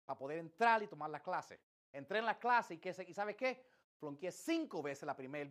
para 0.06 0.20
poder 0.20 0.38
entrar 0.38 0.84
y 0.84 0.88
tomar 0.88 1.10
la 1.10 1.24
clase. 1.24 1.60
Entré 1.92 2.20
en 2.20 2.26
la 2.26 2.38
clase 2.38 2.76
y, 2.76 2.78
¿qué, 2.78 2.96
y 3.08 3.14
¿sabe 3.14 3.36
qué? 3.36 3.66
Flonqué 3.98 4.32
cinco 4.32 4.84
veces 4.84 5.08
la 5.08 5.16
primera 5.16 5.50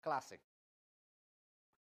clase. 0.00 0.42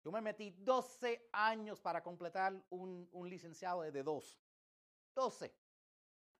Yo 0.04 0.12
me 0.12 0.20
metí 0.20 0.50
12 0.50 1.28
años 1.32 1.80
para 1.80 2.02
completar 2.02 2.54
un, 2.70 3.08
licenciado 3.28 3.82
de 3.82 4.02
dos. 4.02 4.38
12. 5.14 5.52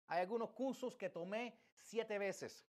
Hay 0.07 0.21
algunos 0.21 0.51
cursos 0.51 0.97
que 0.97 1.11
tomé 1.11 1.59
siete 1.75 2.19
veces. 2.19 2.65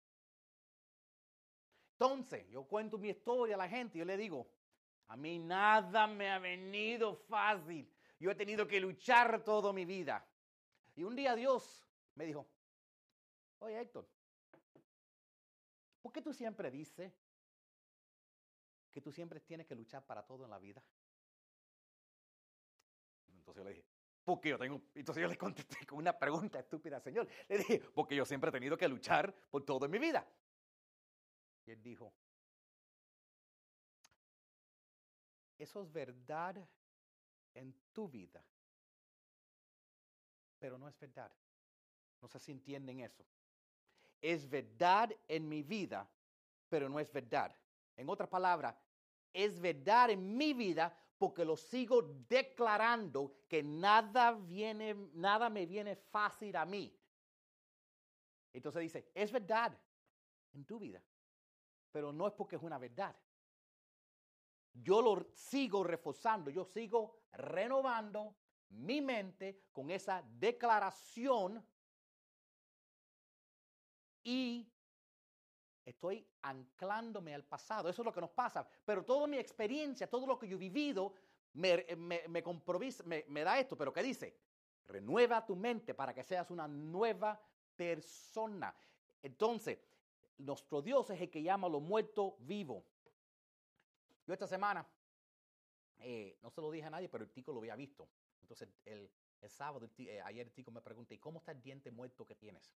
Entonces, 1.92 2.48
yo 2.48 2.64
cuento 2.64 2.98
mi 2.98 3.08
historia 3.08 3.56
a 3.56 3.58
la 3.58 3.68
gente 3.68 3.98
y 3.98 4.00
yo 4.00 4.04
le 4.04 4.16
digo, 4.16 4.48
a 5.08 5.16
mí 5.16 5.38
nada 5.38 6.06
me 6.06 6.30
ha 6.30 6.38
venido 6.38 7.14
fácil. 7.14 7.90
Yo 8.18 8.30
he 8.30 8.34
tenido 8.34 8.66
que 8.66 8.80
luchar 8.80 9.42
toda 9.44 9.72
mi 9.72 9.84
vida. 9.84 10.26
Y 10.94 11.04
un 11.04 11.16
día 11.16 11.34
Dios 11.34 11.86
me 12.14 12.24
dijo, 12.24 12.46
oye 13.58 13.80
Héctor, 13.80 14.08
¿por 16.00 16.12
qué 16.12 16.22
tú 16.22 16.32
siempre 16.32 16.70
dices 16.70 17.25
que 18.96 19.02
tú 19.02 19.12
siempre 19.12 19.40
tienes 19.40 19.66
que 19.66 19.74
luchar 19.74 20.06
para 20.06 20.24
todo 20.24 20.46
en 20.46 20.50
la 20.50 20.58
vida? 20.58 20.82
Entonces 23.28 23.62
yo 23.62 23.64
le 23.68 23.74
dije, 23.74 23.84
porque 24.24 24.48
yo 24.48 24.58
tengo, 24.58 24.80
entonces 24.94 25.20
yo 25.20 25.28
le 25.28 25.36
contesté 25.36 25.84
con 25.84 25.98
una 25.98 26.18
pregunta 26.18 26.58
estúpida, 26.60 26.98
Señor. 26.98 27.28
Le 27.46 27.58
dije, 27.58 27.80
porque 27.94 28.16
yo 28.16 28.24
siempre 28.24 28.48
he 28.48 28.52
tenido 28.52 28.74
que 28.74 28.88
luchar 28.88 29.34
por 29.50 29.66
todo 29.66 29.84
en 29.84 29.90
mi 29.90 29.98
vida. 29.98 30.26
Y 31.66 31.72
él 31.72 31.82
dijo, 31.82 32.10
eso 35.58 35.82
es 35.82 35.92
verdad 35.92 36.66
en 37.52 37.74
tu 37.92 38.08
vida, 38.08 38.42
pero 40.58 40.78
no 40.78 40.88
es 40.88 40.98
verdad. 40.98 41.30
No 42.22 42.28
sé 42.28 42.38
si 42.38 42.50
entienden 42.50 43.00
eso. 43.00 43.26
Es 44.22 44.48
verdad 44.48 45.10
en 45.28 45.46
mi 45.46 45.62
vida, 45.62 46.08
pero 46.70 46.88
no 46.88 46.98
es 46.98 47.12
verdad. 47.12 47.54
En 47.94 48.08
otras 48.08 48.30
palabras, 48.30 48.74
es 49.32 49.60
verdad 49.60 50.10
en 50.10 50.36
mi 50.36 50.52
vida 50.54 50.96
porque 51.18 51.44
lo 51.44 51.56
sigo 51.56 52.02
declarando 52.28 53.40
que 53.48 53.62
nada 53.62 54.32
viene, 54.32 54.94
nada 55.14 55.48
me 55.48 55.66
viene 55.66 55.96
fácil 55.96 56.56
a 56.56 56.64
mí. 56.64 56.94
Entonces 58.52 58.82
dice, 58.82 59.10
es 59.14 59.32
verdad 59.32 59.78
en 60.52 60.64
tu 60.64 60.78
vida, 60.78 61.02
pero 61.90 62.12
no 62.12 62.26
es 62.26 62.32
porque 62.34 62.56
es 62.56 62.62
una 62.62 62.78
verdad 62.78 63.16
yo 64.82 65.00
lo 65.00 65.26
sigo 65.34 65.84
reforzando, 65.84 66.50
yo 66.50 66.64
sigo 66.64 67.22
renovando 67.32 68.36
mi 68.70 69.00
mente 69.00 69.66
con 69.72 69.90
esa 69.90 70.22
declaración 70.22 71.64
y 74.24 74.68
estoy 75.86 76.26
anclándome 76.42 77.34
al 77.34 77.44
pasado. 77.44 77.88
Eso 77.88 78.02
es 78.02 78.06
lo 78.06 78.12
que 78.12 78.20
nos 78.20 78.30
pasa. 78.30 78.68
Pero 78.84 79.04
toda 79.04 79.26
mi 79.26 79.38
experiencia, 79.38 80.10
todo 80.10 80.26
lo 80.26 80.38
que 80.38 80.48
yo 80.48 80.56
he 80.56 80.58
vivido, 80.58 81.14
me, 81.54 81.86
me, 81.96 82.42
me, 83.28 83.44
da 83.44 83.58
esto. 83.58 83.76
Pero 83.78 83.92
¿qué 83.92 84.02
dice? 84.02 84.36
Renueva 84.88 85.46
tu 85.46 85.56
mente 85.56 85.94
para 85.94 86.12
que 86.12 86.22
seas 86.22 86.50
una 86.50 86.68
nueva 86.68 87.40
persona. 87.76 88.74
Entonces, 89.22 89.78
nuestro 90.38 90.82
Dios 90.82 91.08
es 91.10 91.20
el 91.20 91.30
que 91.30 91.42
llama 91.42 91.68
a 91.68 91.70
lo 91.70 91.80
muerto 91.80 92.36
vivo. 92.40 92.84
Yo 94.26 94.32
esta 94.34 94.46
semana, 94.48 94.86
eh, 96.00 96.36
no 96.42 96.50
se 96.50 96.60
lo 96.60 96.70
dije 96.70 96.86
a 96.86 96.90
nadie, 96.90 97.08
pero 97.08 97.24
el 97.24 97.30
tico 97.30 97.52
lo 97.52 97.60
había 97.60 97.76
visto. 97.76 98.08
Entonces, 98.42 98.68
el, 98.84 99.08
sábado, 99.48 99.88
eh, 99.98 100.20
ayer 100.24 100.46
el 100.46 100.52
tico 100.52 100.72
me 100.72 100.82
pregunta, 100.82 101.14
¿y 101.14 101.18
cómo 101.18 101.38
está 101.38 101.52
el 101.52 101.62
diente 101.62 101.92
muerto 101.92 102.26
que 102.26 102.34
tienes? 102.34 102.74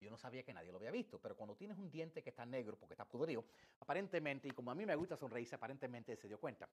Yo 0.00 0.10
no 0.10 0.16
sabía 0.16 0.44
que 0.44 0.52
nadie 0.52 0.70
lo 0.70 0.78
había 0.78 0.90
visto, 0.90 1.18
pero 1.18 1.36
cuando 1.36 1.56
tienes 1.56 1.76
un 1.76 1.90
diente 1.90 2.22
que 2.22 2.30
está 2.30 2.46
negro 2.46 2.76
porque 2.78 2.94
está 2.94 3.04
podrido, 3.04 3.44
aparentemente, 3.80 4.48
y 4.48 4.52
como 4.52 4.70
a 4.70 4.74
mí 4.74 4.86
me 4.86 4.94
gusta 4.94 5.16
sonreírse, 5.16 5.56
aparentemente 5.56 6.16
se 6.16 6.28
dio 6.28 6.38
cuenta. 6.38 6.68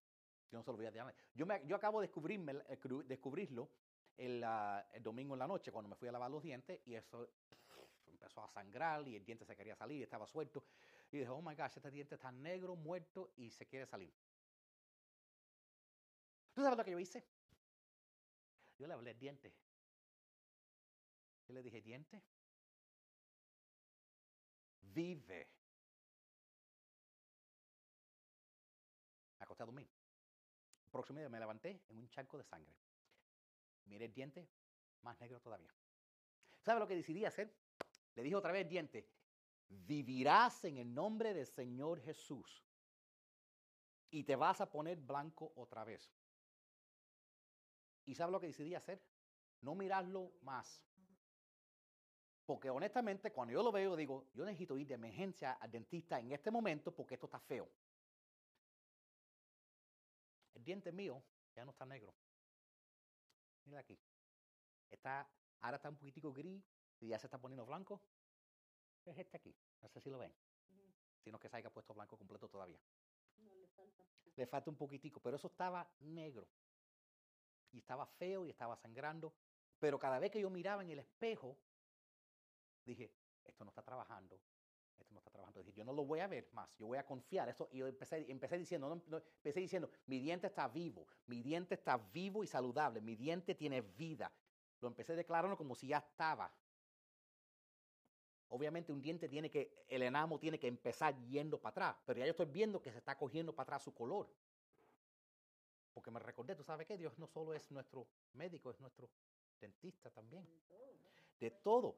Yo 0.52 0.60
no 0.60 0.64
se 0.64 0.72
lo 0.72 0.78
voy 0.78 0.86
a 0.86 0.92
decir. 0.92 1.16
Yo, 1.34 1.46
yo 1.66 1.76
acabo 1.76 2.02
de 2.02 2.08
descubrirme, 2.08 2.54
eh, 2.70 2.80
descubrirlo 3.06 3.70
el, 4.18 4.44
el, 4.94 5.04
domingo 5.04 5.34
en 5.34 5.40
la 5.40 5.48
noche 5.48 5.72
cuando 5.72 5.90
me 5.90 5.96
fui 5.96 6.08
a 6.08 6.12
lavar 6.12 6.30
los 6.30 6.44
dientes 6.44 6.80
y 6.86 6.94
eso 6.94 7.30
empezó 8.06 8.44
a 8.44 8.48
sangrar 8.48 9.08
y 9.08 9.16
el 9.16 9.26
diente 9.26 9.46
se 9.46 9.56
quería 9.56 9.76
salir, 9.76 10.04
estaba 10.04 10.28
suelto. 10.28 10.64
Y 11.12 11.18
dije, 11.18 11.30
oh 11.30 11.42
my 11.42 11.56
gosh, 11.56 11.74
este 11.76 11.92
diente 11.92 12.16
está 12.16 12.32
negro, 12.32 12.76
muerto 12.76 13.32
y 13.36 13.50
se 13.50 13.66
quiere 13.66 13.86
salir. 13.86 14.14
¿Tú 16.54 16.62
sabes 16.62 16.78
lo 16.78 16.86
que 16.86 16.92
yo 16.92 17.00
hice? 17.00 17.26
Yo 18.78 18.88
le 18.88 18.94
hablé 18.94 19.12
al 19.12 19.20
diente. 19.20 19.54
Yo 21.48 21.54
le 21.54 21.62
dije, 21.62 21.82
diente, 21.82 22.22
vive. 24.94 25.50
Acosté 29.40 29.64
a 29.64 29.66
dormir. 29.66 29.90
Próximo 30.92 31.20
día 31.20 31.30
me 31.30 31.40
levanté 31.40 31.84
en 31.90 31.98
un 31.98 32.10
charco 32.10 32.38
de 32.38 32.44
sangre. 32.44 32.74
Miré 33.86 34.06
el 34.06 34.14
diente, 34.14 34.48
más 35.02 35.20
negro 35.20 35.40
todavía. 35.40 35.74
¿Sabe 36.62 36.80
lo 36.80 36.88
que 36.88 36.96
decidí 36.96 37.26
hacer? 37.26 37.54
Le 38.16 38.24
dije 38.24 38.36
otra 38.36 38.52
vez 38.52 38.68
diente, 38.68 39.08
vivirás 39.68 40.64
en 40.64 40.78
el 40.78 40.94
nombre 40.94 41.34
del 41.34 41.46
Señor 41.46 42.02
Jesús 42.02 42.64
y 44.10 44.24
te 44.24 44.36
vas 44.36 44.62
a 44.62 44.72
poner 44.72 44.98
blanco 44.98 45.52
otra 45.56 45.84
vez. 45.84 46.12
¿Y 48.06 48.16
sabes 48.16 48.32
lo 48.32 48.40
que 48.40 48.48
decidí 48.48 48.74
hacer? 48.76 49.04
No 49.62 49.76
mirarlo 49.76 50.32
más. 50.42 50.82
Porque 52.46 52.70
honestamente, 52.70 53.32
cuando 53.32 53.54
yo 53.54 53.64
lo 53.64 53.72
veo, 53.72 53.96
digo, 53.96 54.28
yo 54.34 54.46
necesito 54.46 54.78
ir 54.78 54.88
de 54.88 54.94
emergencia 54.94 55.54
al 55.54 55.72
dentista 55.72 56.20
en 56.20 56.32
este 56.32 56.52
momento 56.52 56.94
porque 56.94 57.16
esto 57.16 57.26
está 57.26 57.40
feo. 57.40 57.68
diente 60.54 60.92
mío 60.92 61.22
ya 61.56 61.64
no 61.64 61.72
está 61.72 61.86
negro. 61.86 62.14
Mira 63.66 63.80
aquí. 63.80 63.98
Está, 64.90 65.28
ahora 65.62 65.78
está 65.78 65.90
un 65.90 65.96
poquitico 65.96 66.34
gris 66.34 66.64
y 67.00 67.08
ya 67.08 67.20
se 67.20 67.28
está 67.28 67.38
poniendo 67.38 67.66
blanco. 67.66 68.02
Es 69.06 69.18
este 69.18 69.38
aquí. 69.38 69.56
No 69.82 69.90
sé 69.90 70.02
si 70.02 70.10
lo 70.10 70.18
ven. 70.18 70.34
Sino 71.24 71.40
que 71.40 71.50
se 71.50 71.58
haya 71.58 71.70
puesto 71.70 71.94
blanco 71.94 72.18
completo 72.18 72.50
todavía. 72.50 72.80
le 74.36 74.48
falta. 74.48 74.70
un 74.70 74.76
poquitico, 74.76 75.20
pero 75.20 75.38
eso 75.38 75.48
estaba 75.48 75.90
negro. 76.00 76.48
Y 77.72 77.80
estaba 77.80 78.06
feo 78.06 78.46
y 78.46 78.50
estaba 78.50 78.76
sangrando. 78.76 79.34
Pero 79.80 80.00
cada 80.00 80.20
vez 80.20 80.32
que 80.32 80.40
yo 80.40 80.50
miraba 80.50 80.84
en 80.84 80.90
el 80.90 81.00
espejo, 81.00 81.58
dije, 82.86 83.12
esto 83.44 83.64
no 83.64 83.70
está 83.70 83.82
trabajando, 83.82 84.40
esto 84.98 85.14
no 85.14 85.20
está 85.20 85.32
trabajando. 85.32 85.64
Dije, 85.64 85.80
yo 85.80 85.86
no 85.86 85.94
lo 85.94 86.06
voy 86.06 86.20
a 86.20 86.28
ver 86.28 86.50
más, 86.54 86.70
yo 86.78 86.88
voy 86.88 86.98
a 86.98 87.06
confiar. 87.06 87.50
Eso, 87.50 87.70
y 87.72 87.80
yo 87.80 87.88
empecé, 87.88 88.30
empecé 88.30 88.58
diciendo, 88.58 89.02
empecé 89.02 89.60
diciendo, 89.60 89.90
mi 90.08 90.20
diente 90.20 90.48
está 90.48 90.68
vivo, 90.68 91.08
mi 91.28 91.42
diente 91.42 91.76
está 91.76 91.98
vivo 91.98 92.44
y 92.44 92.48
saludable, 92.48 93.02
mi 93.02 93.16
diente 93.16 93.56
tiene 93.56 93.82
vida. 93.82 94.32
Lo 94.82 94.88
empecé 94.88 95.16
declarando 95.16 95.58
como 95.58 95.76
si 95.76 95.88
ya 95.88 95.98
estaba. 95.98 96.52
Obviamente 98.50 98.92
un 98.92 99.02
diente 99.02 99.28
tiene 99.28 99.50
que, 99.50 99.86
el 99.88 100.04
enamo 100.04 100.40
tiene 100.40 100.60
que 100.60 100.68
empezar 100.68 101.16
yendo 101.26 101.60
para 101.60 101.72
atrás, 101.72 102.04
pero 102.06 102.20
ya 102.20 102.26
yo 102.26 102.32
estoy 102.32 102.46
viendo 102.46 102.82
que 102.82 102.92
se 102.92 103.00
está 103.00 103.18
cogiendo 103.18 103.54
para 103.54 103.64
atrás 103.64 103.84
su 103.84 103.94
color. 103.94 104.30
Porque 105.94 106.12
me 106.12 106.20
recordé, 106.20 106.56
tú 106.56 106.64
sabes 106.64 106.86
que 106.86 106.98
Dios 106.98 107.18
no 107.18 107.26
solo 107.26 107.54
es 107.54 107.72
nuestro 107.72 108.08
médico, 108.34 108.70
es 108.70 108.80
nuestro 108.80 109.10
dentista 109.60 110.12
también. 110.12 110.48
De 111.40 111.52
todo. 111.52 111.96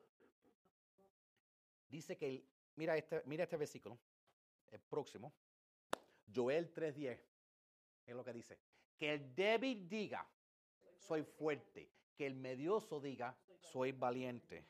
Dice 1.90 2.18
que, 2.18 2.46
mira 2.76 2.98
este, 2.98 3.22
mira 3.26 3.44
este 3.44 3.58
versículo, 3.58 3.98
el 4.72 4.80
próximo, 4.82 5.34
Joel 6.34 6.74
3.10, 6.74 7.20
es 8.06 8.16
lo 8.16 8.24
que 8.24 8.34
dice, 8.34 8.60
que 8.98 9.14
el 9.14 9.36
débil 9.36 9.88
diga, 9.88 10.28
soy 10.96 11.24
fuerte, 11.24 11.90
que 12.16 12.26
el 12.26 12.36
medioso 12.36 13.00
diga, 13.00 13.38
soy 13.60 13.92
valiente. 13.92 14.66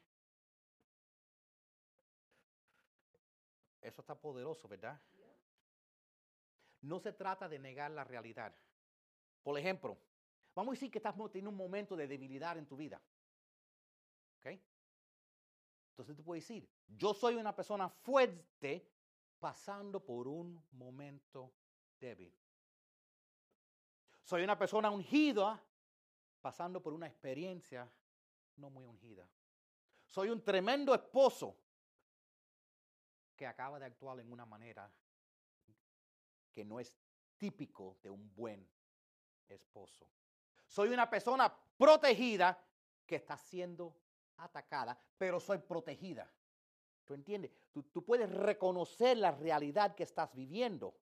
Eso 3.82 4.01
está 4.01 4.15
poderoso, 4.20 4.68
¿verdad? 4.68 4.99
No 6.82 6.99
se 6.99 7.13
trata 7.13 7.47
de 7.47 7.57
negar 7.57 7.91
la 7.91 8.03
realidad. 8.03 8.53
Por 9.43 9.57
ejemplo, 9.57 9.97
vamos 10.53 10.74
a 10.74 10.76
decir 10.76 10.91
que 10.91 10.99
estás 10.99 11.15
teniendo 11.32 11.49
un 11.49 11.55
momento 11.55 11.95
de 11.95 12.07
debilidad 12.07 12.57
en 12.57 12.68
tu 12.68 12.76
vida. 12.76 13.01
¿Ok? 14.39 14.59
Entonces 15.98 16.16
tú 16.16 16.24
puedes 16.24 16.48
decir, 16.48 16.70
yo 16.88 17.12
soy 17.12 17.34
una 17.34 17.56
persona 17.56 17.89
fuerte 17.89 18.88
pasando 19.39 20.00
por 20.00 20.28
un 20.28 20.64
momento 20.74 21.52
débil. 22.00 22.32
Soy 24.22 24.43
una 24.43 24.56
persona 24.56 24.91
ungida 24.91 25.60
pasando 26.39 26.84
por 26.84 26.93
una 26.93 27.08
experiencia 27.08 27.91
no 28.58 28.70
muy 28.70 28.86
ungida. 28.86 29.28
Soy 30.06 30.30
un 30.30 30.43
tremendo 30.43 30.93
esposo 30.93 31.58
que 33.36 33.48
acaba 33.48 33.80
de 33.80 33.86
actuar 33.86 34.20
en 34.20 34.32
una 34.32 34.45
manera 34.45 34.91
que 36.54 36.64
no 36.64 36.80
es 36.80 36.95
típico 37.38 37.98
de 38.04 38.12
un 38.12 38.32
buen 38.36 38.70
esposo. 39.50 40.08
Soy 40.68 40.89
una 40.89 41.10
persona 41.10 41.52
protegida 41.76 42.64
que 43.08 43.16
está 43.16 43.36
siendo 43.36 43.95
atacada, 44.38 45.00
pero 45.18 45.40
soy 45.40 45.58
protegida. 45.60 46.32
¿Tú 47.06 47.14
entiendes? 47.14 47.52
Tú, 47.72 48.04
puedes 48.04 48.30
reconocer 48.30 49.18
la 49.18 49.32
realidad 49.32 49.96
que 49.96 50.04
estás 50.04 50.34
viviendo, 50.36 50.94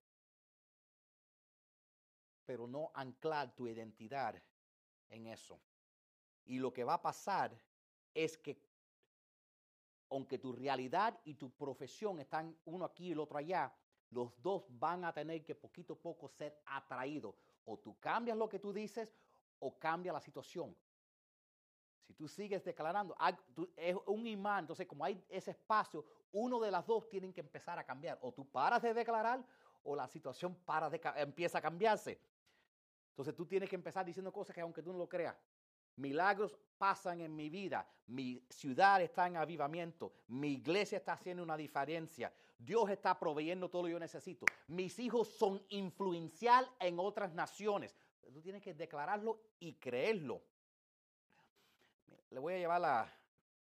pero 2.44 2.68
no 2.68 2.92
anclar 2.94 3.54
tu 3.56 3.66
identidad 3.66 4.40
en 5.08 5.26
eso. 5.26 5.60
Y 6.44 6.58
lo 6.58 6.72
que 6.72 6.84
va 6.84 6.94
a 6.94 7.02
pasar 7.02 7.58
es 8.14 8.38
que, 8.38 8.62
aunque 10.10 10.38
tu 10.38 10.52
realidad 10.52 11.18
y 11.24 11.34
tu 11.34 11.50
profesión 11.50 12.20
están 12.20 12.56
uno 12.66 12.84
aquí 12.84 13.08
y 13.08 13.12
el 13.12 13.18
otro 13.18 13.38
allá, 13.38 13.74
los 14.10 14.40
dos 14.40 14.64
van 14.78 15.04
a 15.04 15.12
tener 15.12 15.44
que 15.44 15.56
poquito 15.56 15.94
a 15.94 15.98
poco 15.98 16.28
ser 16.28 16.62
atraídos. 16.66 17.34
O 17.64 17.78
tú 17.78 17.98
cambias 17.98 18.36
lo 18.36 18.48
que 18.48 18.60
tú 18.60 18.72
dices 18.72 19.12
o 19.58 19.76
cambia 19.76 20.12
la 20.12 20.20
situación. 20.20 20.76
Si 22.06 22.14
tú 22.14 22.28
sigues 22.28 22.62
declarando, 22.64 23.16
es 23.76 23.96
un 24.06 24.26
imán, 24.26 24.60
entonces 24.60 24.86
como 24.86 25.04
hay 25.04 25.22
ese 25.28 25.50
espacio, 25.50 26.04
uno 26.32 26.60
de 26.60 26.70
las 26.70 26.86
dos 26.86 27.08
tienen 27.08 27.32
que 27.32 27.40
empezar 27.40 27.78
a 27.78 27.84
cambiar. 27.84 28.18
O 28.22 28.32
tú 28.32 28.48
paras 28.48 28.82
de 28.82 28.94
declarar 28.94 29.44
o 29.82 29.96
la 29.96 30.06
situación 30.06 30.54
para 30.64 30.88
de, 30.88 31.00
empieza 31.16 31.58
a 31.58 31.62
cambiarse. 31.62 32.20
Entonces 33.10 33.34
tú 33.34 33.46
tienes 33.46 33.68
que 33.68 33.76
empezar 33.76 34.04
diciendo 34.04 34.32
cosas 34.32 34.54
que 34.54 34.60
aunque 34.60 34.82
tú 34.82 34.92
no 34.92 34.98
lo 34.98 35.08
creas, 35.08 35.36
milagros 35.96 36.56
pasan 36.78 37.20
en 37.20 37.34
mi 37.34 37.48
vida, 37.48 37.88
mi 38.06 38.44
ciudad 38.50 39.00
está 39.02 39.26
en 39.26 39.36
avivamiento, 39.36 40.12
mi 40.28 40.52
iglesia 40.52 40.98
está 40.98 41.14
haciendo 41.14 41.42
una 41.42 41.56
diferencia, 41.56 42.32
Dios 42.58 42.88
está 42.90 43.18
proveyendo 43.18 43.68
todo 43.68 43.82
lo 43.82 43.86
que 43.86 43.92
yo 43.92 43.98
necesito, 43.98 44.46
mis 44.68 44.98
hijos 44.98 45.28
son 45.28 45.62
influencial 45.70 46.70
en 46.78 46.98
otras 46.98 47.32
naciones. 47.32 47.96
Tú 48.32 48.42
tienes 48.42 48.62
que 48.62 48.74
declararlo 48.74 49.40
y 49.58 49.74
creerlo. 49.74 50.42
Le 52.30 52.40
voy 52.40 52.54
a 52.54 52.58
llevar 52.58 52.84
a, 52.84 53.12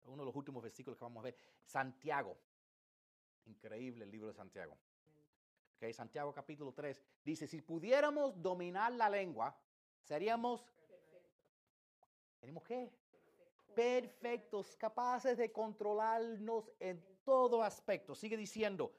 uno 0.04 0.22
de 0.22 0.26
los 0.26 0.36
últimos 0.36 0.62
versículos 0.62 0.98
que 0.98 1.04
vamos 1.04 1.20
a 1.20 1.24
ver. 1.24 1.36
Santiago. 1.64 2.36
Increíble 3.46 4.04
el 4.04 4.10
libro 4.10 4.28
de 4.28 4.34
Santiago. 4.34 4.76
Okay, 5.76 5.92
Santiago 5.92 6.32
capítulo 6.32 6.72
3 6.72 7.02
dice, 7.24 7.48
si 7.48 7.60
pudiéramos 7.60 8.40
dominar 8.40 8.92
la 8.92 9.08
lengua, 9.08 9.56
seríamos... 10.00 10.64
¿Seríamos 12.38 12.62
qué? 12.64 12.92
Perfectos, 13.74 14.76
capaces 14.76 15.38
de 15.38 15.50
controlarnos 15.50 16.70
en 16.78 17.02
todo 17.24 17.62
aspecto. 17.62 18.14
Sigue 18.14 18.36
diciendo, 18.36 18.92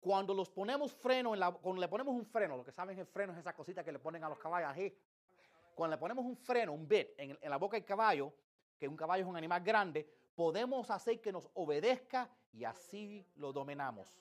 cuando 0.00 0.34
los 0.34 0.50
ponemos 0.50 0.92
freno, 0.92 1.34
en 1.34 1.40
la, 1.40 1.52
cuando 1.52 1.80
le 1.80 1.88
ponemos 1.88 2.14
un 2.14 2.24
freno, 2.24 2.56
lo 2.56 2.64
que 2.64 2.72
saben 2.72 2.98
el 2.98 3.06
freno 3.06 3.32
es 3.32 3.38
esa 3.38 3.54
cosita 3.54 3.84
que 3.84 3.92
le 3.92 3.98
ponen 3.98 4.24
a 4.24 4.28
los 4.28 4.38
caballos, 4.38 4.92
cuando 5.74 5.96
le 5.96 6.00
ponemos 6.00 6.24
un 6.24 6.36
freno, 6.36 6.72
un 6.72 6.88
bit, 6.88 7.08
en, 7.16 7.38
en 7.40 7.50
la 7.50 7.56
boca 7.56 7.76
del 7.76 7.84
caballo, 7.84 8.32
que 8.78 8.88
un 8.88 8.96
caballo 8.96 9.24
es 9.24 9.28
un 9.28 9.36
animal 9.36 9.62
grande, 9.62 10.08
podemos 10.34 10.90
hacer 10.90 11.20
que 11.20 11.32
nos 11.32 11.44
obedezca 11.54 12.30
y 12.52 12.64
así 12.64 13.26
lo 13.36 13.52
dominamos. 13.52 14.20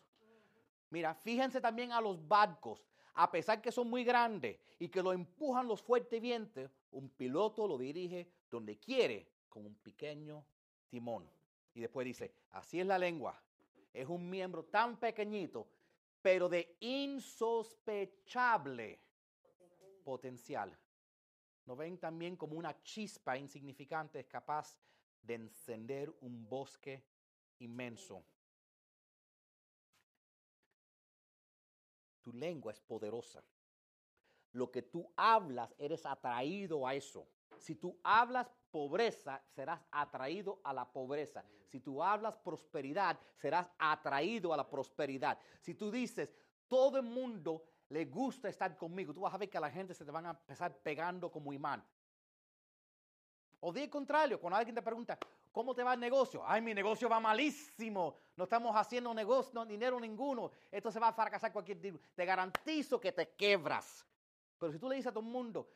Mira, 0.89 1.14
fíjense 1.14 1.62
también 1.62 1.91
a 1.91 2.01
los 2.01 2.28
barcos. 2.28 2.84
A 3.14 3.32
pesar 3.32 3.62
que 3.62 3.72
son 3.72 3.89
muy 3.89 4.03
grandes 4.03 4.60
y 4.80 4.89
que 4.89 5.01
lo 5.01 5.14
empujan 5.14 5.68
los 5.68 5.82
fuertes 5.82 6.22
vientos, 6.22 6.70
un 6.91 7.10
piloto 7.10 7.68
lo 7.68 7.78
dirige 7.78 8.30
donde 8.49 8.78
quiere 8.78 9.28
con 9.49 9.66
un 9.66 9.76
pequeño 9.76 10.45
timón. 10.88 11.30
Y 11.74 11.82
después 11.82 12.05
dice, 12.05 12.32
así 12.51 12.80
es 12.80 12.86
la 12.86 12.99
lengua. 12.99 13.41
Es 13.93 14.08
un 14.08 14.30
miembro 14.30 14.66
tan 14.66 14.99
pequeñito, 14.99 15.68
pero 16.22 16.47
de 16.47 16.78
insospechable 16.80 18.99
potencial. 20.03 20.78
¿No 21.68 21.76
ven 21.76 21.97
también 21.97 22.38
como 22.38 22.57
una 22.57 22.82
chispa 22.82 23.38
insignificante 23.38 24.22
es 24.22 24.28
capaz 24.28 24.78
de 25.22 25.34
encender 25.34 26.09
un 26.22 26.47
bosque 26.47 27.03
inmenso? 27.59 28.24
Tu 32.22 32.32
lengua 32.32 32.72
es 32.72 32.80
poderosa. 32.80 33.43
Lo 34.53 34.72
que 34.72 34.82
tú 34.82 35.11
hablas, 35.18 35.76
eres 35.78 36.05
atraído 36.05 36.88
a 36.88 36.95
eso. 36.95 37.28
Si 37.57 37.76
tú 37.76 37.99
hablas 38.01 38.49
pobreza, 38.72 39.43
serás 39.49 39.82
atraído 39.91 40.61
a 40.63 40.72
la 40.72 40.89
pobreza. 40.89 41.43
Si 41.65 41.82
tú 41.82 42.01
hablas 42.01 42.38
prosperidad, 42.38 43.20
serás 43.36 43.70
atraído 43.78 44.53
a 44.53 44.57
la 44.57 44.70
prosperidad. 44.70 45.38
Si 45.59 45.74
tú 45.74 45.91
dices, 45.91 46.34
todo 46.70 46.97
el 46.97 47.03
mundo 47.03 47.63
le 47.90 48.06
gusta 48.06 48.50
estar 48.50 48.76
conmigo, 48.78 49.14
tú 49.14 49.22
vas 49.22 49.34
a 49.34 49.38
ver 49.38 49.50
que 49.50 49.58
a 49.58 49.62
la 49.62 49.72
gente 49.72 49.94
se 49.94 50.04
te 50.04 50.12
van 50.12 50.26
a 50.26 50.32
empezar 50.32 50.76
pegando 50.78 51.32
como 51.32 51.54
imán. 51.54 51.84
O 53.60 53.72
de 53.72 53.90
contrario, 53.90 54.40
cuando 54.40 54.58
alguien 54.58 54.76
te 54.76 54.82
pregunta, 54.82 55.18
¿cómo 55.52 55.74
te 55.74 55.84
va 55.84 55.94
el 55.94 56.00
negocio? 56.00 56.44
Ay, 56.46 56.62
mi 56.62 56.74
negocio 56.74 57.10
va 57.10 57.20
malísimo, 57.20 58.16
no 58.36 58.44
estamos 58.44 58.76
haciendo 58.76 59.14
negocio, 59.14 59.52
no, 59.54 59.66
dinero 59.66 60.00
ninguno, 60.00 60.52
esto 60.72 60.92
se 60.92 61.00
va 61.00 61.08
a 61.08 61.14
fracasar 61.14 61.52
cualquier 61.52 61.82
día. 61.82 61.94
Te 62.16 62.26
garantizo 62.26 63.00
que 63.00 63.12
te 63.12 63.30
quebras. 63.30 64.06
Pero 64.60 64.72
si 64.72 64.80
tú 64.80 64.90
le 64.90 64.96
dices 64.96 65.08
a 65.08 65.12
todo 65.12 65.24
el 65.24 65.32
mundo, 65.32 65.68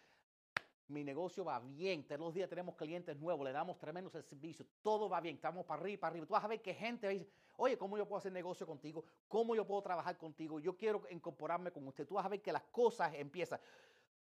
mi 0.88 1.03
negocio 1.03 1.45
va 1.45 1.59
bien, 1.59 2.05
todos 2.05 2.19
los 2.19 2.34
días 2.34 2.49
tenemos 2.49 2.75
clientes 2.75 3.17
nuevos, 3.17 3.45
le 3.45 3.51
damos 3.51 3.77
tremendo 3.77 4.09
servicio, 4.09 4.65
todo 4.82 5.07
va 5.07 5.21
bien, 5.21 5.36
estamos 5.36 5.65
para 5.65 5.82
arriba, 5.82 6.01
para 6.01 6.11
arriba. 6.11 6.25
Tú 6.25 6.34
vas 6.34 6.43
a 6.43 6.47
ver 6.47 6.61
que 6.61 6.73
gente 6.73 7.07
dice, 7.07 7.27
oye, 7.57 7.77
¿cómo 7.77 7.97
yo 7.97 8.07
puedo 8.07 8.19
hacer 8.19 8.32
negocio 8.32 8.67
contigo? 8.67 9.05
¿Cómo 9.27 9.55
yo 9.55 9.65
puedo 9.65 9.82
trabajar 9.82 10.17
contigo? 10.17 10.59
Yo 10.59 10.75
quiero 10.75 11.03
incorporarme 11.09 11.71
con 11.71 11.88
usted. 11.88 12.07
Tú 12.07 12.15
vas 12.15 12.25
a 12.25 12.29
ver 12.29 12.41
que 12.41 12.51
las 12.51 12.63
cosas 12.63 13.13
empiezan. 13.13 13.59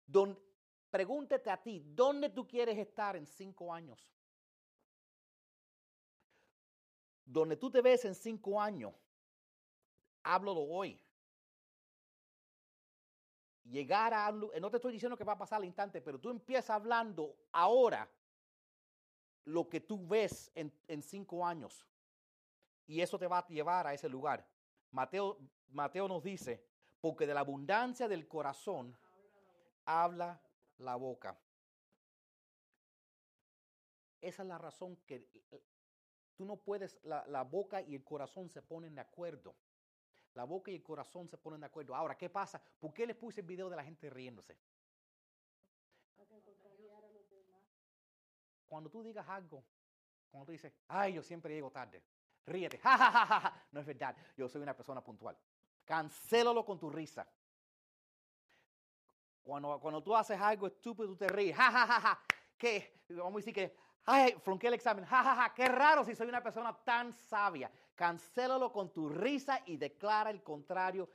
Don, 0.06 0.40
pregúntete 0.90 1.50
a 1.50 1.62
ti, 1.62 1.84
¿dónde 1.86 2.30
tú 2.30 2.48
quieres 2.48 2.78
estar 2.78 3.16
en 3.16 3.28
cinco 3.28 3.74
años? 3.74 4.12
Donde 7.24 7.58
tú 7.58 7.70
te 7.70 7.82
ves 7.82 8.06
en 8.06 8.16
cinco 8.16 8.60
años, 8.60 8.94
háblalo 10.24 10.62
hoy. 10.62 11.00
Llegar 13.70 14.14
a, 14.14 14.32
no 14.32 14.70
te 14.70 14.78
estoy 14.78 14.94
diciendo 14.94 15.18
que 15.18 15.24
va 15.24 15.34
a 15.34 15.38
pasar 15.38 15.58
al 15.58 15.66
instante, 15.66 16.02
pero 16.02 16.20
tú 16.20 16.30
empiezas 16.30 16.70
hablando 16.70 17.36
ahora 17.52 18.10
lo 19.46 19.70
que 19.70 19.80
tú 19.80 20.08
ves 20.08 20.52
en, 20.56 20.74
en 20.88 21.02
cinco 21.02 21.46
años. 21.46 21.86
Y 22.86 23.02
eso 23.02 23.20
te 23.20 23.28
va 23.28 23.40
a 23.40 23.48
llevar 23.48 23.88
a 23.88 23.94
ese 23.94 24.10
lugar. 24.10 24.46
Mateo, 24.92 25.38
Mateo 25.70 26.08
nos 26.08 26.24
dice, 26.24 26.66
porque 27.02 27.28
de 27.28 27.34
la 27.34 27.42
abundancia 27.42 28.08
del 28.08 28.28
corazón 28.28 28.98
habla 29.86 30.42
la 30.78 30.96
boca. 30.96 31.38
Esa 34.22 34.42
es 34.42 34.48
la 34.48 34.58
razón 34.58 34.98
que 35.06 35.28
tú 36.36 36.46
no 36.46 36.58
puedes, 36.58 37.00
la, 37.04 37.26
la, 37.28 37.44
boca 37.44 37.82
y 37.82 37.96
el 37.96 38.04
corazón 38.04 38.50
se 38.50 38.62
ponen 38.62 38.96
de 38.96 39.02
acuerdo. 39.02 39.56
La 40.38 40.44
boca 40.44 40.70
y 40.70 40.76
el 40.76 40.84
corazón 40.84 41.28
se 41.28 41.36
ponen 41.36 41.62
de 41.62 41.66
acuerdo. 41.66 41.96
Ahora, 41.96 42.16
¿qué 42.16 42.30
pasa? 42.30 42.62
¿Por 42.80 42.94
qué 42.94 43.08
les 43.08 43.16
puse 43.16 43.42
el 43.42 43.48
video 43.48 43.72
de 43.72 43.76
la 43.76 43.84
gente 43.84 44.08
riéndose? 44.08 44.56
Cuando 48.68 48.88
tú 48.92 49.02
digas 49.02 49.28
algo, 49.28 49.66
cuando 50.30 50.46
tú 50.46 50.52
dices, 50.52 50.72
ay, 50.90 51.14
yo 51.14 51.24
siempre 51.24 51.56
llego 51.56 51.72
tarde, 51.72 52.04
ríete, 52.46 52.78
ja, 52.84 52.96
ja, 53.00 53.12
ja, 53.12 53.40
ja, 53.40 53.68
no 53.72 53.80
es 53.80 53.86
verdad, 53.88 54.16
yo 54.36 54.48
soy 54.48 54.62
una 54.62 54.76
persona 54.76 55.04
puntual. 55.04 55.36
Cancélalo 55.84 56.64
con 56.64 56.78
tu 56.78 56.92
risa. 56.92 57.28
Cuando, 59.42 59.80
cuando 59.80 60.04
tú 60.04 60.16
haces 60.16 60.40
algo 60.40 60.68
estúpido, 60.68 61.08
tú 61.08 61.18
te 61.18 61.30
ríes, 61.30 61.58
ja, 61.58 61.72
ja, 61.72 61.88
ja, 61.88 62.00
ja, 62.00 62.22
que, 62.56 63.02
vamos 63.10 63.34
a 63.34 63.38
decir 63.38 63.56
que, 63.56 63.76
ay, 64.08 64.36
flunqué 64.42 64.68
el 64.68 64.74
examen, 64.74 65.06
ja, 65.06 65.22
ja, 65.22 65.36
ja, 65.36 65.54
qué 65.54 65.68
raro 65.68 66.04
si 66.04 66.16
soy 66.16 66.28
una 66.28 66.42
persona 66.42 66.74
tan 66.74 67.14
sabia. 67.14 67.70
Cancélalo 67.94 68.72
con 68.72 68.92
tu 68.92 69.10
risa 69.10 69.62
y 69.66 69.76
declara 69.76 70.30
el 70.30 70.42
contrario. 70.42 71.10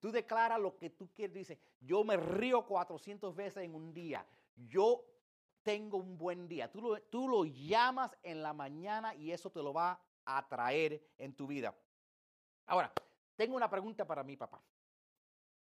Tú 0.00 0.10
declara 0.10 0.58
lo 0.58 0.76
que 0.76 0.90
tú 0.90 1.08
quieres. 1.14 1.34
Dice, 1.34 1.58
yo 1.80 2.02
me 2.02 2.16
río 2.16 2.66
400 2.66 3.34
veces 3.36 3.62
en 3.62 3.74
un 3.74 3.94
día. 3.94 4.26
Yo 4.56 5.04
tengo 5.62 5.98
un 5.98 6.18
buen 6.18 6.48
día. 6.48 6.70
Tú 6.70 6.82
lo, 6.82 7.00
tú 7.02 7.28
lo 7.28 7.44
llamas 7.44 8.16
en 8.24 8.42
la 8.42 8.52
mañana 8.52 9.14
y 9.14 9.30
eso 9.30 9.50
te 9.50 9.62
lo 9.62 9.72
va 9.72 10.00
a 10.24 10.48
traer 10.48 11.00
en 11.18 11.34
tu 11.34 11.46
vida. 11.46 11.72
Ahora, 12.66 12.92
tengo 13.36 13.54
una 13.54 13.70
pregunta 13.70 14.04
para 14.04 14.24
mi 14.24 14.36
papá. 14.36 14.60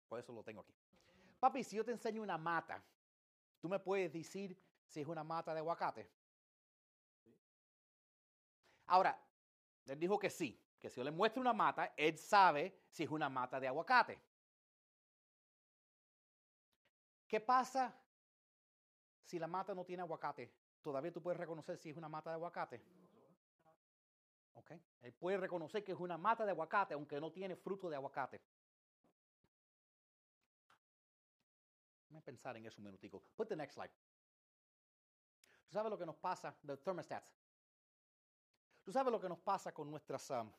Por 0.09 0.19
eso 0.19 0.33
lo 0.33 0.43
tengo 0.43 0.63
aquí. 0.63 0.75
Papi, 1.39 1.63
si 1.63 1.77
yo 1.77 1.85
te 1.85 1.93
enseño 1.93 2.23
una 2.23 2.39
mata, 2.39 2.83
¿tú 3.61 3.69
me 3.69 3.79
puedes 3.79 4.11
decir 4.13 4.59
si 4.87 5.03
es 5.03 5.07
una 5.07 5.25
mata 5.25 5.53
de 5.53 5.61
aguacate? 5.61 6.20
Ahora, 8.91 9.17
él 9.87 9.99
dijo 9.99 10.19
que 10.19 10.31
sí, 10.31 10.61
que 10.79 10.91
si 10.91 10.97
yo 10.97 11.05
le 11.05 11.11
muestro 11.11 11.41
una 11.41 11.53
mata, 11.53 11.95
él 11.97 12.19
sabe 12.19 12.83
si 12.91 13.05
es 13.05 13.11
una 13.11 13.29
mata 13.29 13.61
de 13.61 13.69
aguacate. 13.69 14.21
¿Qué 17.27 17.41
pasa 17.41 17.97
si 19.31 19.39
la 19.39 19.47
mata 19.47 19.73
no 19.77 19.85
tiene 19.85 20.03
aguacate, 20.03 20.53
todavía 20.83 21.13
tú 21.13 21.23
puedes 21.23 21.39
reconocer 21.39 21.79
si 21.79 21.91
es 21.91 21.97
una 21.97 22.09
mata 22.09 22.31
de 22.31 22.35
aguacate. 22.35 22.83
¿Ok? 24.55 24.73
Él 25.03 25.13
puede 25.13 25.37
reconocer 25.37 25.85
que 25.85 25.93
es 25.93 25.99
una 26.01 26.19
mata 26.19 26.45
de 26.45 26.51
aguacate, 26.51 26.95
aunque 26.95 27.21
no 27.21 27.31
tiene 27.31 27.55
fruto 27.55 27.89
de 27.89 27.95
aguacate. 27.95 28.41
Déjame 32.09 32.23
pensar 32.23 32.57
en 32.57 32.67
eso 32.67 32.81
un 32.81 32.87
minutico. 32.87 33.23
Put 33.37 33.51
the 33.51 33.55
next 33.55 33.75
slide. 33.75 33.93
¿Tú 35.69 35.75
sabes 35.75 35.91
lo 35.91 35.97
que 35.97 36.07
nos 36.07 36.17
pasa? 36.17 36.53
The 36.67 36.77
thermostats. 36.79 37.33
¿Tú 38.91 38.95
sabes 38.95 39.13
lo 39.13 39.21
que 39.21 39.29
nos 39.29 39.39
pasa 39.39 39.71
con 39.71 39.89
nuestras 39.89 40.29
um, 40.31 40.51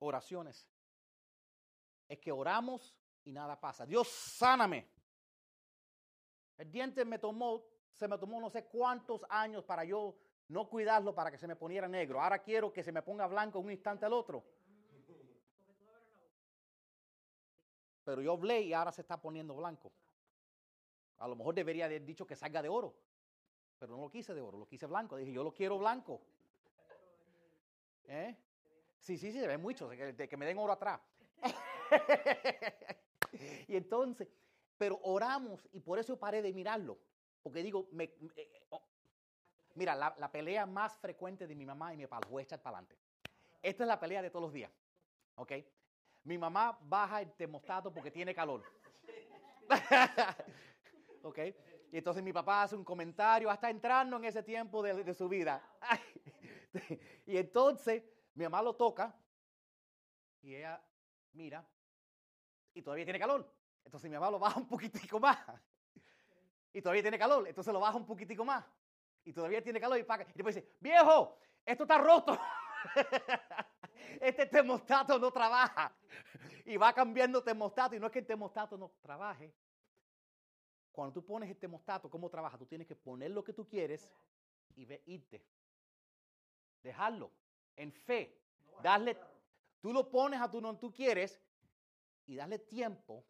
oraciones? 0.00 0.66
Es 2.08 2.18
que 2.18 2.32
oramos 2.32 2.92
y 3.22 3.30
nada 3.30 3.54
pasa. 3.60 3.86
Dios, 3.86 4.08
sáname. 4.08 4.90
El 6.56 6.72
diente 6.72 7.04
me 7.04 7.20
tomó, 7.20 7.62
se 7.92 8.08
me 8.08 8.18
tomó 8.18 8.40
no 8.40 8.50
sé 8.50 8.64
cuántos 8.64 9.24
años 9.28 9.62
para 9.62 9.84
yo 9.84 10.16
no 10.48 10.68
cuidarlo 10.68 11.14
para 11.14 11.30
que 11.30 11.38
se 11.38 11.46
me 11.46 11.54
poniera 11.54 11.86
negro. 11.86 12.20
Ahora 12.20 12.40
quiero 12.42 12.72
que 12.72 12.82
se 12.82 12.90
me 12.90 13.00
ponga 13.00 13.28
blanco 13.28 13.60
un 13.60 13.70
instante 13.70 14.04
al 14.04 14.14
otro. 14.14 14.42
Pero 18.02 18.22
yo 18.22 18.32
hablé 18.32 18.62
y 18.62 18.72
ahora 18.72 18.90
se 18.90 19.02
está 19.02 19.20
poniendo 19.20 19.54
blanco. 19.54 19.92
A 21.18 21.28
lo 21.28 21.36
mejor 21.36 21.54
debería 21.54 21.84
haber 21.84 22.04
dicho 22.04 22.26
que 22.26 22.34
salga 22.34 22.60
de 22.60 22.68
oro. 22.68 22.96
Pero 23.78 23.94
no 23.94 24.02
lo 24.02 24.10
quise 24.10 24.34
de 24.34 24.40
oro, 24.40 24.58
lo 24.58 24.66
quise 24.66 24.86
blanco. 24.86 25.16
Dije, 25.16 25.30
yo 25.30 25.44
lo 25.44 25.54
quiero 25.54 25.78
blanco. 25.78 26.20
¿Eh? 28.08 28.36
Sí, 28.98 29.18
sí, 29.18 29.32
sí, 29.32 29.40
se 29.40 29.46
ve 29.46 29.58
mucho, 29.58 29.88
de 29.88 30.28
que 30.28 30.36
me 30.36 30.46
den 30.46 30.58
oro 30.58 30.72
atrás. 30.72 31.00
y 33.68 33.76
entonces, 33.76 34.28
pero 34.76 34.98
oramos 35.02 35.68
y 35.72 35.80
por 35.80 35.98
eso 35.98 36.18
paré 36.18 36.42
de 36.42 36.52
mirarlo. 36.52 36.98
Porque 37.42 37.62
digo, 37.62 37.88
eh, 37.98 38.66
oh, 38.70 38.82
mira, 39.74 39.94
la, 39.94 40.32
pelea 40.32 40.66
más 40.66 40.96
frecuente 40.98 41.46
de 41.46 41.54
mi 41.54 41.64
mamá 41.64 41.94
y 41.94 41.96
mi 41.96 42.06
papá, 42.06 42.26
voy 42.28 42.40
a 42.40 42.44
echar 42.44 42.60
para 42.60 42.78
adelante. 42.78 42.96
Esta 43.62 43.84
es 43.84 43.88
la 43.88 44.00
pelea 44.00 44.22
de 44.22 44.30
todos 44.30 44.44
los 44.44 44.52
días. 44.52 44.72
¿Ok? 45.36 45.52
Mi 46.24 46.38
mamá 46.38 46.76
baja 46.82 47.20
el 47.20 47.30
termostato 47.32 47.92
porque 47.92 48.10
tiene 48.10 48.34
calor. 48.34 48.64
¿Ok? 51.22 51.38
Y 51.92 51.98
entonces 51.98 52.22
mi 52.22 52.32
papá 52.32 52.64
hace 52.64 52.74
un 52.74 52.84
comentario 52.84 53.48
hasta 53.48 53.70
entrando 53.70 54.16
en 54.16 54.24
ese 54.24 54.42
tiempo 54.42 54.82
de, 54.82 55.04
de 55.04 55.14
su 55.14 55.28
vida. 55.28 55.62
y 57.26 57.36
entonces 57.36 58.02
mi 58.34 58.44
mamá 58.44 58.62
lo 58.62 58.74
toca 58.74 59.14
y 60.42 60.54
ella 60.54 60.82
mira 61.32 61.66
y 62.74 62.82
todavía 62.82 63.04
tiene 63.04 63.18
calor. 63.18 63.50
Entonces 63.84 64.10
mi 64.10 64.14
mamá 64.14 64.30
lo 64.30 64.38
baja 64.38 64.60
un 64.60 64.68
poquitico 64.68 65.18
más. 65.18 65.38
Y 66.72 66.82
todavía 66.82 67.00
tiene 67.00 67.18
calor. 67.18 67.48
Entonces 67.48 67.72
lo 67.72 67.80
baja 67.80 67.96
un 67.96 68.04
poquitico 68.04 68.44
más. 68.44 68.64
Y 69.24 69.32
todavía 69.32 69.62
tiene 69.62 69.80
calor 69.80 69.98
y 69.98 70.02
paga. 70.02 70.24
Y 70.24 70.32
después 70.34 70.54
dice, 70.54 70.68
viejo, 70.78 71.38
esto 71.64 71.84
está 71.84 71.96
roto. 71.96 72.38
este 74.20 74.44
termostato 74.44 75.18
no 75.18 75.32
trabaja. 75.32 75.90
Y 76.66 76.76
va 76.76 76.92
cambiando 76.92 77.42
termostato. 77.42 77.96
Y 77.96 77.98
no 77.98 78.06
es 78.06 78.12
que 78.12 78.18
el 78.18 78.26
termostato 78.26 78.76
no 78.76 78.92
trabaje. 79.00 79.54
Cuando 80.92 81.14
tú 81.14 81.24
pones 81.24 81.48
el 81.48 81.56
termostato, 81.56 82.10
¿cómo 82.10 82.28
trabaja? 82.28 82.58
Tú 82.58 82.66
tienes 82.66 82.86
que 82.86 82.96
poner 82.96 83.30
lo 83.30 83.42
que 83.42 83.54
tú 83.54 83.66
quieres 83.66 84.10
y 84.74 84.84
ve, 84.84 85.02
irte. 85.06 85.42
Dejarlo. 86.86 87.32
En 87.74 87.90
fe. 87.90 88.40
Darle, 88.80 89.18
tú 89.80 89.92
lo 89.92 90.08
pones 90.08 90.40
a 90.40 90.48
tu 90.48 90.60
no 90.60 90.78
tú 90.78 90.92
quieres 90.92 91.40
y 92.26 92.36
darle 92.36 92.60
tiempo 92.60 93.24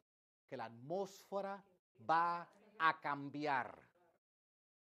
que 0.47 0.59
la 0.59 0.67
atmósfera 0.67 1.65
va 2.09 2.47
a 2.79 3.01
cambiar. 3.01 3.79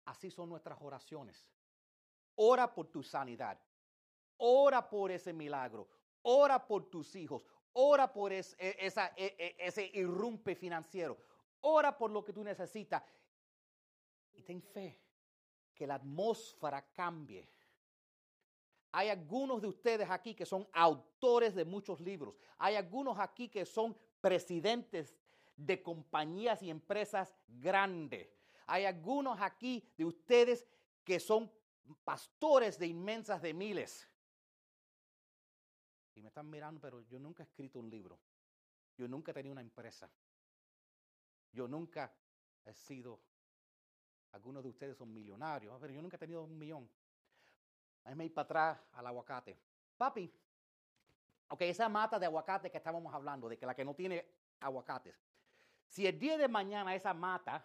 Así 0.05 0.31
son 0.31 0.49
nuestras 0.49 0.79
oraciones. 0.81 1.51
Ora 2.37 2.73
por 2.73 2.87
tu 2.87 3.03
sanidad. 3.03 3.59
Ora 4.37 4.89
por 4.89 5.11
ese 5.11 5.33
milagro. 5.33 5.89
Ora 6.23 6.65
por 6.65 6.89
tus 6.89 7.17
hijos. 7.17 7.45
Ora 7.73 8.13
por 8.13 8.33
e, 8.33 8.45
esa, 8.59 9.13
e, 9.17 9.35
e, 9.39 9.57
ese 9.59 9.91
irrumpe 9.93 10.55
financiero. 10.55 11.19
Ora 11.63 11.99
por 11.99 12.13
lo 12.13 12.25
que 12.25 12.33
tú 12.33 12.45
necesitas. 12.45 13.03
Y 14.35 14.43
ten 14.43 14.63
fe 14.63 15.01
que 15.75 15.87
la 15.87 15.97
atmósfera 15.97 16.81
cambie. 16.93 17.49
Hay 18.93 19.09
algunos 19.09 19.63
de 19.63 19.69
ustedes 19.69 20.09
aquí 20.11 20.35
que 20.35 20.45
son 20.45 20.69
autores 20.73 21.55
de 21.55 21.65
muchos 21.65 22.01
libros. 22.01 22.37
Hay 22.59 22.77
algunos 22.77 23.19
aquí 23.19 23.49
que 23.49 23.65
son 23.65 23.97
presidentes 24.21 25.17
de 25.57 25.83
compañías 25.83 26.63
y 26.63 26.69
empresas 26.69 27.35
grandes. 27.49 28.39
Hay 28.67 28.85
algunos 28.85 29.41
aquí 29.41 29.83
de 29.97 30.05
ustedes 30.05 30.67
que 31.05 31.19
son 31.19 31.51
pastores 32.05 32.79
de 32.79 32.87
inmensas 32.87 33.41
de 33.41 33.55
miles. 33.55 34.09
Y 36.15 36.21
me 36.21 36.29
están 36.29 36.51
mirando, 36.51 36.81
pero 36.81 37.01
yo 37.09 37.19
nunca 37.19 37.43
he 37.43 37.47
escrito 37.47 37.79
un 37.79 37.89
libro. 37.89 38.21
Yo 38.99 39.09
nunca 39.09 39.31
he 39.31 39.35
tenido 39.35 39.53
una 39.53 39.63
empresa. 39.63 40.11
Yo 41.51 41.67
nunca 41.67 42.15
he 42.65 42.75
sido, 42.75 43.21
algunos 44.33 44.63
de 44.63 44.69
ustedes 44.69 44.97
son 44.97 45.13
millonarios, 45.13 45.77
pero 45.81 45.93
yo 45.93 46.03
nunca 46.03 46.17
he 46.17 46.21
tenido 46.21 46.45
un 46.45 46.59
millón. 46.59 46.89
Me 48.15 48.25
ir 48.25 48.35
para 48.35 48.45
atrás 48.45 48.79
al 48.93 49.07
aguacate. 49.07 49.59
Papi, 49.97 50.33
ok, 51.49 51.63
esa 51.63 51.89
mata 51.89 52.19
de 52.19 52.27
aguacate 52.27 52.71
que 52.71 52.79
estábamos 52.79 53.13
hablando, 53.15 53.49
de 53.49 53.57
que 53.57 53.67
la 53.67 53.75
que 53.75 53.85
no 53.85 53.95
tiene 53.95 54.27
aguacates. 54.61 55.15
Si 55.87 56.07
el 56.07 56.19
día 56.19 56.37
de 56.37 56.49
mañana 56.49 56.95
esa 56.95 57.15
mata 57.15 57.65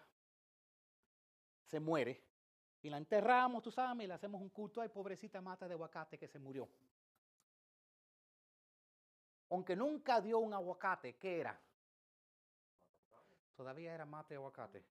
se 1.64 1.80
muere 1.80 2.22
y 2.82 2.90
la 2.90 2.98
enterramos, 2.98 3.62
tú 3.62 3.70
sabes, 3.70 4.04
y 4.04 4.06
le 4.06 4.14
hacemos 4.14 4.40
un 4.40 4.50
culto, 4.50 4.80
ay, 4.80 4.88
pobrecita 4.88 5.40
mata 5.40 5.66
de 5.66 5.74
aguacate 5.74 6.18
que 6.18 6.28
se 6.28 6.38
murió. 6.38 6.68
Aunque 9.50 9.74
nunca 9.74 10.20
dio 10.20 10.38
un 10.38 10.52
aguacate, 10.52 11.16
¿qué 11.16 11.40
era? 11.40 11.58
Todavía 13.56 13.94
era 13.94 14.04
mate 14.04 14.34
de 14.34 14.36
aguacate. 14.36 14.84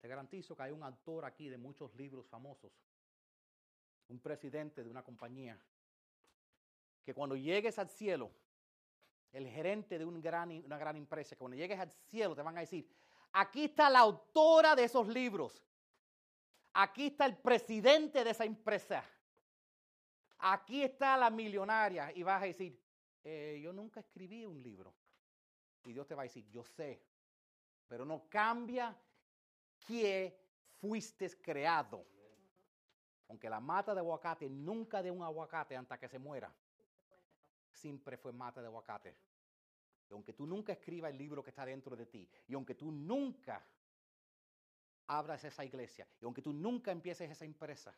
Te 0.00 0.08
garantizo 0.08 0.56
que 0.56 0.62
hay 0.62 0.72
un 0.72 0.82
autor 0.82 1.24
aquí 1.24 1.48
de 1.48 1.58
muchos 1.58 1.94
libros 1.94 2.26
famosos, 2.28 2.72
un 4.10 4.20
presidente 4.20 4.82
de 4.82 4.90
una 4.90 5.02
compañía, 5.02 5.58
que 7.02 7.14
cuando 7.14 7.36
llegues 7.36 7.78
al 7.78 7.88
cielo, 7.88 8.30
el 9.32 9.46
gerente 9.48 9.98
de 9.98 10.04
un 10.04 10.20
gran, 10.20 10.50
una 10.64 10.78
gran 10.78 10.96
empresa, 10.96 11.30
que 11.30 11.38
cuando 11.38 11.56
llegues 11.56 11.78
al 11.78 11.90
cielo 11.90 12.34
te 12.34 12.42
van 12.42 12.56
a 12.56 12.60
decir, 12.60 12.88
aquí 13.32 13.64
está 13.64 13.88
la 13.88 14.00
autora 14.00 14.74
de 14.74 14.84
esos 14.84 15.08
libros, 15.08 15.62
aquí 16.72 17.06
está 17.06 17.26
el 17.26 17.36
presidente 17.36 18.24
de 18.24 18.30
esa 18.30 18.44
empresa, 18.44 19.04
aquí 20.38 20.82
está 20.82 21.16
la 21.16 21.30
millonaria, 21.30 22.12
y 22.14 22.22
vas 22.22 22.42
a 22.42 22.46
decir, 22.46 22.78
eh, 23.22 23.60
yo 23.62 23.72
nunca 23.72 24.00
escribí 24.00 24.44
un 24.44 24.62
libro. 24.62 24.94
Y 25.84 25.92
Dios 25.92 26.06
te 26.06 26.14
va 26.14 26.22
a 26.22 26.24
decir, 26.24 26.46
yo 26.50 26.64
sé, 26.64 27.02
pero 27.88 28.04
no 28.04 28.28
cambia 28.28 28.96
que 29.86 30.38
fuiste 30.80 31.30
creado. 31.40 32.06
Aunque 33.30 33.48
la 33.48 33.60
mata 33.60 33.94
de 33.94 34.00
aguacate 34.00 34.50
nunca 34.50 35.00
de 35.04 35.10
un 35.12 35.22
aguacate 35.22 35.76
hasta 35.76 35.96
que 35.96 36.08
se 36.08 36.18
muera 36.18 36.52
siempre 37.70 38.16
fue 38.16 38.32
mate 38.32 38.60
de 38.60 38.66
aguacate. 38.66 39.16
Y 40.08 40.12
aunque 40.12 40.32
tú 40.32 40.48
nunca 40.48 40.72
escribas 40.72 41.12
el 41.12 41.18
libro 41.18 41.40
que 41.40 41.50
está 41.50 41.64
dentro 41.64 41.94
de 41.94 42.06
ti, 42.06 42.28
y 42.48 42.54
aunque 42.54 42.74
tú 42.74 42.90
nunca 42.90 43.64
abras 45.06 45.44
esa 45.44 45.64
iglesia, 45.64 46.08
y 46.20 46.24
aunque 46.24 46.42
tú 46.42 46.52
nunca 46.52 46.90
empieces 46.90 47.30
esa 47.30 47.44
empresa, 47.44 47.94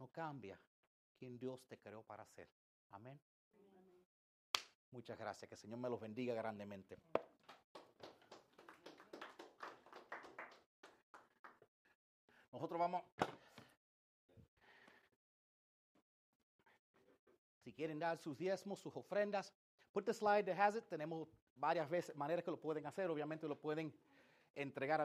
no 0.00 0.08
cambia 0.08 0.58
quien 1.16 1.38
Dios 1.38 1.64
te 1.68 1.78
creó 1.78 2.02
para 2.02 2.26
ser. 2.26 2.48
Amén. 2.90 3.20
Muchas 4.90 5.16
gracias. 5.16 5.48
Que 5.48 5.54
el 5.54 5.60
Señor 5.60 5.78
me 5.78 5.88
los 5.88 6.00
bendiga 6.00 6.34
grandemente. 6.34 6.98
Nosotros 12.50 12.80
vamos 12.80 13.04
Si 17.64 17.72
quieren 17.72 17.98
dar 17.98 18.18
sus 18.18 18.36
diezmos, 18.36 18.78
sus 18.78 18.94
ofrendas, 18.94 19.52
put 19.92 20.04
the 20.04 20.12
slide 20.12 20.44
that 20.44 20.58
has 20.58 20.76
it. 20.76 20.84
Tenemos 20.86 21.26
varias 21.56 21.88
veces, 21.88 22.14
maneras 22.14 22.44
que 22.44 22.50
lo 22.50 22.60
pueden 22.60 22.86
hacer. 22.86 23.10
Obviamente 23.10 23.48
lo 23.48 23.58
pueden 23.58 23.90
entregar 24.54 25.00
al 25.00 25.02